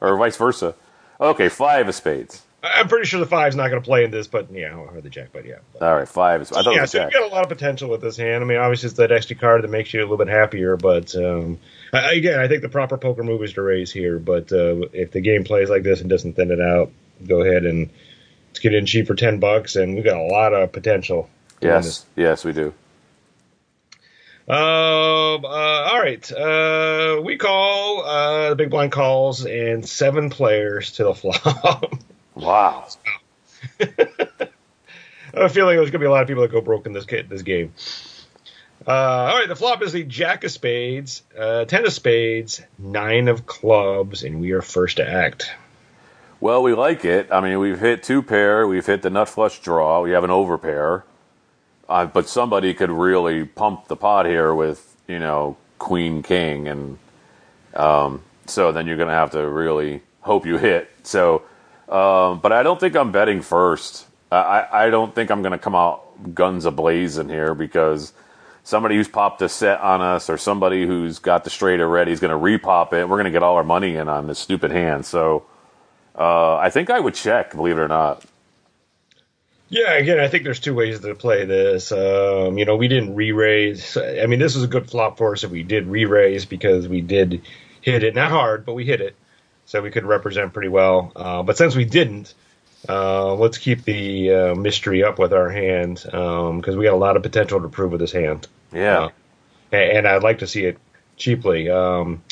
or 0.00 0.16
vice 0.16 0.36
versa. 0.36 0.74
Okay, 1.22 1.48
five 1.48 1.88
of 1.88 1.94
spades. 1.94 2.42
I'm 2.64 2.86
pretty 2.88 3.06
sure 3.06 3.18
the 3.18 3.26
five's 3.26 3.56
not 3.56 3.70
going 3.70 3.82
to 3.82 3.84
play 3.86 4.04
in 4.04 4.10
this, 4.12 4.28
but 4.28 4.52
yeah, 4.52 4.76
I 4.76 4.78
or 4.78 5.00
the 5.00 5.10
jack, 5.10 5.28
but 5.32 5.44
yeah. 5.44 5.56
But, 5.72 5.82
All 5.82 5.96
right, 5.96 6.08
five. 6.08 6.42
is. 6.42 6.52
I 6.52 6.62
thought 6.62 6.72
yeah, 6.72 6.78
it 6.78 6.80
was 6.82 6.90
so 6.92 6.98
jack. 6.98 7.12
you 7.12 7.20
got 7.20 7.30
a 7.30 7.34
lot 7.34 7.42
of 7.42 7.48
potential 7.48 7.88
with 7.90 8.00
this 8.00 8.16
hand. 8.16 8.42
I 8.42 8.46
mean, 8.46 8.58
obviously 8.58 8.88
it's 8.88 8.96
that 8.98 9.10
extra 9.10 9.34
card 9.34 9.62
that 9.62 9.70
makes 9.70 9.92
you 9.92 10.00
a 10.00 10.02
little 10.02 10.16
bit 10.16 10.28
happier, 10.28 10.76
but 10.76 11.14
um, 11.16 11.58
I- 11.92 12.12
again, 12.12 12.38
I 12.38 12.46
think 12.46 12.62
the 12.62 12.68
proper 12.68 12.98
poker 12.98 13.24
move 13.24 13.42
is 13.42 13.52
to 13.54 13.62
raise 13.62 13.90
here. 13.90 14.18
But 14.18 14.52
uh, 14.52 14.86
if 14.92 15.10
the 15.10 15.20
game 15.20 15.42
plays 15.42 15.70
like 15.70 15.82
this 15.82 16.00
and 16.00 16.10
doesn't 16.10 16.34
thin 16.34 16.52
it 16.52 16.60
out, 16.60 16.92
go 17.26 17.42
ahead 17.42 17.64
and 17.66 17.90
let's 18.48 18.60
get 18.60 18.74
in 18.74 18.86
cheap 18.86 19.08
for 19.08 19.14
ten 19.16 19.40
bucks, 19.40 19.74
and 19.74 19.96
we've 19.96 20.04
got 20.04 20.16
a 20.18 20.26
lot 20.26 20.52
of 20.54 20.70
potential. 20.70 21.28
Yes, 21.60 22.06
yes, 22.16 22.44
we 22.44 22.52
do. 22.52 22.74
Um. 24.48 25.44
Uh, 25.44 25.48
all 25.48 26.00
right. 26.00 26.32
Uh, 26.32 27.20
we 27.22 27.36
call. 27.36 28.04
Uh, 28.04 28.48
the 28.50 28.56
big 28.56 28.70
blind 28.70 28.92
calls 28.92 29.46
and 29.46 29.88
seven 29.88 30.30
players 30.30 30.92
to 30.92 31.04
the 31.04 31.14
flop. 31.14 31.94
Wow. 32.34 32.88
I 33.80 35.40
have 35.40 35.46
a 35.46 35.48
feeling 35.48 35.76
there's 35.76 35.90
going 35.90 35.92
to 35.92 35.98
be 36.00 36.06
a 36.06 36.10
lot 36.10 36.22
of 36.22 36.28
people 36.28 36.42
that 36.42 36.52
go 36.52 36.60
broke 36.60 36.86
in 36.86 36.92
this 36.92 37.06
this 37.06 37.42
game. 37.42 37.72
Uh, 38.86 38.90
all 38.90 39.38
right, 39.38 39.48
the 39.48 39.56
flop 39.56 39.80
is 39.82 39.92
the 39.92 40.02
Jack 40.02 40.42
of 40.42 40.50
Spades, 40.50 41.22
uh, 41.38 41.64
Ten 41.66 41.86
of 41.86 41.92
Spades, 41.92 42.60
Nine 42.78 43.28
of 43.28 43.46
Clubs, 43.46 44.24
and 44.24 44.40
we 44.40 44.52
are 44.52 44.62
first 44.62 44.96
to 44.96 45.08
act. 45.08 45.52
Well, 46.40 46.64
we 46.64 46.74
like 46.74 47.04
it. 47.04 47.28
I 47.30 47.40
mean, 47.40 47.60
we've 47.60 47.78
hit 47.78 48.02
two 48.02 48.22
pair. 48.22 48.66
We've 48.66 48.84
hit 48.84 49.02
the 49.02 49.10
nut 49.10 49.28
flush 49.28 49.60
draw. 49.60 50.02
We 50.02 50.10
have 50.10 50.24
an 50.24 50.30
overpair. 50.30 51.04
But 52.12 52.28
somebody 52.28 52.74
could 52.74 52.90
really 52.90 53.44
pump 53.44 53.88
the 53.88 53.96
pot 53.96 54.26
here 54.26 54.54
with, 54.54 54.96
you 55.06 55.18
know, 55.18 55.56
queen, 55.78 56.22
king. 56.22 56.68
And 56.68 56.98
um, 57.74 58.22
so 58.46 58.72
then 58.72 58.86
you're 58.86 58.96
to 59.08 59.14
have 59.14 59.32
to 59.32 59.46
really 59.48 60.02
hope 60.20 60.46
you 60.46 60.56
hit. 60.56 60.90
So, 61.02 61.42
um, 61.88 62.40
but 62.40 62.52
I 62.52 62.62
don't 62.62 62.80
think 62.80 62.96
I'm 62.96 63.12
betting 63.12 63.42
first. 63.42 64.06
I, 64.30 64.66
I 64.72 64.90
don't 64.90 65.14
think 65.14 65.30
I'm 65.30 65.42
to 65.52 65.58
come 65.58 65.74
out 65.74 66.34
guns 66.34 66.64
ablaze 66.64 67.18
in 67.18 67.28
here 67.28 67.54
because 67.54 68.12
somebody 68.64 68.96
who's 68.96 69.08
popped 69.08 69.42
a 69.42 69.48
set 69.48 69.80
on 69.80 70.00
us 70.00 70.30
or 70.30 70.38
somebody 70.38 70.86
who's 70.86 71.18
got 71.18 71.44
the 71.44 71.50
straight 71.50 71.80
already 71.80 72.12
is 72.12 72.20
to 72.30 72.38
repop 72.38 72.92
it. 72.92 73.08
We're 73.08 73.16
to 73.24 73.30
get 73.30 73.42
all 73.42 73.56
our 73.56 73.64
money 73.64 73.96
in 73.96 74.08
on 74.08 74.26
this 74.28 74.38
stupid 74.38 74.70
hand. 74.70 75.04
So 75.04 75.44
uh, 76.16 76.56
I 76.56 76.70
think 76.70 76.88
I 76.88 77.00
would 77.00 77.14
check, 77.14 77.52
believe 77.52 77.76
it 77.76 77.80
or 77.80 77.88
not. 77.88 78.24
Yeah, 79.72 79.94
again, 79.94 80.20
I 80.20 80.28
think 80.28 80.44
there's 80.44 80.60
two 80.60 80.74
ways 80.74 81.00
to 81.00 81.14
play 81.14 81.46
this. 81.46 81.92
Um, 81.92 82.58
you 82.58 82.66
know, 82.66 82.76
we 82.76 82.88
didn't 82.88 83.14
re-raise. 83.14 83.96
I 83.96 84.26
mean, 84.26 84.38
this 84.38 84.54
was 84.54 84.64
a 84.64 84.68
good 84.68 84.90
flop 84.90 85.16
for 85.16 85.32
us 85.32 85.44
if 85.44 85.50
we 85.50 85.62
did 85.62 85.86
re-raise 85.86 86.44
because 86.44 86.86
we 86.86 87.00
did 87.00 87.40
hit 87.80 88.04
it, 88.04 88.14
not 88.14 88.30
hard, 88.30 88.66
but 88.66 88.74
we 88.74 88.84
hit 88.84 89.00
it, 89.00 89.16
so 89.64 89.80
we 89.80 89.90
could 89.90 90.04
represent 90.04 90.52
pretty 90.52 90.68
well. 90.68 91.10
Uh, 91.16 91.42
but 91.42 91.56
since 91.56 91.74
we 91.74 91.86
didn't, 91.86 92.34
uh, 92.86 93.34
let's 93.34 93.56
keep 93.56 93.82
the 93.84 94.34
uh, 94.34 94.54
mystery 94.54 95.04
up 95.04 95.18
with 95.18 95.32
our 95.32 95.48
hand 95.48 96.02
because 96.04 96.76
we 96.76 96.84
got 96.84 96.92
a 96.92 96.96
lot 96.96 97.16
of 97.16 97.22
potential 97.22 97.62
to 97.62 97.68
prove 97.68 97.92
with 97.92 98.00
this 98.02 98.12
hand. 98.12 98.46
Yeah. 98.74 99.04
Uh, 99.04 99.08
and, 99.72 99.98
and 99.98 100.06
I'd 100.06 100.22
like 100.22 100.40
to 100.40 100.46
see 100.46 100.66
it 100.66 100.76
cheaply. 101.16 101.70
Um, 101.70 102.22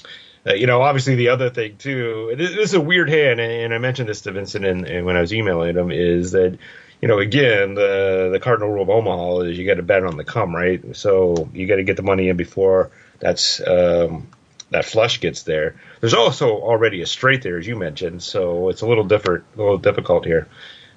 uh, 0.46 0.53
you 0.53 0.66
know, 0.66 0.83
obviously 0.83 1.14
the 1.14 1.31
other 1.31 1.48
thing 1.48 1.79
too. 1.79 2.35
This, 2.37 2.50
this 2.50 2.68
is 2.68 2.74
a 2.74 2.81
weird 2.83 3.09
hand, 3.09 3.40
and 3.40 3.72
I 3.72 3.79
mentioned 3.79 4.11
this 4.11 4.20
to 4.22 4.33
Vincent 4.33 4.66
and, 4.66 4.87
and 4.87 5.07
when 5.07 5.16
I 5.16 5.22
was 5.22 5.33
emailing 5.33 5.79
him 5.79 5.90
is 5.90 6.33
that 6.33 6.59
you 7.00 7.08
know, 7.08 7.18
again, 7.18 7.74
the 7.74 8.28
the 8.32 8.40
cardinal 8.40 8.70
rule 8.70 8.82
of 8.82 8.90
Omaha 8.90 9.40
is 9.40 9.58
you 9.58 9.66
got 9.66 9.74
to 9.74 9.82
bet 9.82 10.04
on 10.04 10.16
the 10.16 10.24
come, 10.24 10.54
right? 10.54 10.96
So 10.96 11.48
you 11.54 11.66
got 11.66 11.76
to 11.76 11.82
get 11.82 11.96
the 11.96 12.02
money 12.02 12.28
in 12.28 12.36
before 12.36 12.90
that's 13.20 13.60
um, 13.66 14.28
that 14.70 14.84
flush 14.84 15.20
gets 15.20 15.42
there. 15.44 15.76
There's 16.00 16.14
also 16.14 16.50
already 16.50 17.02
a 17.02 17.06
straight 17.06 17.42
there, 17.42 17.58
as 17.58 17.66
you 17.66 17.76
mentioned, 17.76 18.22
so 18.22 18.68
it's 18.68 18.82
a 18.82 18.86
little 18.86 19.04
different, 19.04 19.44
a 19.54 19.58
little 19.58 19.78
difficult 19.78 20.24
here. 20.24 20.48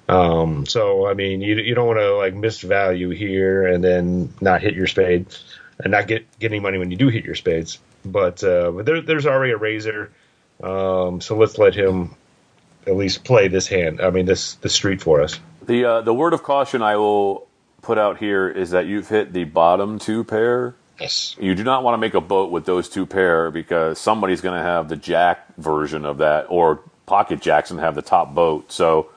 Um, 0.08 0.66
so 0.66 1.06
I 1.06 1.14
mean, 1.14 1.40
you 1.40 1.56
you 1.56 1.74
don't 1.74 1.86
want 1.86 2.00
to 2.00 2.16
like 2.16 2.34
miss 2.34 2.60
value 2.60 3.10
here 3.10 3.66
and 3.66 3.82
then 3.82 4.34
not 4.40 4.60
hit 4.60 4.74
your 4.74 4.86
spade 4.86 5.26
and 5.78 5.90
not 5.90 6.06
get 6.06 6.26
get 6.38 6.52
any 6.52 6.60
money 6.60 6.78
when 6.78 6.90
you 6.90 6.96
do 6.96 7.08
hit 7.08 7.24
your 7.24 7.34
spades. 7.34 7.78
But 8.04 8.44
uh, 8.44 8.70
but 8.70 8.84
there, 8.84 9.00
there's 9.00 9.26
already 9.26 9.52
a 9.52 9.56
razor, 9.56 10.10
um, 10.62 11.22
so 11.22 11.36
let's 11.38 11.56
let 11.56 11.74
him 11.74 12.14
at 12.86 12.96
least 12.96 13.24
play 13.24 13.48
this 13.48 13.66
hand. 13.66 14.00
I 14.00 14.10
mean, 14.10 14.26
this 14.26 14.54
the 14.56 14.68
street 14.68 15.00
for 15.00 15.22
us. 15.22 15.40
The 15.66 15.84
uh, 15.84 16.00
the 16.02 16.14
word 16.14 16.32
of 16.32 16.42
caution 16.42 16.82
I 16.82 16.96
will 16.96 17.46
put 17.82 17.98
out 17.98 18.18
here 18.18 18.48
is 18.48 18.70
that 18.70 18.86
you've 18.86 19.08
hit 19.08 19.32
the 19.32 19.44
bottom 19.44 19.98
two 19.98 20.24
pair. 20.24 20.74
Yes. 21.00 21.36
You 21.40 21.54
do 21.54 21.64
not 21.64 21.82
want 21.82 21.94
to 21.94 21.98
make 21.98 22.14
a 22.14 22.20
boat 22.20 22.50
with 22.50 22.66
those 22.66 22.88
two 22.88 23.04
pair 23.06 23.50
because 23.50 23.98
somebody's 23.98 24.40
going 24.40 24.56
to 24.56 24.62
have 24.62 24.88
the 24.88 24.96
jack 24.96 25.54
version 25.56 26.04
of 26.04 26.18
that, 26.18 26.46
or 26.48 26.80
pocket 27.06 27.40
jacks 27.40 27.70
and 27.70 27.80
have 27.80 27.94
the 27.96 28.02
top 28.02 28.32
boat. 28.34 28.70
So, 28.70 29.10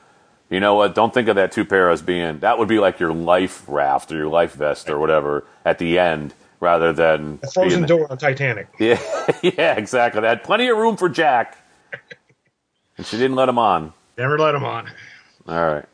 you 0.49 0.59
know 0.59 0.73
what? 0.75 0.95
Don't 0.95 1.13
think 1.13 1.27
of 1.27 1.35
that 1.35 1.51
two 1.51 1.65
pair 1.65 1.89
as 1.91 2.01
being 2.01 2.39
that 2.39 2.57
would 2.57 2.67
be 2.67 2.79
like 2.79 2.99
your 2.99 3.13
life 3.13 3.63
raft 3.67 4.11
or 4.11 4.15
your 4.17 4.27
life 4.29 4.53
vest 4.53 4.89
or 4.89 4.97
whatever 4.99 5.45
at 5.65 5.77
the 5.79 5.99
end, 5.99 6.33
rather 6.59 6.93
than 6.93 7.39
A 7.43 7.51
frozen 7.51 7.81
being- 7.81 7.87
door 7.87 8.11
on 8.11 8.17
Titanic. 8.17 8.67
Yeah, 8.79 8.99
yeah, 9.43 9.75
exactly. 9.77 10.21
That 10.21 10.27
had 10.29 10.43
plenty 10.43 10.67
of 10.69 10.77
room 10.77 10.97
for 10.97 11.09
Jack, 11.09 11.57
and 12.97 13.05
she 13.05 13.17
didn't 13.17 13.35
let 13.35 13.49
him 13.49 13.59
on. 13.59 13.93
Never 14.17 14.39
let 14.39 14.55
him 14.55 14.63
on. 14.63 14.89
All 15.47 15.73
right. 15.73 15.85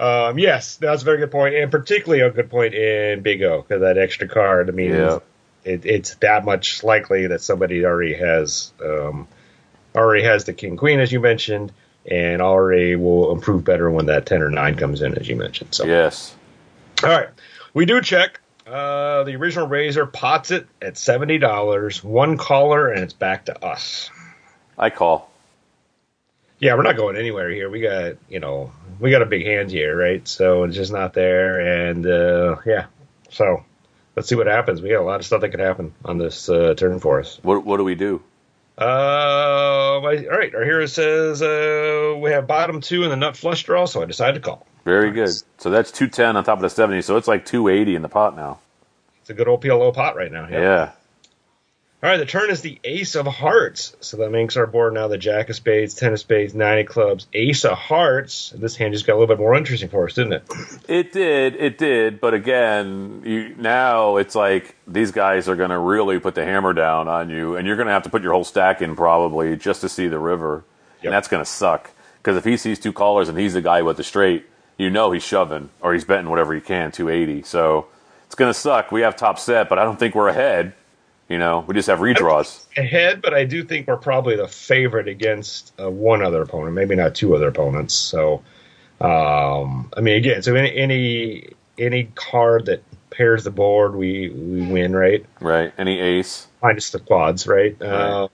Um, 0.00 0.38
yes, 0.38 0.76
that's 0.76 1.02
a 1.02 1.04
very 1.04 1.18
good 1.18 1.30
point, 1.30 1.54
and 1.54 1.70
particularly 1.70 2.22
a 2.22 2.30
good 2.30 2.50
point 2.50 2.74
in 2.74 3.20
Big 3.20 3.42
O 3.42 3.62
because 3.62 3.82
that 3.82 3.98
extra 3.98 4.26
card. 4.26 4.68
I 4.68 4.72
mean, 4.72 4.90
Yeah. 4.94 5.18
it, 5.64 5.86
it's 5.86 6.14
that 6.16 6.44
much 6.44 6.82
likely 6.82 7.28
that 7.28 7.40
somebody 7.40 7.84
already 7.84 8.14
has 8.14 8.72
um, 8.84 9.28
already 9.94 10.24
has 10.24 10.44
the 10.44 10.52
king 10.52 10.76
queen 10.76 10.98
as 10.98 11.12
you 11.12 11.20
mentioned, 11.20 11.72
and 12.06 12.42
already 12.42 12.96
will 12.96 13.32
improve 13.32 13.64
better 13.64 13.90
when 13.90 14.06
that 14.06 14.26
ten 14.26 14.42
or 14.42 14.50
nine 14.50 14.76
comes 14.76 15.02
in 15.02 15.16
as 15.16 15.28
you 15.28 15.36
mentioned. 15.36 15.74
So, 15.74 15.84
Yes. 15.86 16.34
all 17.04 17.10
right, 17.10 17.28
we 17.74 17.84
do 17.86 18.00
check. 18.00 18.40
Uh, 18.66 19.24
the 19.24 19.34
original 19.36 19.66
razor 19.66 20.06
pots 20.06 20.50
it 20.50 20.66
at 20.80 20.96
seventy 20.96 21.38
dollars, 21.38 22.02
one 22.02 22.38
caller, 22.38 22.88
and 22.88 23.02
it's 23.04 23.12
back 23.12 23.44
to 23.46 23.64
us. 23.64 24.08
I 24.78 24.90
call. 24.90 25.30
Yeah, 26.58 26.76
we're 26.76 26.82
not 26.82 26.96
going 26.96 27.16
anywhere 27.16 27.50
here. 27.50 27.68
We 27.68 27.80
got, 27.80 28.14
you 28.28 28.38
know, 28.38 28.72
we 29.02 29.10
got 29.10 29.20
a 29.20 29.26
big 29.26 29.44
hand 29.44 29.70
here, 29.72 29.96
right? 29.96 30.26
So 30.26 30.62
it's 30.62 30.76
just 30.76 30.92
not 30.92 31.12
there. 31.12 31.88
And, 31.88 32.06
uh, 32.06 32.56
yeah. 32.64 32.86
So 33.30 33.64
let's 34.14 34.28
see 34.28 34.36
what 34.36 34.46
happens. 34.46 34.80
We 34.80 34.90
got 34.90 35.00
a 35.00 35.04
lot 35.04 35.18
of 35.18 35.26
stuff 35.26 35.40
that 35.40 35.48
could 35.48 35.60
happen 35.60 35.92
on 36.04 36.18
this 36.18 36.48
uh, 36.48 36.74
turn 36.76 37.00
for 37.00 37.18
us. 37.18 37.40
What 37.42 37.64
What 37.64 37.78
do 37.78 37.84
we 37.84 37.96
do? 37.96 38.22
Uh, 38.78 38.84
all 38.84 40.00
right. 40.02 40.54
Our 40.54 40.64
hero 40.64 40.86
says 40.86 41.42
uh, 41.42 42.16
we 42.18 42.30
have 42.30 42.46
bottom 42.46 42.80
two 42.80 43.02
in 43.02 43.10
the 43.10 43.16
nut 43.16 43.36
flush 43.36 43.64
draw, 43.64 43.86
so 43.86 44.02
I 44.02 44.06
decided 44.06 44.42
to 44.42 44.48
call. 44.48 44.66
Very 44.84 45.10
good. 45.10 45.30
So 45.58 45.70
that's 45.70 45.90
two 45.90 46.06
ten 46.08 46.36
on 46.36 46.44
top 46.44 46.58
of 46.58 46.62
the 46.62 46.70
seventy. 46.70 47.02
So 47.02 47.16
it's 47.16 47.28
like 47.28 47.44
two 47.44 47.68
eighty 47.68 47.96
in 47.96 48.02
the 48.02 48.08
pot 48.08 48.36
now. 48.36 48.60
It's 49.20 49.30
a 49.30 49.34
good 49.34 49.48
old 49.48 49.62
PLO 49.62 49.92
pot 49.92 50.16
right 50.16 50.30
now. 50.30 50.48
Yeah. 50.48 50.92
All 52.04 52.10
right, 52.10 52.16
the 52.16 52.26
turn 52.26 52.50
is 52.50 52.62
the 52.62 52.80
ace 52.82 53.14
of 53.14 53.26
hearts. 53.28 53.96
So 54.00 54.16
that 54.16 54.30
makes 54.32 54.56
our 54.56 54.66
board 54.66 54.92
now 54.92 55.06
the 55.06 55.18
jack 55.18 55.50
of 55.50 55.54
spades, 55.54 55.94
ten 55.94 56.12
of 56.12 56.18
spades, 56.18 56.52
nine 56.52 56.80
of 56.80 56.86
clubs, 56.86 57.28
ace 57.32 57.64
of 57.64 57.78
hearts. 57.78 58.52
This 58.56 58.74
hand 58.74 58.92
just 58.92 59.06
got 59.06 59.12
a 59.12 59.18
little 59.18 59.28
bit 59.28 59.38
more 59.38 59.54
interesting 59.54 59.88
for 59.88 60.06
us, 60.06 60.14
didn't 60.14 60.32
it? 60.32 60.42
It 60.88 61.12
did. 61.12 61.54
It 61.54 61.78
did. 61.78 62.20
But 62.20 62.34
again, 62.34 63.22
you 63.24 63.54
now 63.56 64.16
it's 64.16 64.34
like 64.34 64.74
these 64.88 65.12
guys 65.12 65.48
are 65.48 65.54
going 65.54 65.70
to 65.70 65.78
really 65.78 66.18
put 66.18 66.34
the 66.34 66.44
hammer 66.44 66.72
down 66.72 67.06
on 67.06 67.30
you, 67.30 67.54
and 67.54 67.68
you're 67.68 67.76
going 67.76 67.86
to 67.86 67.92
have 67.94 68.02
to 68.02 68.10
put 68.10 68.20
your 68.22 68.32
whole 68.32 68.42
stack 68.42 68.82
in 68.82 68.96
probably 68.96 69.56
just 69.56 69.82
to 69.82 69.88
see 69.88 70.08
the 70.08 70.18
river, 70.18 70.64
Yep. 70.96 71.04
and 71.04 71.12
that's 71.12 71.28
going 71.28 71.40
to 71.44 71.48
suck. 71.48 71.92
Because 72.18 72.36
if 72.36 72.44
he 72.44 72.56
sees 72.56 72.80
two 72.80 72.92
callers 72.92 73.28
and 73.28 73.38
he's 73.38 73.54
the 73.54 73.62
guy 73.62 73.82
with 73.82 73.96
the 73.96 74.04
straight, 74.04 74.44
you 74.76 74.90
know 74.90 75.12
he's 75.12 75.22
shoving 75.22 75.70
or 75.80 75.92
he's 75.92 76.04
betting 76.04 76.28
whatever 76.30 76.52
he 76.52 76.60
can, 76.60 76.90
two 76.90 77.08
eighty. 77.08 77.42
So 77.42 77.86
it's 78.26 78.34
going 78.34 78.52
to 78.52 78.58
suck. 78.58 78.90
We 78.90 79.02
have 79.02 79.14
top 79.14 79.38
set, 79.38 79.68
but 79.68 79.78
I 79.78 79.84
don't 79.84 80.00
think 80.00 80.16
we're 80.16 80.26
ahead. 80.28 80.74
You 81.32 81.38
know, 81.38 81.64
we 81.66 81.72
just 81.72 81.88
have 81.88 82.00
redraws. 82.00 82.66
ahead, 82.76 83.22
but 83.22 83.32
I 83.32 83.44
do 83.44 83.64
think 83.64 83.88
we're 83.88 83.96
probably 83.96 84.36
the 84.36 84.48
favorite 84.48 85.08
against 85.08 85.72
uh, 85.80 85.90
one 85.90 86.20
other 86.22 86.42
opponent, 86.42 86.74
maybe 86.74 86.94
not 86.94 87.14
two 87.14 87.34
other 87.34 87.48
opponents. 87.48 87.94
So, 87.94 88.42
um, 89.00 89.90
I 89.96 90.02
mean, 90.02 90.18
again, 90.18 90.42
so 90.42 90.54
any 90.54 90.76
any 90.76 91.48
any 91.78 92.04
card 92.14 92.66
that 92.66 92.82
pairs 93.08 93.44
the 93.44 93.50
board, 93.50 93.94
we 93.94 94.28
we 94.28 94.60
win, 94.60 94.94
right? 94.94 95.24
Right? 95.40 95.72
Any 95.78 96.00
ace, 96.00 96.48
Minus 96.62 96.90
the 96.90 97.00
quads, 97.00 97.46
right? 97.46 97.80
Uh, 97.80 98.28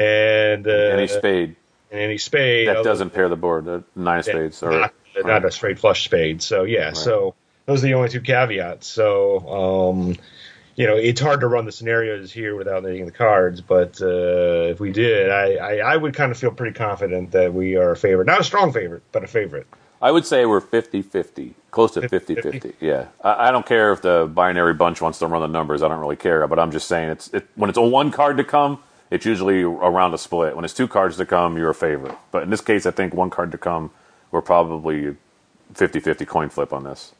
and 0.00 0.66
uh, 0.66 0.70
any 0.70 1.08
spade 1.08 1.54
and 1.90 2.00
any 2.00 2.16
spade 2.16 2.68
that 2.68 2.82
doesn't 2.82 3.10
pair 3.10 3.28
the 3.28 3.36
board. 3.36 3.66
The 3.66 3.84
nine 3.94 4.20
of 4.20 4.24
spades, 4.24 4.62
or 4.62 4.70
not, 4.70 4.94
not 5.22 5.44
a 5.44 5.50
straight 5.50 5.78
flush 5.78 6.06
spade. 6.06 6.40
So 6.40 6.62
yeah, 6.62 6.94
so 6.94 7.34
those 7.66 7.84
are 7.84 7.88
the 7.88 7.92
only 7.92 8.08
two 8.08 8.22
caveats. 8.22 8.86
So 8.86 9.90
um, 9.90 10.16
you 10.76 10.86
know, 10.86 10.96
it's 10.96 11.20
hard 11.20 11.40
to 11.40 11.48
run 11.48 11.66
the 11.66 11.72
scenarios 11.72 12.32
here 12.32 12.56
without 12.56 12.82
needing 12.82 13.06
the 13.06 13.12
cards. 13.12 13.60
But 13.60 14.00
uh, 14.00 14.70
if 14.70 14.80
we 14.80 14.90
did, 14.90 15.30
I, 15.30 15.54
I, 15.54 15.76
I 15.92 15.96
would 15.96 16.14
kind 16.14 16.32
of 16.32 16.38
feel 16.38 16.50
pretty 16.50 16.74
confident 16.74 17.32
that 17.32 17.52
we 17.52 17.76
are 17.76 17.90
a 17.92 17.96
favorite, 17.96 18.26
not 18.26 18.40
a 18.40 18.44
strong 18.44 18.72
favorite, 18.72 19.02
but 19.12 19.24
a 19.24 19.26
favorite. 19.26 19.66
I 20.00 20.10
would 20.10 20.26
say 20.26 20.46
we're 20.46 20.60
50-50, 20.60 21.54
close 21.70 21.92
to 21.92 22.00
50-50. 22.00 22.74
Yeah, 22.80 23.06
I, 23.22 23.48
I 23.48 23.50
don't 23.52 23.64
care 23.64 23.92
if 23.92 24.02
the 24.02 24.28
binary 24.32 24.74
bunch 24.74 25.00
wants 25.00 25.20
to 25.20 25.26
run 25.28 25.42
the 25.42 25.46
numbers. 25.48 25.82
I 25.82 25.88
don't 25.88 26.00
really 26.00 26.16
care, 26.16 26.46
but 26.48 26.58
I'm 26.58 26.72
just 26.72 26.88
saying 26.88 27.10
it's 27.10 27.28
it, 27.28 27.46
when 27.54 27.70
it's 27.70 27.78
a 27.78 27.82
one 27.82 28.10
card 28.10 28.36
to 28.38 28.44
come, 28.44 28.82
it's 29.10 29.26
usually 29.26 29.62
around 29.62 30.14
a 30.14 30.18
split. 30.18 30.56
When 30.56 30.64
it's 30.64 30.74
two 30.74 30.88
cards 30.88 31.18
to 31.18 31.26
come, 31.26 31.56
you're 31.56 31.70
a 31.70 31.74
favorite. 31.74 32.16
But 32.32 32.42
in 32.42 32.50
this 32.50 32.62
case, 32.62 32.86
I 32.86 32.90
think 32.90 33.14
one 33.14 33.30
card 33.30 33.52
to 33.52 33.58
come, 33.58 33.90
we're 34.32 34.40
probably 34.42 35.16
50-50 35.74 36.26
coin 36.26 36.48
flip 36.48 36.72
on 36.72 36.82
this. 36.84 37.12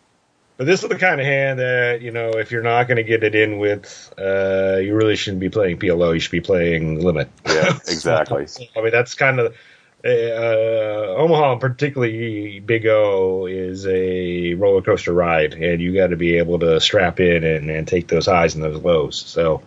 But 0.56 0.66
this 0.66 0.82
is 0.82 0.88
the 0.88 0.98
kind 0.98 1.20
of 1.20 1.26
hand 1.26 1.58
that 1.58 2.02
you 2.02 2.10
know, 2.10 2.30
if 2.30 2.50
you're 2.50 2.62
not 2.62 2.86
going 2.86 2.96
to 2.96 3.02
get 3.02 3.24
it 3.24 3.34
in 3.34 3.58
with, 3.58 4.12
uh, 4.18 4.76
you 4.76 4.94
really 4.94 5.16
shouldn't 5.16 5.40
be 5.40 5.48
playing 5.48 5.78
PLO. 5.78 6.14
You 6.14 6.20
should 6.20 6.32
be 6.32 6.40
playing 6.40 7.00
limit. 7.00 7.30
Yeah, 7.46 7.78
exactly. 7.88 8.46
I 8.76 8.82
mean, 8.82 8.92
that's 8.92 9.14
kind 9.14 9.40
of 9.40 9.56
uh, 10.04 11.14
Omaha, 11.16 11.56
particularly 11.56 12.60
Big 12.60 12.86
O, 12.86 13.46
is 13.46 13.86
a 13.86 14.54
roller 14.54 14.82
coaster 14.82 15.12
ride, 15.12 15.54
and 15.54 15.80
you 15.80 15.94
got 15.94 16.08
to 16.08 16.16
be 16.16 16.38
able 16.38 16.58
to 16.58 16.80
strap 16.80 17.20
in 17.20 17.44
and, 17.44 17.70
and 17.70 17.86
take 17.86 18.08
those 18.08 18.26
highs 18.26 18.54
and 18.54 18.64
those 18.64 18.82
lows. 18.82 19.16
So, 19.16 19.62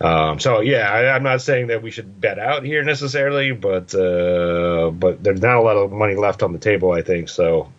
um, 0.00 0.38
so 0.38 0.60
yeah, 0.60 0.90
I, 0.90 1.14
I'm 1.14 1.24
not 1.24 1.42
saying 1.42 1.68
that 1.68 1.82
we 1.82 1.90
should 1.90 2.20
bet 2.20 2.38
out 2.38 2.64
here 2.64 2.84
necessarily, 2.84 3.52
but 3.52 3.94
uh, 3.94 4.90
but 4.90 5.22
there's 5.24 5.42
not 5.42 5.56
a 5.56 5.62
lot 5.62 5.76
of 5.76 5.90
money 5.90 6.14
left 6.14 6.42
on 6.42 6.52
the 6.52 6.58
table, 6.58 6.92
I 6.92 7.02
think. 7.02 7.28
So 7.28 7.72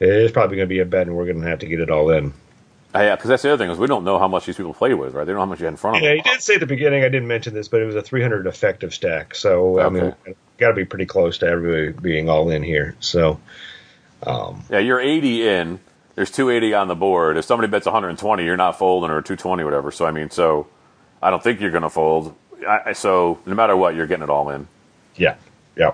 it 0.00 0.08
is 0.08 0.32
probably 0.32 0.56
going 0.56 0.68
to 0.68 0.74
be 0.74 0.80
a 0.80 0.84
bet, 0.84 1.06
and 1.06 1.16
we're 1.16 1.26
going 1.26 1.40
to 1.40 1.48
have 1.48 1.60
to 1.60 1.66
get 1.66 1.80
it 1.80 1.90
all 1.90 2.10
in. 2.10 2.32
Uh, 2.94 3.00
yeah, 3.00 3.16
because 3.16 3.28
that's 3.28 3.42
the 3.42 3.52
other 3.52 3.62
thing 3.64 3.70
is 3.70 3.78
we 3.78 3.86
don't 3.86 4.04
know 4.04 4.18
how 4.18 4.28
much 4.28 4.44
these 4.44 4.56
people 4.56 4.74
play 4.74 4.92
with, 4.92 5.14
right? 5.14 5.24
They 5.24 5.32
don't 5.32 5.36
know 5.36 5.42
how 5.42 5.46
much 5.46 5.60
you 5.60 5.64
had 5.64 5.72
in 5.72 5.76
front 5.78 5.96
of 5.96 6.02
them. 6.02 6.10
Yeah, 6.10 6.16
them. 6.16 6.22
you 6.26 6.32
did 6.32 6.42
say 6.42 6.54
at 6.54 6.60
the 6.60 6.66
beginning. 6.66 7.04
I 7.04 7.08
didn't 7.08 7.28
mention 7.28 7.54
this, 7.54 7.68
but 7.68 7.80
it 7.80 7.86
was 7.86 7.96
a 7.96 8.02
300 8.02 8.46
effective 8.46 8.92
stack. 8.92 9.34
So 9.34 9.80
I 9.80 9.88
mean, 9.88 10.14
got 10.58 10.68
to 10.68 10.74
be 10.74 10.84
pretty 10.84 11.06
close 11.06 11.38
to 11.38 11.46
everybody 11.46 11.92
being 11.92 12.28
all 12.28 12.50
in 12.50 12.62
here. 12.62 12.96
So. 13.00 13.40
Yeah, 14.70 14.78
you're 14.78 15.00
80 15.00 15.48
in. 15.48 15.80
There's 16.14 16.30
280 16.30 16.74
on 16.74 16.88
the 16.88 16.94
board. 16.94 17.36
If 17.36 17.44
somebody 17.46 17.70
bets 17.70 17.86
120, 17.86 18.44
you're 18.44 18.56
not 18.56 18.78
folding 18.78 19.10
or 19.10 19.22
220, 19.22 19.64
whatever. 19.64 19.90
So 19.90 20.04
I 20.04 20.10
mean, 20.10 20.30
so 20.30 20.66
I 21.22 21.30
don't 21.30 21.42
think 21.42 21.60
you're 21.60 21.70
going 21.70 21.82
to 21.82 21.90
fold. 21.90 22.34
I, 22.66 22.80
I- 22.86 22.92
so 22.92 23.38
no 23.46 23.54
matter 23.54 23.76
what, 23.76 23.94
you're 23.94 24.06
getting 24.06 24.24
it 24.24 24.30
all 24.30 24.50
in. 24.50 24.68
Yeah. 25.16 25.36
Yeah. 25.76 25.92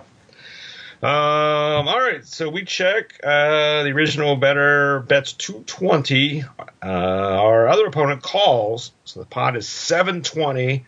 Um, 1.01 1.87
all 1.87 2.01
right, 2.01 2.25
so 2.25 2.49
we 2.49 2.65
check. 2.65 3.21
Uh, 3.23 3.85
the 3.85 3.91
original 3.91 4.35
better 4.37 5.01
bets 5.01 5.33
220. 5.33 6.43
Uh, 6.43 6.87
our 6.87 7.69
other 7.69 7.87
opponent 7.87 8.23
calls, 8.23 8.91
so 9.05 9.21
the 9.21 9.27
pot 9.27 9.57
is 9.57 9.69
720, 9.69 10.85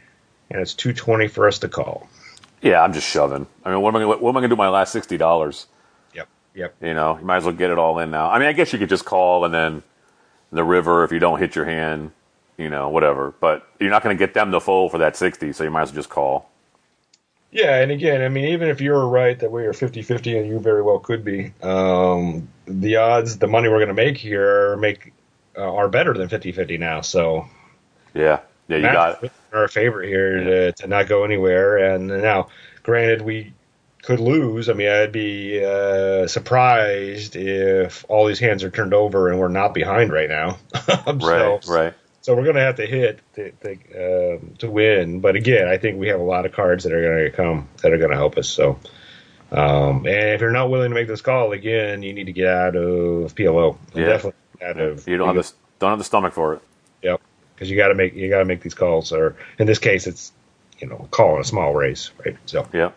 and 0.51 0.61
it's 0.61 0.75
220 0.75 1.29
for 1.29 1.47
us 1.47 1.61
to 1.61 1.69
call. 1.69 2.09
Yeah, 2.61 2.83
I'm 2.83 2.93
just 2.93 3.09
shoving. 3.09 3.47
I 3.65 3.71
mean, 3.71 3.81
what 3.81 3.95
am 3.95 4.03
I? 4.03 4.05
What 4.05 4.19
am 4.19 4.37
I 4.37 4.41
going 4.41 4.43
to 4.43 4.49
do 4.49 4.55
with 4.55 4.59
my 4.59 4.69
last 4.69 4.93
sixty 4.93 5.17
dollars? 5.17 5.67
Yep. 6.15 6.29
Yep. 6.55 6.75
You 6.83 6.95
know, 6.95 7.17
you 7.19 7.25
might 7.25 7.39
as 7.39 7.45
well 7.45 7.55
get 7.55 7.71
it 7.71 7.79
all 7.79 7.99
in 8.01 8.11
now. 8.11 8.31
I 8.31 8.39
mean, 8.39 8.49
I 8.49 8.53
guess 8.53 8.73
you 8.73 8.79
could 8.79 8.89
just 8.91 9.05
call 9.05 9.45
and 9.45 9.55
then 9.55 9.83
the 10.53 10.65
river 10.65 11.05
if 11.05 11.13
you 11.13 11.19
don't 11.21 11.39
hit 11.39 11.57
your 11.57 11.65
hand, 11.65 12.11
you 12.59 12.69
know, 12.69 12.89
whatever. 12.91 13.33
But 13.41 13.67
you're 13.79 13.91
not 13.91 14.03
going 14.03 14.17
to 14.17 14.19
get 14.19 14.35
them 14.35 14.51
to 14.53 14.61
fold 14.61 14.91
for 14.91 14.99
that 14.99 15.17
sixty, 15.17 15.53
so 15.53 15.65
you 15.65 15.71
might 15.71 15.83
as 15.83 15.89
well 15.91 15.97
just 15.97 16.11
call. 16.11 16.51
Yeah, 17.53 17.81
and 17.81 17.91
again, 17.91 18.23
I 18.23 18.29
mean, 18.29 18.47
even 18.47 18.69
if 18.69 18.81
you're 18.81 19.07
right 19.07 19.39
that 19.41 19.51
we 19.51 19.67
are 19.67 19.73
50 19.73 20.03
50, 20.03 20.39
and 20.39 20.49
you 20.49 20.61
very 20.61 20.83
well 20.83 21.01
could 21.01 21.25
be, 21.25 21.53
um, 21.63 22.49
the 22.67 22.97
odds, 22.97 23.39
the 23.39 23.49
money 23.49 23.69
we're 23.69 23.79
going 23.79 23.89
to 23.89 23.95
make 23.95 24.17
here 24.17 24.77
make 24.77 25.13
uh, 25.57 25.75
are 25.75 25.89
better 25.89 26.15
than 26.15 26.29
50 26.29 26.53
50 26.53 26.79
now. 26.79 27.01
So 27.01 27.49
Yeah, 28.15 28.41
yeah, 28.69 28.77
you 28.77 28.83
got 28.83 29.25
it. 29.25 29.33
our 29.53 29.67
favor 29.67 30.01
here 30.03 30.45
to, 30.45 30.73
to 30.73 30.87
not 30.87 31.09
go 31.09 31.25
anywhere. 31.25 31.79
And 31.79 32.07
now, 32.07 32.49
granted, 32.85 33.23
we 33.23 33.53
could 34.03 34.21
lose. 34.21 34.69
I 34.69 34.73
mean, 34.75 34.89
I'd 34.89 35.13
be 35.13 35.65
uh, 35.65 36.29
surprised 36.29 37.35
if 37.37 38.05
all 38.09 38.27
these 38.27 38.39
hands 38.39 38.63
are 38.63 38.71
turned 38.71 38.95
over 38.95 39.29
and 39.29 39.39
we're 39.39 39.49
not 39.49 39.75
behind 39.75 40.13
right 40.13 40.29
now. 40.29 40.59
right, 41.07 41.67
right. 41.69 41.95
So 42.31 42.37
we're 42.37 42.45
going 42.45 42.55
to 42.55 42.63
have 42.63 42.77
to 42.77 42.87
hit 42.87 43.19
to, 43.35 43.51
to, 43.51 44.35
um, 44.37 44.55
to 44.61 44.71
win. 44.71 45.19
But 45.19 45.35
again, 45.35 45.67
I 45.67 45.79
think 45.79 45.99
we 45.99 46.07
have 46.11 46.21
a 46.21 46.23
lot 46.23 46.47
of 46.47 46.53
cards 46.53 46.85
that 46.85 46.93
are 46.93 47.03
going 47.03 47.25
to 47.25 47.37
come 47.37 47.67
that 47.83 47.93
are 47.93 47.99
going 47.99 48.13
to 48.13 48.17
help 48.17 48.39
us. 48.39 48.49
So, 48.49 48.79
um, 49.51 50.07
and 50.07 50.29
if 50.29 50.41
you're 50.41 50.53
not 50.53 50.71
willing 50.71 50.91
to 50.91 50.95
make 50.95 51.09
this 51.09 51.23
call 51.23 51.51
again, 51.51 52.05
you 52.05 52.13
need 52.13 52.27
to 52.27 52.33
get 52.33 52.47
out 52.47 52.77
of 52.77 53.35
PLO. 53.35 53.77
Yeah. 53.95 54.05
Definitely 54.05 54.41
out 54.65 54.79
of. 54.79 55.09
You 55.09 55.17
don't 55.17 55.35
have 55.35 55.45
the 55.45 55.53
don't 55.81 55.91
have 55.91 55.99
the 55.99 56.05
stomach 56.05 56.33
for 56.33 56.55
it. 56.55 56.63
Yep. 57.03 57.21
Because 57.53 57.69
you 57.69 57.77
got 57.77 57.89
to 57.89 57.97
make 57.97 58.15
you 58.15 58.31
got 58.31 58.39
to 58.39 58.45
make 58.45 58.61
these 58.61 58.75
calls, 58.75 59.11
or 59.11 59.35
in 59.59 59.67
this 59.67 59.81
case, 59.81 60.07
it's 60.07 60.31
you 60.79 60.87
know 60.87 61.09
calling 61.11 61.41
a 61.41 61.45
small 61.45 61.75
race, 61.75 62.13
right? 62.25 62.37
So. 62.47 62.69
Yeah. 62.73 62.93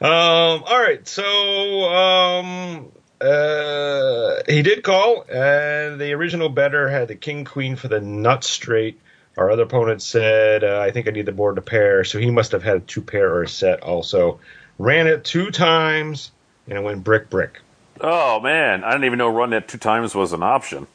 Um. 0.00 0.64
All 0.64 0.80
right. 0.80 1.06
So. 1.06 1.22
Um. 1.22 2.92
Uh. 3.24 4.42
He 4.46 4.62
did 4.62 4.82
call, 4.82 5.24
and 5.28 6.00
the 6.00 6.12
original 6.12 6.48
better 6.48 6.88
had 6.88 7.08
the 7.08 7.14
king 7.14 7.44
queen 7.44 7.76
for 7.76 7.88
the 7.88 8.00
nut 8.00 8.44
straight. 8.44 9.00
Our 9.36 9.50
other 9.50 9.62
opponent 9.64 10.02
said, 10.02 10.62
uh, 10.62 10.80
"I 10.80 10.90
think 10.90 11.08
I 11.08 11.10
need 11.10 11.26
the 11.26 11.32
board 11.32 11.56
to 11.56 11.62
pair," 11.62 12.04
so 12.04 12.18
he 12.18 12.30
must 12.30 12.52
have 12.52 12.62
had 12.62 12.76
a 12.76 12.80
two 12.80 13.02
pair 13.02 13.34
or 13.34 13.42
a 13.42 13.48
set 13.48 13.82
also. 13.82 14.38
Ran 14.78 15.06
it 15.06 15.24
two 15.24 15.50
times, 15.50 16.30
and 16.68 16.76
it 16.78 16.82
went 16.82 17.02
brick 17.04 17.30
brick. 17.30 17.60
Oh 18.00 18.40
man, 18.40 18.84
I 18.84 18.90
didn't 18.92 19.04
even 19.04 19.18
know 19.18 19.28
run 19.28 19.52
it 19.52 19.68
two 19.68 19.78
times 19.78 20.14
was 20.14 20.32
an 20.32 20.42
option. 20.42 20.86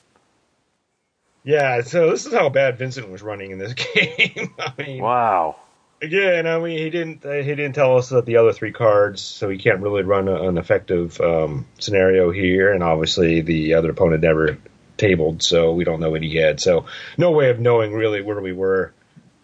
Yeah, 1.44 1.82
so 1.82 2.12
this 2.12 2.26
is 2.26 2.34
how 2.34 2.50
bad 2.50 2.78
Vincent 2.78 3.10
was 3.10 3.22
running 3.22 3.52
in 3.52 3.58
this 3.58 3.74
game. 3.96 4.54
I 4.60 4.74
mean, 4.78 5.02
Wow. 5.02 5.56
Again, 6.02 6.48
I 6.48 6.58
mean, 6.60 6.78
he 6.78 6.90
didn't 6.90 7.26
uh, 7.26 7.32
he 7.32 7.56
didn't 7.56 7.74
tell 7.74 7.98
us 7.98 8.10
that 8.10 8.26
the 8.26 8.38
other 8.38 8.54
three 8.54 8.72
cards, 8.72 9.22
so 9.22 9.50
he 9.50 9.58
can't 9.58 9.82
really 9.82 10.04
run 10.04 10.28
a, 10.30 10.48
an 10.48 10.58
effective 10.58 11.20
um, 11.20 11.66
scenario 11.78 12.32
here. 12.32 12.72
And 12.72 12.82
obviously, 12.84 13.42
the 13.42 13.74
other 13.74 13.92
opponent 13.92 14.22
never 14.24 14.58
tabled, 14.98 15.44
so 15.44 15.74
we 15.74 15.84
don't 15.84 16.00
know 16.00 16.10
what 16.12 16.22
he 16.24 16.36
had. 16.38 16.60
So 16.62 16.86
no 17.18 17.32
way 17.32 17.50
of 17.50 17.60
knowing 17.60 17.94
really 17.94 18.22
where 18.22 18.40
we 18.40 18.54
were 18.54 18.94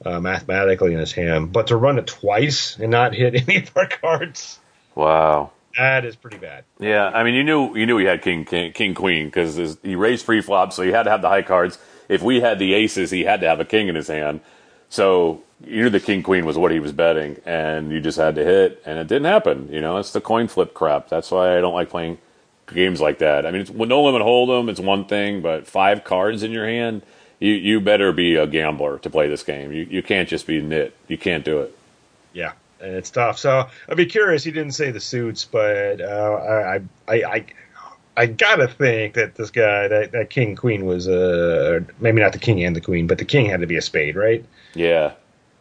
uh, 0.05 0.21
mathematically 0.21 0.93
in 0.93 0.99
his 0.99 1.11
hand. 1.11 1.51
But 1.51 1.67
to 1.67 1.75
run 1.77 1.97
it 1.99 2.07
twice 2.07 2.77
and 2.79 2.89
not 2.89 3.13
hit 3.13 3.35
any 3.49 3.57
of 3.63 3.71
our 3.75 3.87
cards, 3.87 4.57
Wow. 4.95 5.51
that 5.77 6.05
is 6.05 6.15
pretty 6.15 6.37
bad. 6.37 6.63
Yeah, 6.79 7.05
I 7.07 7.25
mean, 7.25 7.33
you 7.35 7.43
knew 7.43 7.75
you 7.75 7.85
knew 7.85 7.97
he 7.97 8.05
had 8.05 8.21
king 8.21 8.45
king, 8.45 8.71
king 8.71 8.93
queen 8.93 9.25
because 9.25 9.57
he 9.83 9.95
raised 9.95 10.25
preflop, 10.25 10.71
so 10.71 10.83
he 10.83 10.91
had 10.91 11.03
to 11.03 11.09
have 11.09 11.21
the 11.21 11.29
high 11.29 11.41
cards. 11.41 11.77
If 12.07 12.21
we 12.21 12.39
had 12.39 12.59
the 12.59 12.73
aces, 12.75 13.11
he 13.11 13.25
had 13.25 13.41
to 13.41 13.47
have 13.47 13.59
a 13.59 13.65
king 13.65 13.89
in 13.89 13.95
his 13.95 14.07
hand. 14.07 14.39
So 14.95 15.43
you 15.65 15.83
knew 15.83 15.89
the 15.89 15.99
king 15.99 16.23
queen 16.23 16.45
was 16.45 16.57
what 16.57 16.71
he 16.71 16.79
was 16.79 16.93
betting, 16.93 17.35
and 17.45 17.91
you 17.91 17.99
just 17.99 18.17
had 18.17 18.35
to 18.35 18.45
hit, 18.45 18.81
and 18.85 18.97
it 18.97 19.07
didn't 19.07 19.25
happen. 19.25 19.67
You 19.69 19.81
know, 19.81 19.97
it's 19.97 20.13
the 20.13 20.21
coin 20.21 20.47
flip 20.47 20.73
crap. 20.73 21.09
That's 21.09 21.31
why 21.31 21.57
I 21.57 21.59
don't 21.59 21.73
like 21.73 21.89
playing 21.89 22.17
games 22.67 23.01
like 23.01 23.17
that. 23.17 23.45
I 23.45 23.51
mean, 23.51 23.59
it's, 23.59 23.71
no 23.71 24.03
limit 24.03 24.21
hold'em, 24.21 24.69
it's 24.69 24.79
one 24.79 25.03
thing, 25.03 25.41
but 25.41 25.67
five 25.67 26.05
cards 26.05 26.43
in 26.43 26.51
your 26.51 26.65
hand, 26.65 27.01
you 27.39 27.51
you 27.51 27.81
better 27.81 28.13
be 28.13 28.35
a 28.35 28.47
gambler 28.47 28.97
to 28.99 29.09
play 29.09 29.27
this 29.27 29.43
game. 29.43 29.73
You 29.73 29.83
you 29.83 30.01
can't 30.01 30.29
just 30.29 30.47
be 30.47 30.61
nit. 30.61 30.95
You 31.09 31.17
can't 31.17 31.43
do 31.43 31.59
it. 31.59 31.77
Yeah, 32.31 32.53
and 32.79 32.93
it's 32.93 33.09
tough. 33.09 33.37
So 33.37 33.67
I'd 33.89 33.97
be 33.97 34.05
curious. 34.05 34.45
He 34.45 34.51
didn't 34.51 34.75
say 34.75 34.91
the 34.91 35.01
suits, 35.01 35.43
but 35.43 35.99
uh, 35.99 36.05
I, 36.07 36.81
I, 37.05 37.15
I, 37.15 37.45
I 38.17 38.27
gotta 38.27 38.67
think 38.67 39.15
that 39.15 39.35
this 39.35 39.51
guy, 39.51 39.87
that, 39.87 40.11
that 40.13 40.29
king 40.29 40.55
queen 40.55 40.85
was, 40.85 41.07
uh, 41.07 41.81
maybe 41.99 42.21
not 42.21 42.33
the 42.33 42.39
king 42.39 42.63
and 42.63 42.75
the 42.75 42.81
queen, 42.81 43.07
but 43.07 43.17
the 43.17 43.25
king 43.25 43.47
had 43.47 43.61
to 43.61 43.67
be 43.67 43.77
a 43.77 43.81
spade, 43.81 44.15
right? 44.15 44.45
Yeah, 44.73 45.13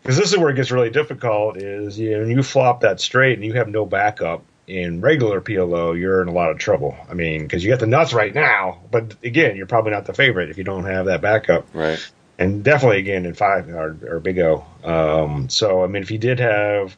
Because 0.03 0.17
this 0.17 0.33
is 0.33 0.39
where 0.39 0.51
it 0.51 0.57
gets 0.57 0.71
really 0.71 0.91
difficult. 0.91 1.57
Is 1.57 1.99
you 1.99 2.19
know, 2.19 2.25
you 2.25 2.43
flop 2.43 2.81
that 2.83 3.01
straight 3.01 3.35
and 3.35 3.45
you 3.45 3.55
have 3.55 3.69
no 3.69 3.87
backup 3.87 4.45
in 4.67 5.01
regular 5.01 5.41
PLO, 5.41 5.99
you're 5.99 6.23
in 6.23 6.29
a 6.29 6.33
lot 6.33 6.51
of 6.51 6.59
trouble. 6.59 6.97
I 7.09 7.15
mean, 7.15 7.43
because 7.43 7.63
you 7.63 7.71
got 7.71 7.81
the 7.81 7.87
nuts 7.87 8.13
right 8.13 8.35
now, 8.35 8.81
but 8.91 9.15
again, 9.23 9.57
you're 9.57 9.67
probably 9.67 9.93
not 9.93 10.07
the 10.07 10.15
favorite 10.15 10.51
if 10.51 10.59
you 10.59 10.65
don't 10.65 10.85
have 10.85 11.07
that 11.07 11.21
backup 11.21 11.67
right. 11.75 11.99
and 12.39 12.65
definitely 12.65 12.99
again 12.99 13.27
in 13.27 13.35
five 13.35 13.69
or, 13.69 13.97
or 14.09 14.21
Big 14.21 14.39
O. 14.39 14.65
Um, 14.83 15.49
so 15.49 15.85
I 15.85 15.87
mean, 15.87 16.03
if 16.03 16.11
you 16.11 16.19
did 16.19 16.41
have 16.41 16.97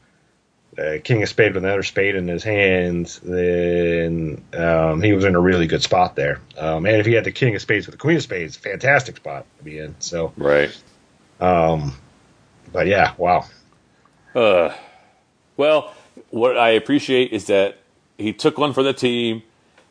uh, 0.79 0.99
King 1.03 1.23
of 1.23 1.29
Spade 1.29 1.55
with 1.55 1.65
another 1.65 1.83
spade 1.83 2.15
in 2.15 2.29
his 2.29 2.45
hands, 2.45 3.19
then 3.21 4.45
um, 4.55 5.03
he 5.03 5.13
was 5.13 5.25
in 5.25 5.35
a 5.35 5.41
really 5.41 5.67
good 5.67 5.83
spot 5.83 6.17
there. 6.17 6.41
Um, 6.59 6.87
and 6.87 6.97
if 6.97 7.07
he 7.07 7.13
had 7.13 7.25
the 7.25 7.33
King 7.33 7.55
of 7.55 7.63
Spades 7.63 7.87
with 7.87 7.95
the 7.95 7.99
Queen 7.99 8.17
of 8.17 8.23
Spades, 8.23 8.57
fantastic 8.57 9.17
spot 9.17 9.47
to 9.59 9.65
be 9.65 9.79
in. 9.79 9.95
So, 10.01 10.33
Right. 10.37 10.77
um, 11.41 11.95
but 12.73 12.87
yeah, 12.87 13.15
wow. 13.17 13.47
Uh, 14.35 14.75
well, 15.57 15.95
what 16.31 16.59
I 16.59 16.71
appreciate 16.71 17.33
is 17.33 17.47
that 17.47 17.79
he 18.19 18.33
took 18.33 18.59
one 18.59 18.73
for 18.75 18.83
the 18.83 18.93
team. 18.93 19.43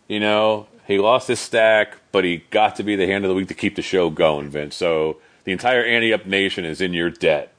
You 0.07 0.19
know, 0.19 0.67
he 0.85 0.99
lost 0.99 1.27
his 1.27 1.39
stack, 1.39 1.97
but 2.11 2.23
he 2.23 2.43
got 2.51 2.75
to 2.75 2.83
be 2.83 2.95
the 2.95 3.07
hand 3.07 3.25
of 3.25 3.29
the 3.29 3.35
week 3.35 3.47
to 3.47 3.53
keep 3.55 3.75
the 3.75 3.81
show 3.81 4.09
going, 4.11 4.49
Vince. 4.49 4.75
So 4.75 5.17
the 5.45 5.51
entire 5.51 5.83
Ante 5.83 6.13
Up 6.13 6.25
Nation 6.27 6.63
is 6.63 6.79
in 6.81 6.93
your 6.93 7.09
debt. 7.09 7.51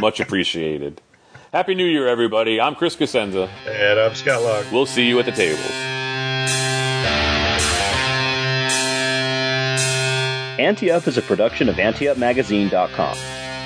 Much 0.00 0.20
appreciated. 0.20 1.00
Happy 1.52 1.74
New 1.74 1.86
Year, 1.86 2.06
everybody. 2.06 2.60
I'm 2.60 2.74
Chris 2.74 2.94
Cosenza. 2.94 3.48
And 3.66 3.98
I'm 3.98 4.14
Scott 4.14 4.42
Long. 4.42 4.64
We'll 4.70 4.84
see 4.84 5.06
you 5.06 5.18
at 5.18 5.24
the 5.24 5.32
tables. 5.32 5.70
Ante 10.60 10.90
Up 10.90 11.06
is 11.06 11.16
a 11.16 11.22
production 11.22 11.70
of 11.70 11.76
AnteUpMagazine.com. 11.76 13.16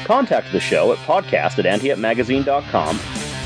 Contact 0.04 0.52
the 0.52 0.60
show 0.60 0.92
at 0.92 0.98
podcast 0.98 1.58
at 1.58 1.64
AnteUpMagazine.com. 1.80 3.00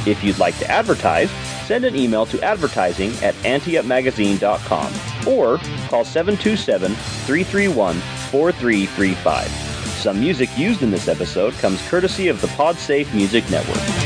If 0.07 0.23
you'd 0.23 0.39
like 0.39 0.59
to 0.59 0.71
advertise, 0.71 1.31
send 1.67 1.87
an 1.87 1.97
email 1.97 2.27
to 2.27 2.43
advertising 2.43 3.13
at 3.23 3.35
AnteUpMagazine.com 3.37 4.93
or 5.27 5.57
call 5.89 6.05
727 6.05 6.95
331 6.95 7.95
4335. 8.31 9.49
Some 9.97 10.21
music 10.21 10.51
used 10.59 10.83
in 10.83 10.91
this 10.91 11.09
episode 11.09 11.55
comes 11.55 11.81
courtesy 11.89 12.29
of 12.29 12.41
the 12.43 12.49
PodSafe 12.49 13.13
Music 13.15 13.49
Network. 13.51 14.06